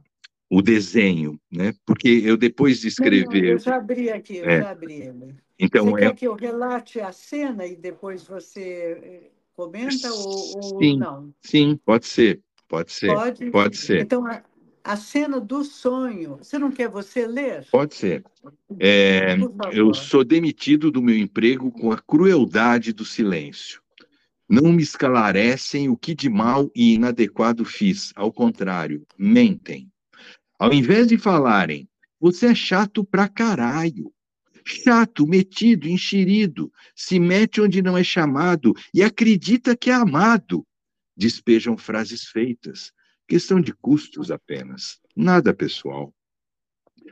o 0.49 0.61
desenho, 0.61 1.39
né? 1.51 1.73
Porque 1.85 2.07
eu 2.07 2.37
depois 2.37 2.79
de 2.79 2.87
escrever... 2.87 3.43
eu 3.43 3.59
já 3.59 3.77
abri 3.77 4.09
aqui, 4.09 4.37
eu 4.37 4.45
é. 4.45 4.61
já 4.61 4.71
abri. 4.71 5.11
Então, 5.57 5.85
você 5.85 6.03
é... 6.03 6.07
quer 6.07 6.15
que 6.15 6.27
eu 6.27 6.35
relate 6.35 6.99
a 6.99 7.11
cena 7.11 7.65
e 7.65 7.75
depois 7.75 8.25
você 8.25 8.61
eh, 9.01 9.31
comenta 9.55 10.11
ou, 10.11 10.63
sim, 10.79 10.93
ou 10.93 10.99
não? 10.99 11.33
Sim, 11.41 11.79
pode 11.85 12.05
ser, 12.05 12.41
pode 12.67 12.91
ser. 12.91 13.07
Pode, 13.07 13.51
pode 13.51 13.77
ser. 13.77 14.01
Então, 14.01 14.25
a, 14.25 14.43
a 14.83 14.97
cena 14.97 15.39
do 15.39 15.63
sonho, 15.63 16.37
você 16.37 16.59
não 16.59 16.71
quer 16.71 16.89
você 16.89 17.25
ler? 17.25 17.65
Pode 17.71 17.95
ser. 17.95 18.23
É, 18.79 19.35
eu 19.71 19.93
sou 19.93 20.23
demitido 20.23 20.91
do 20.91 21.01
meu 21.01 21.17
emprego 21.17 21.71
com 21.71 21.91
a 21.91 21.97
crueldade 21.97 22.91
do 22.91 23.05
silêncio. 23.05 23.82
Não 24.47 24.71
me 24.71 24.83
esclarecem 24.83 25.89
o 25.89 25.97
que 25.97 26.13
de 26.13 26.29
mal 26.29 26.69
e 26.75 26.93
inadequado 26.93 27.63
fiz, 27.63 28.11
ao 28.15 28.31
contrário, 28.31 29.05
mentem. 29.17 29.91
Ao 30.59 30.73
invés 30.73 31.07
de 31.07 31.17
falarem, 31.17 31.89
você 32.19 32.47
é 32.47 32.55
chato 32.55 33.03
pra 33.03 33.27
caralho. 33.27 34.13
Chato, 34.65 35.27
metido, 35.27 35.87
enxerido, 35.87 36.71
se 36.95 37.19
mete 37.19 37.59
onde 37.59 37.81
não 37.81 37.97
é 37.97 38.03
chamado 38.03 38.73
e 38.93 39.03
acredita 39.03 39.75
que 39.75 39.89
é 39.89 39.93
amado. 39.93 40.65
Despejam 41.17 41.77
frases 41.77 42.25
feitas, 42.25 42.93
Questão 43.27 43.61
de 43.61 43.73
custos 43.73 44.29
apenas, 44.29 44.99
nada 45.15 45.53
pessoal. 45.53 46.13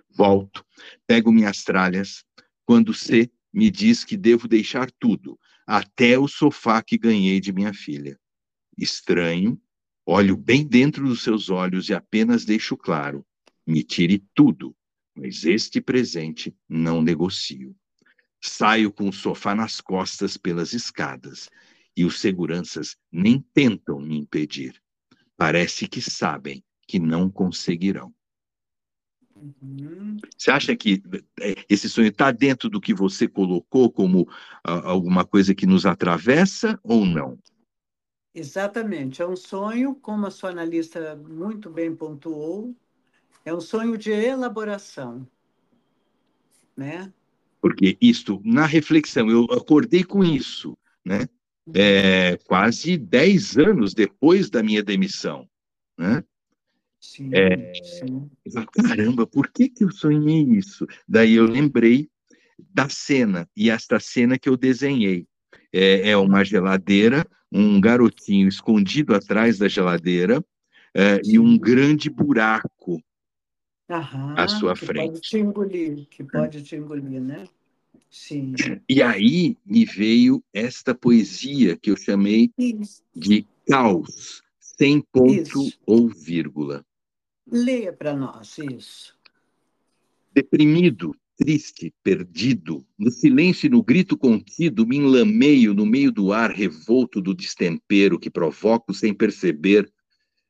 Volto, 0.09 0.65
pego 1.07 1.31
minhas 1.31 1.63
tralhas, 1.63 2.25
quando 2.65 2.93
C 2.93 3.31
me 3.51 3.71
diz 3.71 4.03
que 4.03 4.17
devo 4.17 4.47
deixar 4.47 4.91
tudo, 4.91 5.39
até 5.73 6.19
o 6.19 6.27
sofá 6.27 6.83
que 6.83 6.97
ganhei 6.97 7.39
de 7.39 7.53
minha 7.53 7.73
filha. 7.73 8.19
Estranho, 8.77 9.57
olho 10.05 10.35
bem 10.35 10.67
dentro 10.67 11.07
dos 11.07 11.23
seus 11.23 11.49
olhos 11.49 11.87
e 11.87 11.93
apenas 11.93 12.43
deixo 12.43 12.75
claro: 12.75 13.25
me 13.65 13.81
tire 13.81 14.21
tudo, 14.35 14.75
mas 15.15 15.45
este 15.45 15.79
presente 15.79 16.53
não 16.67 17.01
negocio. 17.01 17.73
Saio 18.43 18.91
com 18.91 19.07
o 19.07 19.13
sofá 19.13 19.55
nas 19.55 19.79
costas 19.79 20.35
pelas 20.35 20.73
escadas 20.73 21.49
e 21.95 22.03
os 22.03 22.19
seguranças 22.19 22.97
nem 23.09 23.39
tentam 23.53 24.01
me 24.01 24.17
impedir. 24.17 24.75
Parece 25.37 25.87
que 25.87 26.01
sabem 26.01 26.61
que 26.85 26.99
não 26.99 27.31
conseguirão. 27.31 28.13
Uhum. 29.41 30.17
Você 30.37 30.51
acha 30.51 30.75
que 30.75 31.01
é, 31.39 31.55
esse 31.67 31.89
sonho 31.89 32.09
está 32.09 32.31
dentro 32.31 32.69
do 32.69 32.79
que 32.79 32.93
você 32.93 33.27
colocou 33.27 33.91
como 33.91 34.21
uh, 34.21 34.27
alguma 34.83 35.25
coisa 35.25 35.55
que 35.55 35.65
nos 35.65 35.85
atravessa 35.85 36.79
ou 36.83 37.05
não? 37.05 37.39
Exatamente. 38.33 39.21
É 39.21 39.27
um 39.27 39.35
sonho, 39.35 39.95
como 39.95 40.27
a 40.27 40.31
sua 40.31 40.51
analista 40.51 41.15
muito 41.15 41.69
bem 41.69 41.95
pontuou, 41.95 42.75
é 43.43 43.53
um 43.53 43.59
sonho 43.59 43.97
de 43.97 44.11
elaboração. 44.11 45.27
Né? 46.77 47.11
Porque 47.59 47.97
isto, 47.99 48.41
na 48.43 48.65
reflexão, 48.65 49.29
eu 49.29 49.45
acordei 49.45 50.03
com 50.03 50.23
isso, 50.23 50.77
né? 51.03 51.27
É, 51.73 52.37
quase 52.37 52.97
10 52.97 53.57
anos 53.57 53.93
depois 53.93 54.49
da 54.49 54.63
minha 54.63 54.81
demissão. 54.81 55.47
Né? 55.97 56.23
Sim, 57.01 57.31
é, 57.33 57.73
sim. 57.83 58.29
Caramba, 58.73 59.25
por 59.25 59.47
que, 59.49 59.67
que 59.67 59.83
eu 59.83 59.91
sonhei 59.91 60.43
isso? 60.43 60.85
Daí 61.07 61.33
eu 61.33 61.45
lembrei 61.45 62.07
da 62.59 62.87
cena, 62.87 63.49
e 63.57 63.69
esta 63.71 63.99
cena 63.99 64.37
que 64.37 64.47
eu 64.47 64.55
desenhei. 64.55 65.25
É, 65.73 66.11
é 66.11 66.17
uma 66.17 66.43
geladeira, 66.43 67.25
um 67.51 67.81
garotinho 67.81 68.47
escondido 68.47 69.15
atrás 69.15 69.57
da 69.57 69.67
geladeira 69.67 70.43
é, 70.93 71.19
e 71.25 71.39
um 71.39 71.57
grande 71.57 72.09
buraco 72.09 73.01
Aham, 73.89 74.35
à 74.37 74.47
sua 74.47 74.75
que 74.75 74.85
frente. 74.85 75.07
Pode 75.07 75.21
te 75.21 75.37
engolir, 75.39 76.07
que 76.07 76.23
pode 76.23 76.63
te 76.63 76.75
engolir, 76.75 77.21
né? 77.21 77.45
Sim. 78.09 78.53
E 78.87 79.01
aí 79.01 79.57
me 79.65 79.85
veio 79.85 80.43
esta 80.53 80.93
poesia 80.93 81.77
que 81.77 81.89
eu 81.89 81.97
chamei 81.97 82.51
Isso. 82.57 83.01
de 83.15 83.45
caos, 83.67 84.41
sem 84.59 85.01
ponto 85.01 85.41
Isso. 85.41 85.79
ou 85.85 86.09
vírgula. 86.09 86.85
Leia 87.51 87.91
para 87.91 88.15
nós 88.15 88.57
isso. 88.59 89.13
Deprimido, 90.33 91.13
triste, 91.35 91.93
perdido, 92.01 92.85
no 92.97 93.11
silêncio 93.11 93.67
e 93.67 93.69
no 93.69 93.83
grito 93.83 94.17
contido, 94.17 94.87
me 94.87 94.95
enlameio 94.95 95.73
no 95.73 95.85
meio 95.85 96.13
do 96.13 96.31
ar 96.31 96.49
revolto 96.49 97.19
do 97.19 97.33
destempero 97.33 98.17
que 98.17 98.29
provoco 98.29 98.93
sem 98.93 99.13
perceber. 99.13 99.91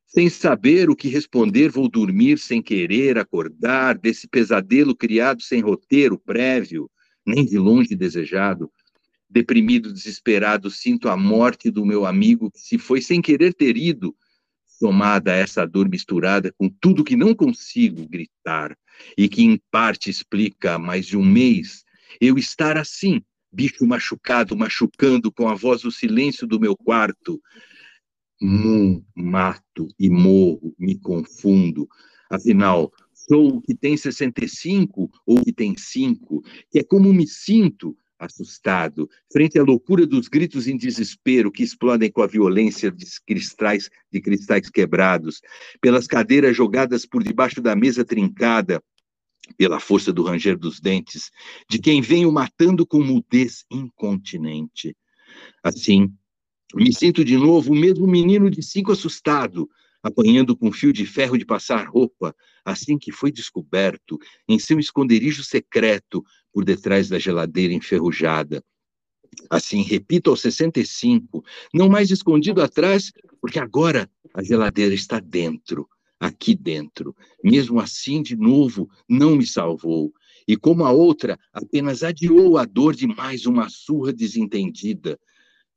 Sem 0.06 0.28
saber 0.28 0.90
o 0.90 0.94
que 0.94 1.08
responder, 1.08 1.70
vou 1.70 1.88
dormir 1.88 2.38
sem 2.38 2.62
querer 2.62 3.18
acordar 3.18 3.98
desse 3.98 4.28
pesadelo 4.28 4.94
criado 4.94 5.42
sem 5.42 5.60
roteiro 5.60 6.16
prévio, 6.16 6.88
nem 7.26 7.44
de 7.44 7.58
longe 7.58 7.96
desejado. 7.96 8.70
Deprimido, 9.28 9.92
desesperado, 9.92 10.70
sinto 10.70 11.08
a 11.08 11.16
morte 11.16 11.68
do 11.68 11.84
meu 11.84 12.06
amigo 12.06 12.48
que 12.48 12.60
se 12.60 12.78
foi 12.78 13.00
sem 13.00 13.20
querer 13.20 13.54
ter 13.54 13.76
ido, 13.76 14.14
somada 14.82 15.32
a 15.32 15.36
essa 15.36 15.64
dor 15.64 15.88
misturada 15.88 16.52
com 16.58 16.68
tudo 16.68 17.04
que 17.04 17.14
não 17.14 17.36
consigo 17.36 18.04
gritar 18.08 18.76
e 19.16 19.28
que 19.28 19.44
em 19.44 19.56
parte 19.70 20.10
explica 20.10 20.76
mais 20.76 21.06
de 21.06 21.16
um 21.16 21.24
mês 21.24 21.84
eu 22.20 22.36
estar 22.36 22.76
assim, 22.76 23.22
bicho 23.52 23.86
machucado, 23.86 24.56
machucando 24.56 25.30
com 25.30 25.48
a 25.48 25.54
voz 25.54 25.82
do 25.82 25.92
silêncio 25.92 26.48
do 26.48 26.58
meu 26.58 26.76
quarto. 26.76 27.40
Mu, 28.40 29.06
mato 29.14 29.86
e 29.96 30.10
morro, 30.10 30.74
me 30.76 30.98
confundo. 30.98 31.88
Afinal, 32.28 32.92
sou 33.14 33.58
o 33.58 33.62
que 33.62 33.76
tem 33.76 33.96
65 33.96 35.08
ou 35.24 35.38
o 35.38 35.44
que 35.44 35.52
tem 35.52 35.76
5, 35.76 36.42
que 36.72 36.80
é 36.80 36.82
como 36.82 37.14
me 37.14 37.26
sinto 37.28 37.96
assustado, 38.24 39.08
frente 39.30 39.58
à 39.58 39.62
loucura 39.62 40.06
dos 40.06 40.28
gritos 40.28 40.68
em 40.68 40.76
desespero 40.76 41.50
que 41.50 41.62
explodem 41.62 42.10
com 42.10 42.22
a 42.22 42.26
violência 42.26 42.90
de 42.90 43.04
cristais, 43.26 43.90
de 44.10 44.20
cristais 44.20 44.70
quebrados, 44.70 45.40
pelas 45.80 46.06
cadeiras 46.06 46.56
jogadas 46.56 47.04
por 47.04 47.22
debaixo 47.22 47.60
da 47.60 47.74
mesa 47.74 48.04
trincada, 48.04 48.82
pela 49.56 49.80
força 49.80 50.12
do 50.12 50.22
ranger 50.22 50.56
dos 50.56 50.80
dentes, 50.80 51.30
de 51.68 51.78
quem 51.78 52.00
venho 52.00 52.30
matando 52.30 52.86
com 52.86 53.02
mudez 53.02 53.64
incontinente. 53.70 54.96
Assim, 55.62 56.12
me 56.74 56.94
sinto 56.94 57.24
de 57.24 57.36
novo 57.36 57.72
o 57.72 57.76
mesmo 57.76 58.06
menino 58.06 58.48
de 58.48 58.62
cinco 58.62 58.92
assustado, 58.92 59.68
apanhando 60.02 60.56
com 60.56 60.72
fio 60.72 60.92
de 60.92 61.06
ferro 61.06 61.38
de 61.38 61.44
passar 61.44 61.88
roupa, 61.88 62.34
assim 62.64 62.98
que 62.98 63.12
foi 63.12 63.30
descoberto, 63.30 64.18
em 64.48 64.58
seu 64.58 64.78
esconderijo 64.78 65.44
secreto, 65.44 66.24
por 66.52 66.64
detrás 66.64 67.08
da 67.08 67.18
geladeira 67.18 67.72
enferrujada. 67.72 68.62
Assim, 69.48 69.82
repito 69.82 70.30
aos 70.30 70.40
65, 70.40 71.44
não 71.72 71.88
mais 71.88 72.10
escondido 72.10 72.60
atrás, 72.60 73.12
porque 73.40 73.58
agora 73.58 74.10
a 74.34 74.42
geladeira 74.42 74.94
está 74.94 75.18
dentro, 75.18 75.88
aqui 76.20 76.54
dentro. 76.54 77.16
Mesmo 77.42 77.80
assim, 77.80 78.22
de 78.22 78.36
novo, 78.36 78.90
não 79.08 79.36
me 79.36 79.46
salvou. 79.46 80.12
E 80.46 80.56
como 80.56 80.84
a 80.84 80.90
outra, 80.90 81.38
apenas 81.52 82.02
adiou 82.02 82.58
a 82.58 82.64
dor 82.64 82.94
de 82.94 83.06
mais 83.06 83.46
uma 83.46 83.68
surra 83.68 84.12
desentendida. 84.12 85.18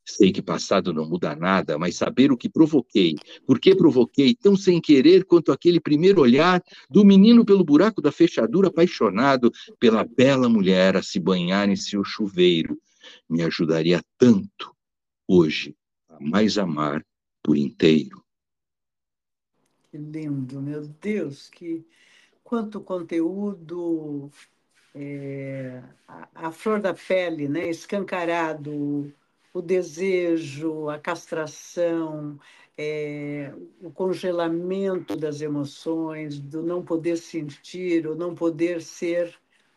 Sei 0.05 0.31
que 0.31 0.41
passado 0.41 0.93
não 0.93 1.09
muda 1.09 1.35
nada, 1.35 1.79
mas 1.79 1.95
saber 1.95 2.31
o 2.31 2.37
que 2.37 2.47
provoquei, 2.47 3.15
por 3.45 3.59
que 3.59 3.75
provoquei 3.75 4.35
tão 4.35 4.55
sem 4.55 4.79
querer 4.79 5.25
quanto 5.25 5.51
aquele 5.51 5.79
primeiro 5.79 6.21
olhar 6.21 6.63
do 6.89 7.03
menino 7.03 7.43
pelo 7.43 7.63
buraco 7.63 8.01
da 8.01 8.11
fechadura 8.11 8.67
apaixonado 8.67 9.51
pela 9.79 10.03
bela 10.03 10.47
mulher 10.47 10.95
a 10.95 11.01
se 11.01 11.19
banhar 11.19 11.67
em 11.69 11.75
seu 11.75 12.03
chuveiro, 12.03 12.79
me 13.27 13.41
ajudaria 13.41 14.01
tanto 14.17 14.75
hoje 15.27 15.75
a 16.07 16.19
mais 16.19 16.57
amar 16.59 17.03
por 17.41 17.57
inteiro. 17.57 18.23
Que 19.89 19.97
lindo, 19.97 20.61
meu 20.61 20.87
Deus, 21.01 21.49
que 21.49 21.83
quanto 22.43 22.79
conteúdo 22.79 24.29
é, 24.93 25.81
a, 26.07 26.47
a 26.47 26.51
flor 26.51 26.79
da 26.79 26.93
pele, 26.93 27.47
né, 27.47 27.69
escancarado 27.69 29.11
o 29.55 29.61
desejo, 29.61 30.89
a 30.89 30.99
castração, 30.99 32.37
é, 32.77 33.53
o 33.81 33.89
congelamento 33.89 35.15
das 35.15 35.39
emoções, 35.39 36.37
do 36.37 36.61
não 36.61 36.83
poder 36.83 37.15
sentir, 37.15 38.05
ou 38.05 38.17
não 38.17 38.35
poder 38.35 38.81
ser 38.81 39.33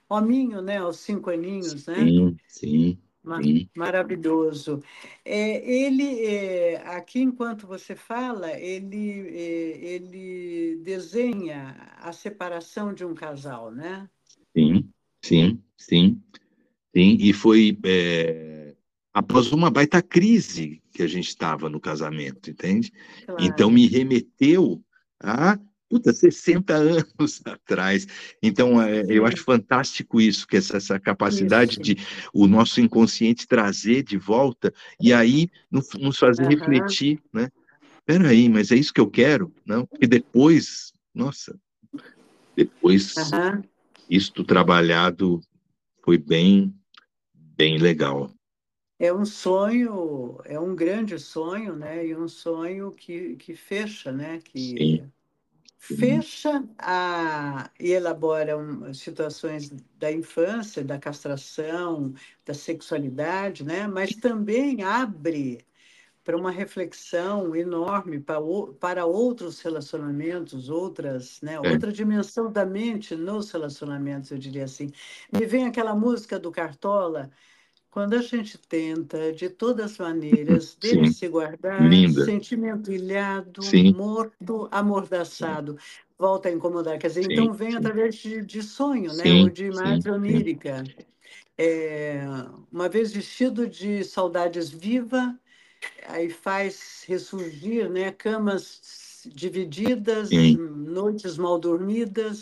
hominho, 0.09 0.61
né, 0.61 0.79
aos 0.79 0.97
cinco 0.99 1.31
aninhos, 1.31 1.87
né? 1.87 1.95
Sim, 1.95 2.37
sim. 2.49 2.99
sim. 3.41 3.69
Maravilhoso. 3.77 4.83
É, 5.25 5.71
ele, 5.71 6.25
é, 6.25 6.77
aqui, 6.89 7.21
enquanto 7.21 7.65
você 7.65 7.95
fala, 7.95 8.51
ele, 8.59 9.29
é, 9.29 9.95
ele 9.95 10.81
desenha 10.83 11.77
a 11.99 12.13
separação 12.13 12.93
de 12.93 13.05
um 13.05 13.15
casal, 13.15 13.71
né? 13.71 14.11
Sim, 14.57 14.91
sim, 15.23 15.63
sim. 15.77 16.21
Sim, 16.93 17.17
e 17.21 17.33
foi 17.33 17.79
é, 17.85 18.58
após 19.13 19.53
uma 19.53 19.71
baita 19.71 20.03
crise 20.03 20.83
que 20.93 21.03
a 21.03 21.07
gente 21.07 21.29
estava 21.29 21.69
no 21.69 21.81
casamento, 21.81 22.51
entende? 22.51 22.93
Claro. 23.25 23.43
Então 23.43 23.71
me 23.71 23.87
remeteu 23.87 24.83
a 25.21 25.59
puta, 25.89 26.13
60 26.13 26.75
anos 26.75 27.41
atrás. 27.47 28.07
Então, 28.43 28.81
é, 28.81 29.05
eu 29.09 29.25
acho 29.25 29.43
fantástico 29.43 30.21
isso, 30.21 30.47
que 30.47 30.57
essa, 30.57 30.77
essa 30.77 31.01
capacidade 31.01 31.73
isso. 31.73 31.81
de 31.81 31.97
o 32.33 32.47
nosso 32.47 32.81
inconsciente 32.81 33.49
trazer 33.49 34.03
de 34.03 34.19
volta 34.19 34.73
e 35.01 35.13
aí 35.13 35.49
nos, 35.71 35.89
nos 35.95 36.19
fazer 36.19 36.43
uhum. 36.43 36.51
refletir, 36.51 37.21
né? 37.33 37.49
Peraí, 38.05 38.49
mas 38.49 38.71
é 38.71 38.77
isso 38.77 38.93
que 38.93 39.01
eu 39.01 39.11
quero? 39.11 39.53
Não? 39.67 39.85
Porque 39.85 40.07
depois, 40.07 40.93
nossa, 41.15 41.59
depois 42.57 43.15
uhum. 43.17 43.63
isto 44.09 44.45
trabalhado 44.45 45.41
foi 46.03 46.17
bem, 46.17 46.75
bem 47.35 47.79
legal 47.79 48.31
é 48.99 49.13
um 49.13 49.25
sonho, 49.25 50.39
é 50.45 50.59
um 50.59 50.75
grande 50.75 51.19
sonho, 51.19 51.77
né? 51.77 52.07
E 52.07 52.17
um 52.17 52.29
sonho 52.29 52.91
que, 52.93 53.37
que 53.37 53.55
fecha, 53.55 54.11
né? 54.11 54.41
Que 54.41 55.05
Sim. 55.79 55.97
fecha 55.97 56.69
a, 56.79 57.71
e 57.79 57.93
elabora 57.93 58.59
um, 58.59 58.93
situações 58.93 59.71
da 59.99 60.11
infância, 60.13 60.85
da 60.85 60.99
castração, 60.99 62.13
da 62.45 62.55
sexualidade, 62.55 63.65
né? 63.65 63.87
Mas 63.87 64.17
também 64.17 64.83
abre 64.83 65.65
para 66.29 66.37
uma 66.37 66.51
reflexão 66.51 67.57
enorme 67.57 68.21
para, 68.21 68.39
para 68.79 69.07
outros 69.07 69.63
relacionamentos, 69.63 70.69
outras, 70.69 71.41
né, 71.41 71.55
é. 71.55 71.61
outra 71.61 71.91
dimensão 71.91 72.53
da 72.53 72.67
mente 72.67 73.17
nos 73.17 73.51
relacionamentos, 73.51 74.31
eu 74.31 74.37
diria 74.37 74.65
assim. 74.65 74.91
Me 75.33 75.47
vem 75.47 75.67
aquela 75.67 75.95
música 75.95 76.39
do 76.39 76.53
Cartola, 76.53 77.31
quando 77.91 78.15
a 78.15 78.23
gente 78.23 78.59
tenta, 78.59 79.33
de 79.33 79.49
todas 79.49 79.93
as 79.93 79.99
maneiras, 79.99 80.77
dele 80.81 81.11
se 81.13 81.29
guardar, 81.29 81.89
Linda. 81.89 82.25
sentimento 82.25 82.93
ilhado, 82.93 83.63
sim. 83.63 83.93
morto, 83.93 84.69
amordaçado, 84.71 85.73
sim. 85.73 86.05
volta 86.19 86.49
a 86.49 86.53
incomodar. 86.53 86.99
Quer 86.99 87.09
dizer, 87.09 87.25
sim, 87.25 87.33
então 87.33 87.53
vem 87.53 87.77
através 87.77 88.17
de, 88.17 88.45
de 88.45 88.63
sonho, 88.63 89.13
né? 89.15 89.43
ou 89.43 89.49
de 89.49 89.67
imagem 89.67 90.13
onírica. 90.13 90.85
É, 91.57 92.21
uma 92.71 92.89
vez 92.89 93.13
vestido 93.13 93.67
de 93.67 94.05
saudades 94.05 94.71
viva, 94.71 95.37
aí 96.07 96.31
faz 96.31 97.05
ressurgir 97.07 97.91
né? 97.91 98.13
camas 98.13 99.27
divididas, 99.35 100.31
noites 100.31 101.37
mal 101.37 101.59
dormidas 101.59 102.41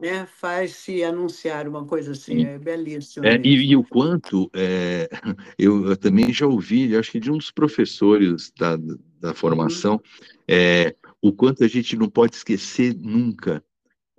né, 0.00 0.26
faz 0.26 0.72
se 0.72 1.02
anunciar 1.02 1.68
uma 1.68 1.84
coisa 1.84 2.12
assim, 2.12 2.38
Sim. 2.38 2.46
é 2.46 2.58
belíssimo. 2.58 3.26
É, 3.26 3.40
e, 3.42 3.70
e, 3.70 3.76
o 3.76 3.84
quanto, 3.84 4.50
é, 4.54 5.08
eu, 5.58 5.86
eu, 5.86 5.96
também 5.96 6.32
já 6.32 6.46
ouvi, 6.46 6.96
acho 6.96 7.10
que 7.10 7.20
de 7.20 7.30
um 7.30 7.38
dos 7.38 7.50
professores 7.50 8.52
da, 8.58 8.76
da 9.20 9.34
formação, 9.34 9.94
uhum. 9.94 10.00
é, 10.48 10.94
o 11.20 11.32
quanto 11.32 11.64
a 11.64 11.68
gente 11.68 11.96
não 11.96 12.08
pode 12.08 12.36
esquecer 12.36 12.94
nunca 12.94 13.62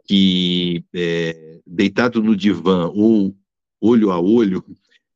que 0.06 0.84
é, 0.94 1.60
deitado 1.66 2.22
no 2.22 2.36
divã 2.36 2.90
ou 2.94 3.36
olho 3.82 4.12
a 4.12 4.20
olho, 4.20 4.64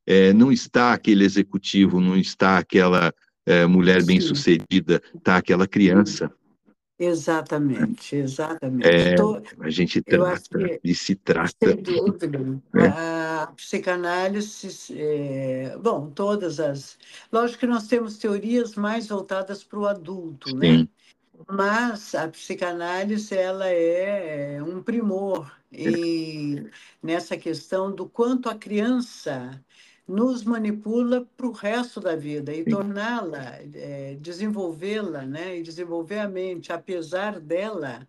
é, 0.05 0.31
não 0.33 0.51
está 0.51 0.93
aquele 0.93 1.25
executivo, 1.25 1.99
não 1.99 2.17
está 2.17 2.57
aquela 2.57 3.13
é, 3.45 3.65
mulher 3.65 4.03
bem-sucedida, 4.03 5.01
está 5.15 5.37
aquela 5.37 5.67
criança. 5.67 6.31
Exatamente, 6.99 8.15
exatamente. 8.15 8.87
É, 8.87 9.15
Tô, 9.15 9.39
a 9.59 9.69
gente 9.69 10.01
trata 10.01 10.57
que, 10.57 10.79
e 10.83 10.95
se 10.95 11.15
trata. 11.15 11.53
Sem 11.61 11.75
dúvida. 11.77 12.61
É. 12.75 12.87
A 12.87 13.53
psicanálise, 13.55 14.95
é, 14.97 15.77
bom, 15.79 16.09
todas 16.09 16.59
as. 16.59 16.97
Lógico 17.31 17.59
que 17.59 17.67
nós 17.67 17.87
temos 17.87 18.17
teorias 18.17 18.73
mais 18.75 19.07
voltadas 19.07 19.63
para 19.63 19.79
o 19.79 19.85
adulto, 19.85 20.55
né? 20.55 20.67
Sim. 20.67 20.77
né? 20.79 20.87
Mas 21.47 22.15
a 22.15 22.27
psicanálise 22.27 23.35
ela 23.35 23.67
é 23.67 24.59
um 24.63 24.81
primor 24.81 25.55
nessa 27.03 27.37
questão 27.37 27.93
do 27.93 28.07
quanto 28.07 28.49
a 28.49 28.55
criança 28.55 29.63
nos 30.07 30.43
manipula 30.43 31.27
para 31.35 31.47
o 31.47 31.51
resto 31.51 31.99
da 31.99 32.15
vida 32.15 32.53
e 32.53 32.63
torná-la, 32.63 33.59
é, 33.73 34.15
desenvolvê-la, 34.21 35.23
né, 35.23 35.57
e 35.57 35.63
desenvolver 35.63 36.19
a 36.19 36.29
mente, 36.29 36.71
apesar 36.71 37.39
dela, 37.39 38.07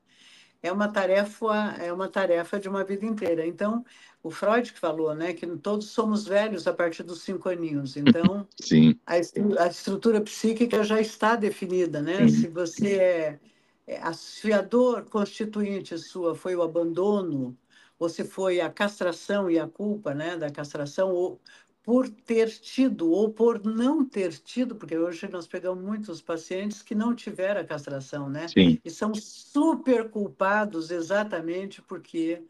é 0.63 0.71
uma 0.71 0.89
tarefa 0.89 1.75
é 1.81 1.93
uma 1.93 2.09
tarefa 2.09 2.59
de 2.61 2.69
uma 2.69 2.85
vida 2.85 3.05
inteira. 3.05 3.47
Então, 3.47 3.85
o 4.23 4.31
Freud 4.31 4.73
que 4.73 4.79
falou, 4.79 5.15
né, 5.15 5.33
que 5.33 5.47
todos 5.59 5.89
somos 5.89 6.27
velhos 6.27 6.67
a 6.67 6.73
partir 6.73 7.03
dos 7.03 7.23
cinco 7.23 7.49
aninhos. 7.49 7.97
Então, 7.97 8.47
Sim. 8.61 8.99
A, 9.07 9.15
a 9.15 9.67
estrutura 9.69 10.21
psíquica 10.21 10.83
já 10.85 11.01
está 11.01 11.35
definida, 11.35 12.03
né? 12.03 12.29
Sim. 12.29 12.29
Se 12.29 12.49
você 12.49 12.95
é, 12.97 13.39
é 13.87 14.03
asfiador 14.03 15.05
constituinte 15.05 15.97
sua 15.99 16.35
foi 16.35 16.55
o 16.55 16.63
abandono, 16.63 17.57
ou 17.99 18.09
se 18.09 18.25
foi 18.25 18.61
a 18.61 18.71
castração 18.71 19.51
e 19.51 19.59
a 19.59 19.67
culpa, 19.67 20.15
né, 20.15 20.37
da 20.37 20.51
castração, 20.51 21.11
ou 21.11 21.41
por 21.89 22.07
ter 22.07 22.51
tido 22.51 23.11
ou 23.11 23.31
por 23.31 23.65
não 23.65 24.05
ter 24.05 24.35
tido, 24.35 24.77
porque 24.77 24.95
hoje 24.99 25.27
nós 25.27 25.47
pegamos 25.47 25.83
muitos 25.83 26.21
pacientes 26.21 26.83
que 26.83 26.95
não 26.95 27.15
tiveram 27.15 27.63
a 27.63 27.65
castração, 27.65 28.29
né? 28.29 28.47
Sim. 28.47 28.79
E 28.85 28.91
são 28.91 29.15
super 29.15 30.11
culpados 30.11 30.91
exatamente 30.91 31.81
porque 31.81 32.43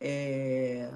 é, 0.00 0.90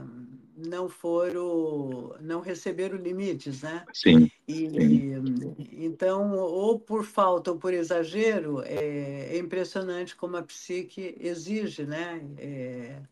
não 0.57 0.89
foram, 0.89 2.17
não 2.19 2.41
receberam 2.41 2.97
limites, 2.97 3.61
né? 3.61 3.85
Sim. 3.93 4.31
E, 4.49 4.71
Sim. 4.71 5.55
então, 5.73 6.33
ou 6.33 6.81
por 6.81 7.05
falta 7.05 7.51
ou 7.51 7.59
por 7.59 7.75
exagero, 7.75 8.63
é, 8.63 9.37
é 9.37 9.39
impressionante 9.39 10.17
como 10.17 10.39
a 10.39 10.43
psique 10.43 11.15
exige, 11.21 11.85
né? 11.85 12.27
É, 12.39 13.03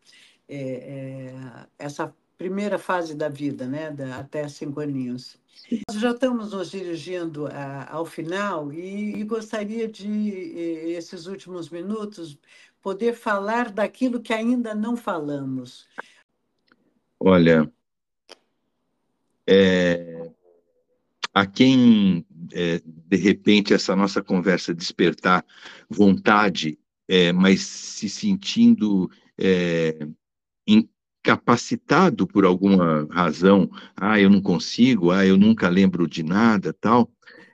é, 0.49 0.57
é 0.59 1.67
essa 1.79 2.15
primeira 2.41 2.79
fase 2.79 3.15
da 3.15 3.29
vida, 3.29 3.67
né, 3.67 3.91
da, 3.91 4.17
até 4.17 4.49
cinco 4.49 4.81
aninhos. 4.81 5.39
Nós 5.87 6.01
já 6.01 6.13
estamos 6.13 6.53
nos 6.53 6.71
dirigindo 6.71 7.47
a, 7.49 7.87
ao 7.93 8.07
final 8.07 8.73
e, 8.73 9.21
e, 9.21 9.25
gostaria 9.25 9.87
de, 9.87 10.09
esses 10.97 11.27
últimos 11.27 11.69
minutos, 11.69 12.39
poder 12.81 13.13
falar 13.13 13.71
daquilo 13.71 14.23
que 14.23 14.33
ainda 14.33 14.75
não 14.75 14.97
falamos. 14.97 15.87
Olha, 17.21 17.71
é, 19.47 20.31
a 21.35 21.45
quem, 21.45 22.25
é, 22.55 22.81
de 22.83 23.17
repente, 23.19 23.75
essa 23.75 23.95
nossa 23.95 24.23
conversa 24.23 24.73
despertar 24.73 25.45
vontade, 25.91 26.79
é, 27.07 27.35
mas 27.35 27.61
se 27.61 28.09
sentindo 28.09 29.11
é, 29.37 30.09
capacitado 31.23 32.27
por 32.27 32.45
alguma 32.45 33.07
razão, 33.11 33.71
ah, 33.97 34.19
eu 34.19 34.31
não 34.31 34.41
consigo, 34.41 35.11
ah, 35.11 35.27
eu 35.27 35.37
nunca 35.37 35.69
lembro 35.69 36.09
de 36.09 36.23
nada, 36.23 36.73
tal, 36.73 37.11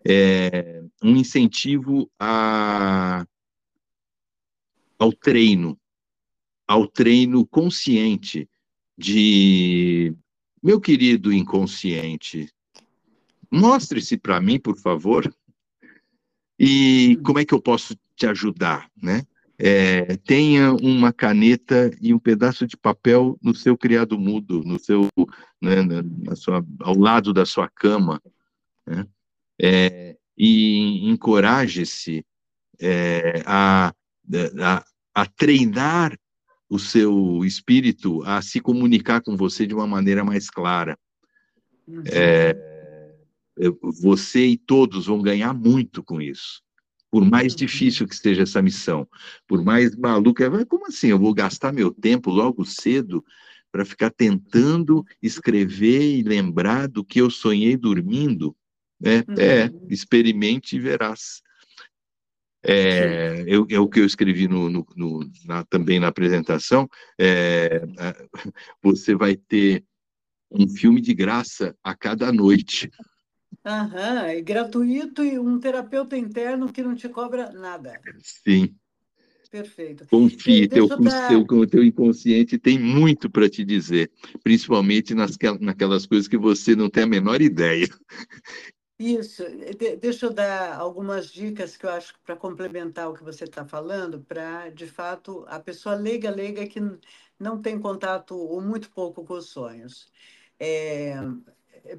é 0.07 0.83
um 1.03 1.17
incentivo 1.17 2.11
a, 2.19 3.27
ao 4.99 5.13
treino, 5.13 5.79
ao 6.67 6.87
treino 6.87 7.47
consciente 7.47 8.49
de, 8.97 10.15
meu 10.63 10.81
querido 10.81 11.33
inconsciente, 11.33 12.49
mostre-se 13.51 14.17
para 14.17 14.41
mim, 14.41 14.59
por 14.59 14.79
favor, 14.79 15.33
e 16.59 17.19
como 17.25 17.39
é 17.39 17.45
que 17.45 17.53
eu 17.53 17.61
posso 17.61 17.97
te 18.15 18.27
ajudar, 18.27 18.91
né? 19.01 19.27
É, 19.59 20.17
tenha 20.19 20.73
uma 20.75 21.13
caneta 21.13 21.91
e 22.01 22.13
um 22.13 22.19
pedaço 22.19 22.67
de 22.67 22.77
papel 22.77 23.39
no 23.43 23.55
seu 23.55 23.77
criado 23.77 24.19
mudo, 24.19 24.63
no 24.63 24.79
seu, 24.79 25.09
né, 25.61 25.83
na 26.23 26.37
sua, 26.37 26.65
ao 26.81 26.97
lado 26.97 27.33
da 27.33 27.47
sua 27.47 27.69
cama, 27.69 28.21
né? 28.87 29.07
é, 29.61 30.17
e 30.37 31.09
encoraje-se 31.09 32.25
é, 32.79 33.43
a, 33.47 33.95
a, 34.63 34.85
a 35.15 35.27
treinar 35.27 36.19
o 36.69 36.79
seu 36.79 37.43
espírito 37.45 38.23
a 38.25 38.43
se 38.43 38.61
comunicar 38.61 39.23
com 39.23 39.37
você 39.37 39.67
de 39.67 39.75
uma 39.75 39.87
maneira 39.87 40.25
mais 40.25 40.51
clara. 40.51 40.99
Uhum. 41.89 42.03
É, 42.13 43.15
você 44.03 44.45
e 44.45 44.59
todos 44.59 45.07
vão 45.07 45.23
ganhar 45.23 45.55
muito 45.55 46.03
com 46.03 46.21
isso 46.21 46.66
por 47.17 47.25
mais 47.25 47.55
uhum. 47.55 47.61
difícil 47.61 48.07
que 48.07 48.13
esteja 48.13 48.43
essa 48.43 48.61
missão, 48.61 49.09
por 49.49 49.65
mais 49.65 49.97
maluca, 49.97 50.51
como 50.67 50.87
assim? 50.87 51.07
Eu 51.07 51.19
vou 51.19 51.33
gastar 51.33 51.73
meu 51.73 51.91
tempo 51.91 52.31
logo 52.31 52.63
cedo 52.67 53.25
para 53.73 53.87
ficar 53.87 54.11
tentando 54.11 55.03
escrever 55.23 56.19
e 56.19 56.23
lembrar 56.23 56.87
do 56.87 57.03
que 57.03 57.19
eu 57.19 57.31
sonhei 57.31 57.75
dormindo? 57.75 58.55
É, 59.03 59.25
é 59.43 59.65
uhum. 59.65 59.87
experimente 59.89 60.77
e 60.77 60.79
verás. 60.79 61.41
É, 62.63 63.45
eu, 63.47 63.67
é 63.71 63.81
o 63.81 63.89
que 63.89 64.01
eu 64.01 64.05
escrevi 64.05 64.47
no, 64.47 64.69
no, 64.69 64.87
no 64.95 65.31
na, 65.47 65.65
também 65.65 65.99
na 65.99 66.09
apresentação. 66.09 66.87
É, 67.19 67.81
você 68.83 69.15
vai 69.15 69.37
ter 69.37 69.83
um 70.51 70.69
filme 70.69 71.01
de 71.01 71.15
graça 71.15 71.75
a 71.83 71.95
cada 71.95 72.31
noite. 72.31 72.91
Aham, 73.67 74.27
é 74.27 74.41
gratuito 74.41 75.25
e 75.25 75.41
um 75.41 75.59
terapeuta 75.59 76.17
interno 76.17 76.73
que 76.73 76.85
não 76.85 76.95
te 76.95 77.09
cobra 77.09 77.51
nada. 77.51 78.01
Sim. 78.23 78.73
Perfeito. 79.51 80.07
Confie, 80.09 80.69
teu, 80.69 80.87
dar... 80.87 81.29
teu, 81.29 81.41
o 81.41 81.67
teu 81.67 81.83
inconsciente 81.83 82.59
tem 82.59 82.79
muito 82.79 83.29
para 83.29 83.51
te 83.51 83.65
dizer, 83.65 84.11
principalmente 84.45 85.15
nas, 85.15 85.37
naquelas 85.61 86.07
coisas 86.07 86.29
que 86.29 86.39
você 86.39 86.77
não 86.77 86.89
tem 86.89 87.03
a 87.03 87.09
menor 87.09 87.43
ideia. 87.43 87.89
Isso, 88.99 89.43
de, 89.77 89.97
deixa 89.97 90.27
eu 90.27 90.33
dar 90.33 90.77
algumas 90.79 91.31
dicas 91.33 91.77
que 91.77 91.85
eu 91.85 91.91
acho 91.91 92.15
para 92.25 92.37
complementar 92.37 93.11
o 93.11 93.15
que 93.15 93.25
você 93.25 93.45
está 93.45 93.65
falando, 93.65 94.21
para, 94.21 94.71
de 94.71 94.87
fato, 94.87 95.45
a 95.49 95.59
pessoa 95.59 95.97
leiga, 95.97 96.31
leiga 96.31 96.67
que 96.67 96.81
não 97.39 97.61
tem 97.61 97.79
contato 97.81 98.37
ou 98.37 98.61
muito 98.61 98.91
pouco 98.91 99.25
com 99.25 99.35
os 99.35 99.51
sonhos. 99.51 100.11
É, 100.59 101.17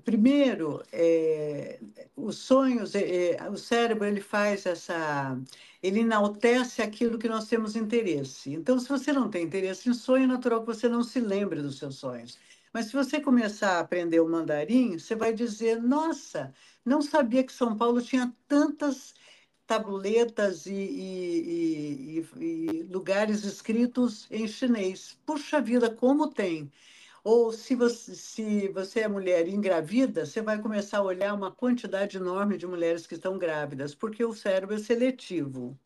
primeiro, 0.04 0.84
é, 0.92 1.80
os 2.16 2.38
sonhos, 2.38 2.96
é, 2.96 3.36
é, 3.36 3.50
o 3.50 3.58
cérebro 3.58 4.06
ele 4.06 4.22
faz 4.22 4.66
essa, 4.66 5.40
ele 5.82 6.02
enaltece 6.02 6.82
aquilo 6.82 7.18
que 7.18 7.30
nós 7.30 7.48
temos 7.48 7.76
interesse. 7.76 8.54
Então, 8.54 8.80
se 8.80 8.90
você 8.90 9.14
não 9.14 9.30
tem 9.30 9.46
interesse 9.46 9.90
em 9.90 9.94
sonho, 9.94 10.26
é 10.26 10.28
natural 10.28 10.62
que 10.62 10.68
você 10.68 10.90
não 10.90 11.04
se 11.04 11.20
lembre 11.20 11.62
dos 11.62 11.78
seus 11.78 11.96
sonhos. 11.96 12.38
Mas 12.74 12.88
se 12.88 12.94
você 12.94 13.20
começar 13.20 13.78
a 13.78 13.80
aprender 13.80 14.20
o 14.20 14.30
mandarim, 14.30 15.00
você 15.00 15.16
vai 15.16 15.34
dizer: 15.34 15.82
nossa, 15.82 16.54
não 16.86 17.02
sabia 17.02 17.44
que 17.44 17.54
São 17.54 17.78
Paulo 17.78 18.02
tinha 18.02 18.34
tantas 18.48 19.14
tabuletas 19.68 20.66
e, 20.66 20.72
e, 20.74 22.20
e, 22.40 22.44
e, 22.44 22.84
lugares 22.84 23.44
escritos 23.44 24.28
em 24.32 24.48
chinês. 24.48 25.18
Puxa 25.26 25.62
vida, 25.62 25.90
como 25.90 26.30
tem! 26.30 26.72
Ou 27.24 27.52
se 27.52 27.76
você, 27.76 28.16
se 28.16 28.68
você 28.70 29.02
é 29.02 29.08
mulher 29.08 29.48
engravida, 29.48 30.26
você 30.26 30.42
vai 30.42 30.62
começar 30.62 31.00
a 31.00 31.04
olhar 31.04 31.34
uma 31.34 31.52
quantidade 31.52 32.18
enorme 32.18 32.58
de 32.58 32.68
mulheres 32.68 33.06
que 33.08 33.16
estão 33.16 33.38
grávidas, 33.38 33.94
porque 33.96 34.24
o 34.24 34.34
cérebro 34.34 34.76
é 34.76 34.80
seletivo. 34.80 35.78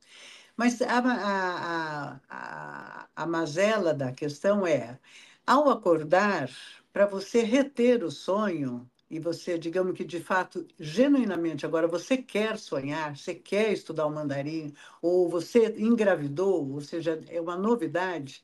Mas 0.55 0.81
a, 0.81 0.99
a, 0.99 2.19
a, 2.29 3.09
a 3.15 3.25
mazela 3.27 3.93
da 3.93 4.11
questão 4.11 4.65
é, 4.67 4.99
ao 5.45 5.69
acordar, 5.69 6.49
para 6.93 7.05
você 7.05 7.41
reter 7.43 8.03
o 8.03 8.11
sonho, 8.11 8.89
e 9.09 9.19
você, 9.19 9.57
digamos 9.57 9.93
que 9.95 10.05
de 10.05 10.21
fato, 10.21 10.65
genuinamente, 10.79 11.65
agora 11.65 11.87
você 11.87 12.17
quer 12.17 12.57
sonhar, 12.57 13.17
você 13.17 13.35
quer 13.35 13.71
estudar 13.73 14.05
o 14.05 14.11
mandarim, 14.11 14.73
ou 15.01 15.29
você 15.29 15.75
engravidou, 15.77 16.71
ou 16.71 16.81
seja, 16.81 17.21
é 17.27 17.41
uma 17.41 17.57
novidade, 17.57 18.43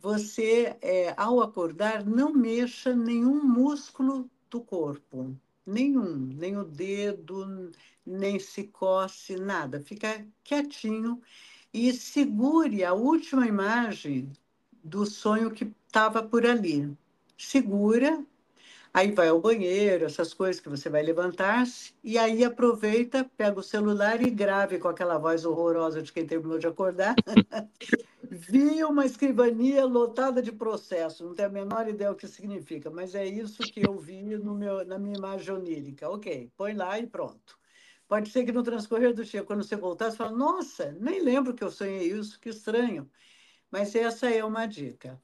você, 0.00 0.76
é, 0.80 1.14
ao 1.16 1.40
acordar, 1.40 2.04
não 2.04 2.32
mexa 2.32 2.94
nenhum 2.94 3.44
músculo 3.44 4.30
do 4.48 4.60
corpo, 4.60 5.36
nenhum, 5.66 6.16
nem 6.16 6.56
o 6.56 6.64
dedo, 6.64 7.70
nem 8.04 8.38
se 8.38 8.64
coce, 8.64 9.36
nada. 9.36 9.80
Fica 9.80 10.26
quietinho 10.42 11.20
e 11.72 11.92
segure 11.92 12.82
a 12.82 12.94
última 12.94 13.46
imagem 13.46 14.32
do 14.82 15.04
sonho 15.04 15.50
que 15.50 15.72
estava 15.86 16.22
por 16.22 16.46
ali. 16.46 16.96
Segura 17.36 18.24
Aí 18.92 19.12
vai 19.12 19.28
ao 19.28 19.40
banheiro, 19.40 20.04
essas 20.04 20.34
coisas 20.34 20.60
que 20.60 20.68
você 20.68 20.88
vai 20.88 21.02
levantar-se, 21.02 21.94
e 22.02 22.18
aí 22.18 22.44
aproveita, 22.44 23.24
pega 23.36 23.60
o 23.60 23.62
celular 23.62 24.20
e 24.20 24.28
grave 24.30 24.78
com 24.78 24.88
aquela 24.88 25.16
voz 25.16 25.44
horrorosa 25.44 26.02
de 26.02 26.12
quem 26.12 26.26
terminou 26.26 26.58
de 26.58 26.66
acordar. 26.66 27.14
Vi 28.32 28.84
uma 28.84 29.06
escrivania 29.06 29.84
lotada 29.84 30.40
de 30.40 30.52
processo, 30.52 31.24
não 31.24 31.34
tenho 31.34 31.48
a 31.48 31.52
menor 31.52 31.88
ideia 31.88 32.12
o 32.12 32.14
que 32.14 32.28
significa, 32.28 32.88
mas 32.90 33.14
é 33.14 33.26
isso 33.26 33.62
que 33.62 33.84
eu 33.84 33.98
vi 33.98 34.22
no 34.22 34.54
meu, 34.54 34.84
na 34.84 35.00
minha 35.00 35.16
imagem 35.16 35.52
onírica. 35.52 36.08
Ok, 36.08 36.48
põe 36.56 36.74
lá 36.74 36.96
e 36.98 37.08
pronto. 37.08 37.58
Pode 38.06 38.28
ser 38.30 38.44
que 38.44 38.52
no 38.52 38.62
transcorrer 38.62 39.14
do 39.14 39.24
dia, 39.24 39.42
quando 39.42 39.64
você 39.64 39.74
voltar, 39.74 40.10
você 40.10 40.16
fala, 40.16 40.30
nossa, 40.30 40.96
nem 41.00 41.20
lembro 41.20 41.54
que 41.54 41.64
eu 41.64 41.70
sonhei 41.70 42.12
isso, 42.12 42.38
que 42.40 42.48
estranho. 42.50 43.10
Mas 43.70 43.94
essa 43.94 44.30
é 44.30 44.44
uma 44.44 44.66
dica. 44.66 45.20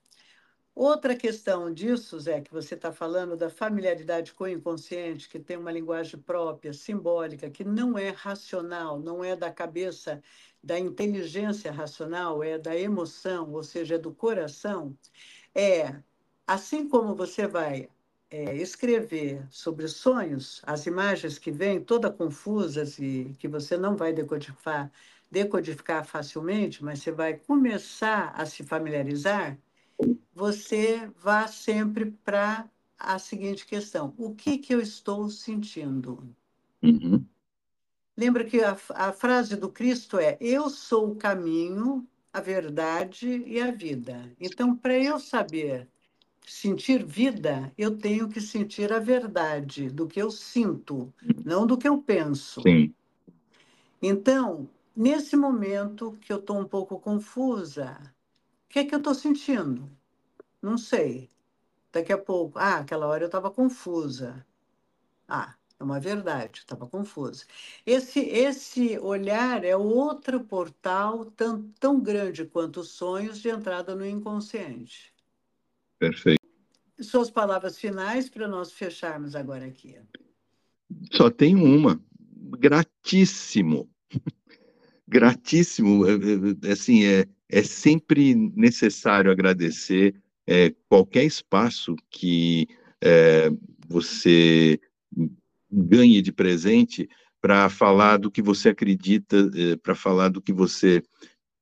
Outra 0.76 1.16
questão 1.16 1.72
disso, 1.72 2.20
Zé, 2.20 2.42
que 2.42 2.52
você 2.52 2.74
está 2.74 2.92
falando 2.92 3.34
da 3.34 3.48
familiaridade 3.48 4.34
com 4.34 4.44
o 4.44 4.48
inconsciente, 4.48 5.26
que 5.26 5.38
tem 5.38 5.56
uma 5.56 5.72
linguagem 5.72 6.20
própria, 6.20 6.70
simbólica, 6.74 7.48
que 7.50 7.64
não 7.64 7.96
é 7.98 8.10
racional, 8.10 9.00
não 9.00 9.24
é 9.24 9.34
da 9.34 9.50
cabeça, 9.50 10.22
da 10.62 10.78
inteligência 10.78 11.72
racional, 11.72 12.44
é 12.44 12.58
da 12.58 12.76
emoção, 12.76 13.54
ou 13.54 13.62
seja, 13.62 13.94
é 13.94 13.98
do 13.98 14.12
coração, 14.12 14.94
é 15.54 15.96
assim 16.46 16.86
como 16.86 17.14
você 17.14 17.46
vai 17.46 17.88
é, 18.30 18.54
escrever 18.56 19.46
sobre 19.50 19.88
sonhos, 19.88 20.60
as 20.66 20.84
imagens 20.84 21.38
que 21.38 21.50
vêm 21.50 21.80
todas 21.80 22.14
confusas 22.14 22.98
e 22.98 23.34
que 23.38 23.48
você 23.48 23.78
não 23.78 23.96
vai 23.96 24.12
decodificar, 24.12 24.92
decodificar 25.30 26.04
facilmente, 26.04 26.84
mas 26.84 27.00
você 27.00 27.12
vai 27.12 27.34
começar 27.38 28.34
a 28.36 28.44
se 28.44 28.62
familiarizar 28.62 29.58
você 30.36 31.10
vá 31.18 31.48
sempre 31.48 32.10
para 32.22 32.68
a 32.98 33.18
seguinte 33.18 33.64
questão: 33.64 34.12
o 34.18 34.34
que, 34.34 34.58
que 34.58 34.74
eu 34.74 34.82
estou 34.82 35.30
sentindo? 35.30 36.22
Uhum. 36.82 37.24
Lembra 38.14 38.44
que 38.44 38.60
a, 38.60 38.76
a 38.90 39.12
frase 39.12 39.56
do 39.56 39.70
Cristo 39.70 40.18
é: 40.18 40.36
Eu 40.38 40.68
sou 40.68 41.12
o 41.12 41.16
caminho, 41.16 42.06
a 42.30 42.40
verdade 42.42 43.44
e 43.46 43.58
a 43.58 43.70
vida. 43.70 44.30
Então, 44.38 44.76
para 44.76 44.98
eu 44.98 45.18
saber 45.18 45.88
sentir 46.46 47.02
vida, 47.02 47.72
eu 47.78 47.96
tenho 47.96 48.28
que 48.28 48.40
sentir 48.40 48.92
a 48.92 48.98
verdade 48.98 49.88
do 49.88 50.06
que 50.06 50.20
eu 50.20 50.30
sinto, 50.30 51.12
não 51.46 51.66
do 51.66 51.78
que 51.78 51.88
eu 51.88 52.02
penso. 52.02 52.60
Sim. 52.60 52.94
Então, 54.02 54.68
nesse 54.94 55.34
momento 55.34 56.12
que 56.20 56.30
eu 56.30 56.36
estou 56.36 56.60
um 56.60 56.66
pouco 56.66 57.00
confusa, 57.00 57.98
o 58.66 58.68
que 58.68 58.80
é 58.80 58.84
que 58.84 58.94
eu 58.94 58.98
estou 58.98 59.14
sentindo? 59.14 59.95
Não 60.62 60.76
sei. 60.78 61.28
Daqui 61.92 62.12
a 62.12 62.18
pouco, 62.18 62.58
ah, 62.58 62.78
aquela 62.78 63.06
hora 63.06 63.24
eu 63.24 63.26
estava 63.26 63.50
confusa. 63.50 64.44
Ah, 65.28 65.54
é 65.78 65.84
uma 65.84 66.00
verdade, 66.00 66.60
estava 66.60 66.86
confusa. 66.86 67.44
Esse, 67.84 68.20
esse 68.20 68.98
olhar 68.98 69.64
é 69.64 69.76
outro 69.76 70.40
portal 70.40 71.26
tão, 71.26 71.70
tão 71.78 72.00
grande 72.00 72.44
quanto 72.44 72.80
os 72.80 72.88
sonhos 72.90 73.40
de 73.40 73.48
entrada 73.48 73.94
no 73.94 74.06
inconsciente. 74.06 75.12
Perfeito. 75.98 76.40
Suas 77.00 77.30
palavras 77.30 77.78
finais 77.78 78.28
para 78.28 78.48
nós 78.48 78.72
fecharmos 78.72 79.34
agora 79.34 79.66
aqui. 79.66 79.98
Só 81.12 81.30
tem 81.30 81.54
uma. 81.54 82.00
Gratíssimo. 82.58 83.90
Gratíssimo. 85.06 86.06
É, 86.06 86.12
é, 86.68 86.72
assim, 86.72 87.04
é, 87.04 87.26
é 87.48 87.62
sempre 87.62 88.34
necessário 88.34 89.30
agradecer 89.30 90.14
é, 90.46 90.72
qualquer 90.88 91.24
espaço 91.24 91.96
que 92.10 92.68
é, 93.02 93.50
você 93.88 94.80
ganhe 95.70 96.22
de 96.22 96.32
presente 96.32 97.08
para 97.40 97.68
falar 97.68 98.16
do 98.16 98.30
que 98.30 98.42
você 98.42 98.70
acredita, 98.70 99.50
é, 99.54 99.76
para 99.76 99.94
falar 99.94 100.28
do 100.28 100.40
que 100.40 100.52
você 100.52 101.02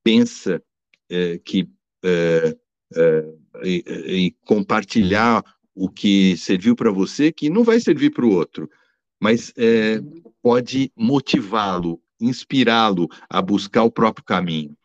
pensa 0.03 0.61
é, 1.09 1.37
que 1.39 1.69
é, 2.03 2.55
é, 2.95 3.33
e, 3.63 3.83
e, 3.87 4.31
compartilhar 4.45 5.43
o 5.73 5.89
que 5.89 6.37
serviu 6.37 6.75
para 6.75 6.91
você, 6.91 7.31
que 7.31 7.49
não 7.49 7.63
vai 7.63 7.79
servir 7.79 8.11
para 8.11 8.25
o 8.25 8.31
outro, 8.31 8.69
mas 9.19 9.53
pode 10.41 10.91
motivá-lo, 10.95 12.01
inspirá-lo 12.19 13.09
a 13.29 13.41
buscar 13.41 13.83
o 13.83 13.91
próprio 13.91 14.23
caminho. 14.23 14.75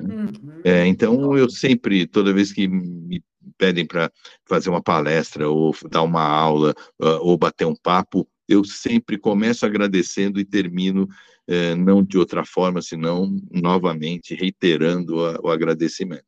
Uhum. 0.00 0.60
É, 0.64 0.86
então, 0.86 1.36
eu 1.36 1.48
sempre, 1.48 2.06
toda 2.06 2.32
vez 2.32 2.52
que 2.52 2.66
me 2.66 3.22
pedem 3.58 3.86
para 3.86 4.10
fazer 4.44 4.70
uma 4.70 4.82
palestra 4.82 5.48
ou 5.48 5.74
dar 5.90 6.02
uma 6.02 6.22
aula 6.22 6.74
uh, 7.00 7.18
ou 7.20 7.36
bater 7.36 7.66
um 7.66 7.76
papo, 7.76 8.26
eu 8.48 8.64
sempre 8.64 9.18
começo 9.18 9.64
agradecendo 9.64 10.40
e 10.40 10.44
termino 10.44 11.04
uh, 11.04 11.76
não 11.76 12.02
de 12.02 12.18
outra 12.18 12.44
forma, 12.44 12.82
senão 12.82 13.40
novamente 13.50 14.34
reiterando 14.34 15.24
a, 15.24 15.38
o 15.42 15.48
agradecimento. 15.48 16.24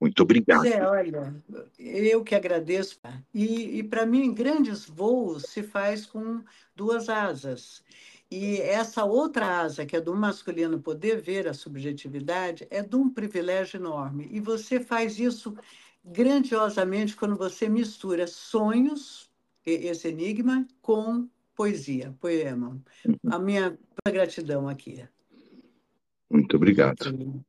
Muito 0.00 0.22
obrigado. 0.22 0.64
É, 0.64 0.86
olha, 0.86 1.34
eu 1.76 2.22
que 2.22 2.34
agradeço. 2.34 3.00
E, 3.34 3.78
e 3.78 3.82
para 3.82 4.06
mim, 4.06 4.32
grandes 4.32 4.86
voos 4.86 5.42
se 5.44 5.62
faz 5.62 6.06
com 6.06 6.40
duas 6.74 7.08
asas. 7.08 7.82
E 8.30 8.60
essa 8.60 9.04
outra 9.04 9.62
asa, 9.62 9.86
que 9.86 9.96
é 9.96 10.00
do 10.00 10.14
masculino 10.14 10.78
poder 10.80 11.20
ver 11.20 11.48
a 11.48 11.54
subjetividade, 11.54 12.66
é 12.70 12.82
de 12.82 12.94
um 12.94 13.08
privilégio 13.08 13.78
enorme. 13.80 14.28
E 14.30 14.38
você 14.38 14.78
faz 14.78 15.18
isso 15.18 15.56
grandiosamente 16.04 17.16
quando 17.16 17.36
você 17.36 17.68
mistura 17.68 18.26
sonhos, 18.26 19.30
esse 19.64 20.08
enigma, 20.08 20.66
com 20.80 21.28
poesia, 21.54 22.14
poema. 22.20 22.80
Uhum. 23.04 23.16
A 23.30 23.38
minha 23.38 23.78
gratidão 24.06 24.68
aqui. 24.68 25.04
Muito 26.30 26.56
obrigado. 26.56 27.44